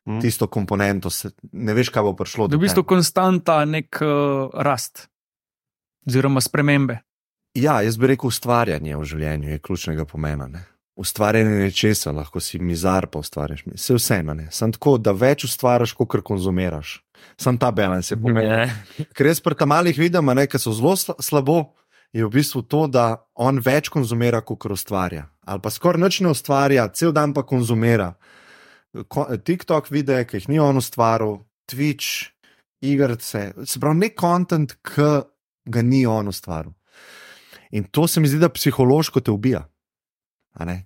[0.10, 0.22] Mm.
[0.22, 2.48] tisto komponento, se, ne veš, kaj bo prišlo.
[2.48, 5.06] Da do v bistvu konstanta nek uh, rast
[6.08, 6.98] oziroma spremembe.
[7.54, 10.48] Ja, jaz bi rekel, ustvarjanje v življenju je ključnega pomena.
[10.50, 10.64] Ne?
[11.00, 13.64] Ustvarjanje nečesa, lahko si mizar, pa ustvariš.
[13.76, 14.48] Vse vseeno, ne.
[14.52, 17.00] Sam tako, da več ustvariš, kot konzumiraš.
[17.38, 18.74] Sam ta balans je pomemben.
[19.14, 21.76] Ker jaz pri tam malih vidim, ne, ki so zelo sla- slabo,
[22.14, 25.28] je v bistvu to, da on več konzumira, kot ustvarja.
[25.46, 28.16] Ali pa skoraj nič ne ustvarja, cel dan pa konzumira.
[28.16, 28.39] Ko,
[29.46, 31.40] TikTok videe, ki jih ni on ustvaril,
[31.70, 32.32] Twitch,
[32.82, 35.10] igrice, se pravi, nek kontent, ki
[35.70, 36.74] ga ni on ustvaril.
[37.72, 39.68] In to se mi zdi, da psihološko te ubija.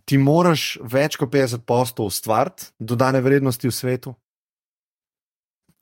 [0.06, 4.14] Ti moraš več kot 50 postov ustvariti, dodane vrednosti v svetu.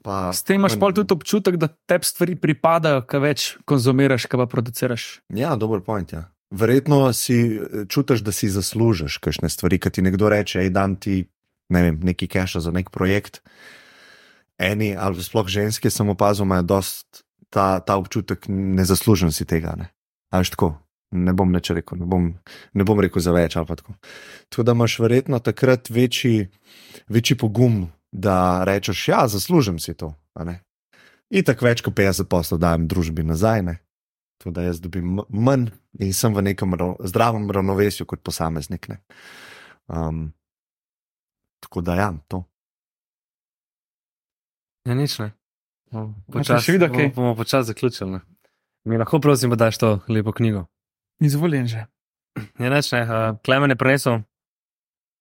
[0.02, 4.42] Pa, S tem imaš pol tudi občutek, da tebi stvari pripadajo, kaj več konzumiraš, kaj
[4.42, 5.10] pa produciraš.
[5.34, 6.14] Ja, dober point.
[6.14, 6.30] Ja.
[6.52, 11.26] Verjetno si eh, čutiš, da si zaslužiš kakšne stvari, ki ti nekdo reče, dam ti
[11.72, 13.42] ne vem, nekaj keša za nek projekt.
[14.62, 19.74] Eni ali sploh ženske, sem opazil, imajo dost ta, ta občutek, ne zaslužim si tega.
[19.80, 19.90] Ne.
[20.32, 20.76] A veš tako,
[21.12, 22.32] ne bom nič rekel, ne bom,
[22.74, 23.96] ne bom rekel za več tako.
[24.50, 26.48] Tako da imaš verjetno takrat večji,
[27.10, 30.14] večji pogum, da rečeš, ja, zaslužim si to.
[30.46, 30.62] ne.
[31.32, 33.64] Itak več kot 50 poslov dajem družbi nazaj.
[33.64, 33.80] Ne.
[34.42, 35.70] Tako da jaz dobim manj
[36.00, 38.88] in sem v nekem rav, zdravem ravnovesju kot posameznik.
[38.90, 39.00] ne.
[39.88, 40.32] Um,
[41.62, 42.44] tako da ja, to.
[44.86, 45.32] Ja, nič ne.
[46.32, 47.14] Počas, še videl, bomo, kaj?
[47.14, 48.18] bomo počasi zaključili.
[48.18, 48.22] Ne?
[48.88, 50.66] Mi lahko prosim, da daš to lepo knjigo.
[51.22, 51.86] Izvoljen že.
[52.58, 53.02] Ja, nič ne.
[53.04, 54.22] Uh, Klemen je prenesel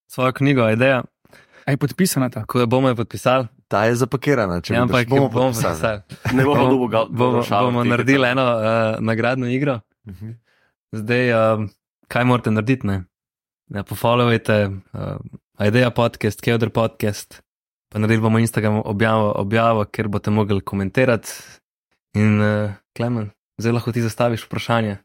[0.08, 1.02] svojo knjigo, ideja,
[1.66, 2.46] A je podpisana ta?
[2.48, 3.46] ko jo bomo jo podpisali.
[3.68, 6.02] Ta je zapakirana, če Ja, bomo ampak jo bomo podpisali.
[6.34, 7.04] Ne bomo Bomo- dobil ga.
[7.10, 8.62] Bomo, bomo naredili eno uh,
[8.98, 9.80] nagradno igro.
[10.08, 10.38] Mhm.
[10.92, 11.68] Zdaj, uh,
[12.08, 12.86] kaj morate narediti?
[12.86, 13.04] Ne?
[13.70, 15.18] Ja, Pofollowajte uh,
[15.66, 17.42] Ideja podcast, Kevdr podcast,
[17.92, 21.28] pa naredili bomo Instagram objavo, objavo kjer boste mogli komentirati.
[22.14, 24.96] In uh, Klemen, zdaj lahko ti zastaviš vprašanje.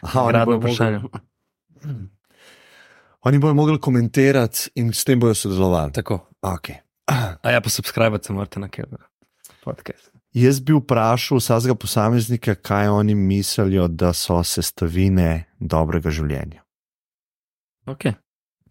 [0.00, 0.98] Aha, bojo vprašanje.
[0.98, 1.20] mogli-
[3.26, 5.92] Oni bodo mogli komentirati in s tem bojo sodelovali.
[5.92, 6.26] Tako.
[6.42, 6.74] Okay.
[7.42, 8.96] A ja, pa subskrbite se morate na Kevdr
[9.64, 10.10] podcast.
[10.32, 16.62] Jaz bi vprašal vsakega posameznika, kaj oni mislijo, da so sestavine dobrega življenja.
[17.86, 18.12] Okay.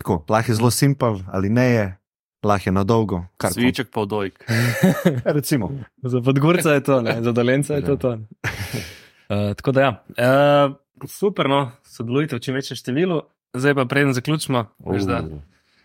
[0.01, 1.97] Tako, lahko je zelo simpel, ali ne je,
[2.43, 3.21] lahko je na dolgo.
[3.53, 4.45] Sviček pa vdojk.
[5.37, 5.69] Recimo.
[6.03, 7.21] Za podgorca je to, ne?
[7.21, 7.95] za dolenca je to.
[7.95, 8.09] to.
[8.09, 9.91] Uh, tako da, ja.
[10.17, 10.73] uh,
[11.05, 13.21] super, no, sodelujte v čim večjem številu.
[13.53, 15.21] Zdaj pa preden zaključimo, veš, da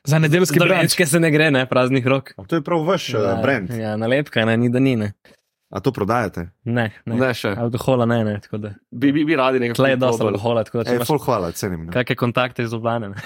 [0.09, 0.73] Za nedeljski brunch.
[0.73, 2.33] dolenčke se ne gre, ne, praznih rok.
[2.41, 3.69] A to je prav vaš ja, brand.
[3.69, 5.13] Ja, nalepka, ne, ni da ni, ne.
[5.71, 6.47] A to prodajate?
[6.63, 7.17] Ne, ne.
[7.19, 7.51] Ne še.
[7.59, 8.71] Alkohola ne, ne, tako da.
[8.91, 11.49] Bi, bi, bi radi nekaj Tle je dosta alkohola, tako da če E, imaš hvala,
[11.59, 11.89] cenim.
[11.89, 11.95] Ne?
[11.95, 13.09] kakšne kontakte iz Ljubljane.
[13.11, 13.17] Ne,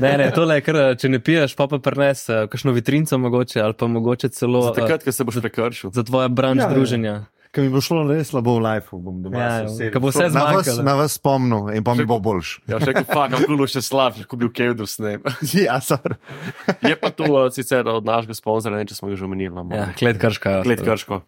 [0.04, 3.60] ne, ne tole je kar, če ne piješ, pa pa prines uh, kakšno vitrinco mogoče,
[3.60, 5.92] ali pa mogoče celo Za takrat, ko se boš prekršil.
[5.92, 6.72] za tvoje branž Ja, ja.
[6.72, 7.14] ja, druženja.
[7.50, 9.40] Ker mi bo šlo res slabo v lifeu, bom doma.
[9.42, 12.60] Ja, se ko bo vse na vas, na vas spomnil in pa mi bo boljš.
[12.70, 15.26] Ja, še kot fakt, kako še slabši, kot bi v Kevdu snem.
[15.66, 16.14] ja, sorry.
[16.86, 19.66] Je pa to uh, sicer od našega sponzorja, ne če smo ga že omenili.
[19.74, 20.62] Ja, klet krška.
[20.62, 21.20] Klet krško.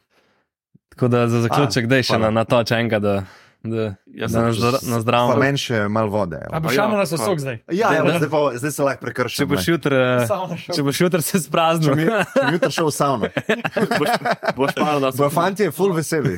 [0.92, 3.14] Tako da za zaključek, daj še na, na to čenga, da,
[3.62, 5.36] da, Ja, da sem na, že- zdra, na Pa zdravo.
[5.36, 6.36] meni še malo vode.
[6.36, 6.60] A evo.
[6.60, 7.56] boš Ja, šel na pa- sosok zdaj?
[7.70, 9.48] Ja, ja, zdaj, pa, zdaj se lahko Če prekršim.
[9.48, 10.26] boš jutri, eh,
[10.68, 11.88] če boš jutri se spraznil.
[11.88, 13.24] Če mi če mi jutri šel v savno.
[14.00, 14.10] Boš,
[14.54, 16.36] boš pa na Bojo fanti je full veseli.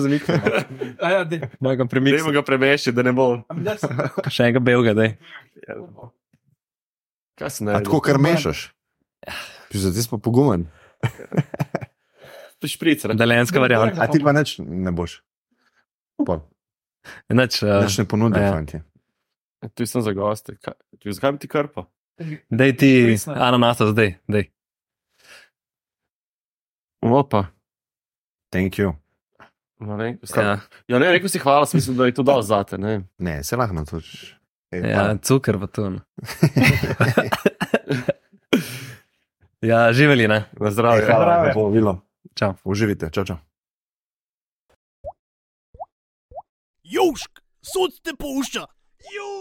[0.00, 0.40] zlikali.
[0.98, 1.40] A ja, dej.
[1.60, 2.16] Mojega premika.
[2.16, 3.42] Dajmo ga premešati, da ne bo.
[4.26, 5.10] Še enega belga, daj.
[7.34, 7.72] Kaj se ne?
[7.72, 8.72] A tako kar mešaš?
[9.70, 10.66] Zdaj si pa pogumen.
[12.64, 13.14] Špric, ne?
[13.14, 14.02] Dalenska varianta.
[14.02, 15.18] A ti pa neč ne boš.
[16.16, 16.38] Pol.
[17.28, 18.52] Nič, uh, Neč ne ponudijo, ja.
[18.52, 18.78] fanti.
[19.74, 20.54] Tu sem za goste.
[20.56, 20.78] Kaj-
[21.10, 21.86] Zakaj bi ti krpa?
[22.48, 22.90] daj ti
[23.26, 24.46] ananasa zdaj, daj.
[27.02, 27.46] Opa.
[28.50, 28.94] Thank you.
[29.80, 32.78] Ne, Ja, ja, ne, rekel si hvala, sem mislil, da je to dal zate.
[32.78, 33.02] Ne.
[33.18, 33.98] Ne, se lahko na to.
[34.70, 35.18] ja hvala.
[35.18, 35.90] cukor pa tu.
[35.90, 36.00] no.
[39.62, 40.44] Ja, živeli, ne?
[40.60, 41.06] Na zdravje.
[41.06, 41.48] Hvala, Zdravje.
[41.48, 42.00] lepo vilo.
[42.34, 42.54] Čau.
[42.64, 43.36] Uživite, čau, čau.
[46.82, 48.66] Južk, sod te pušča.
[49.00, 49.31] Južk.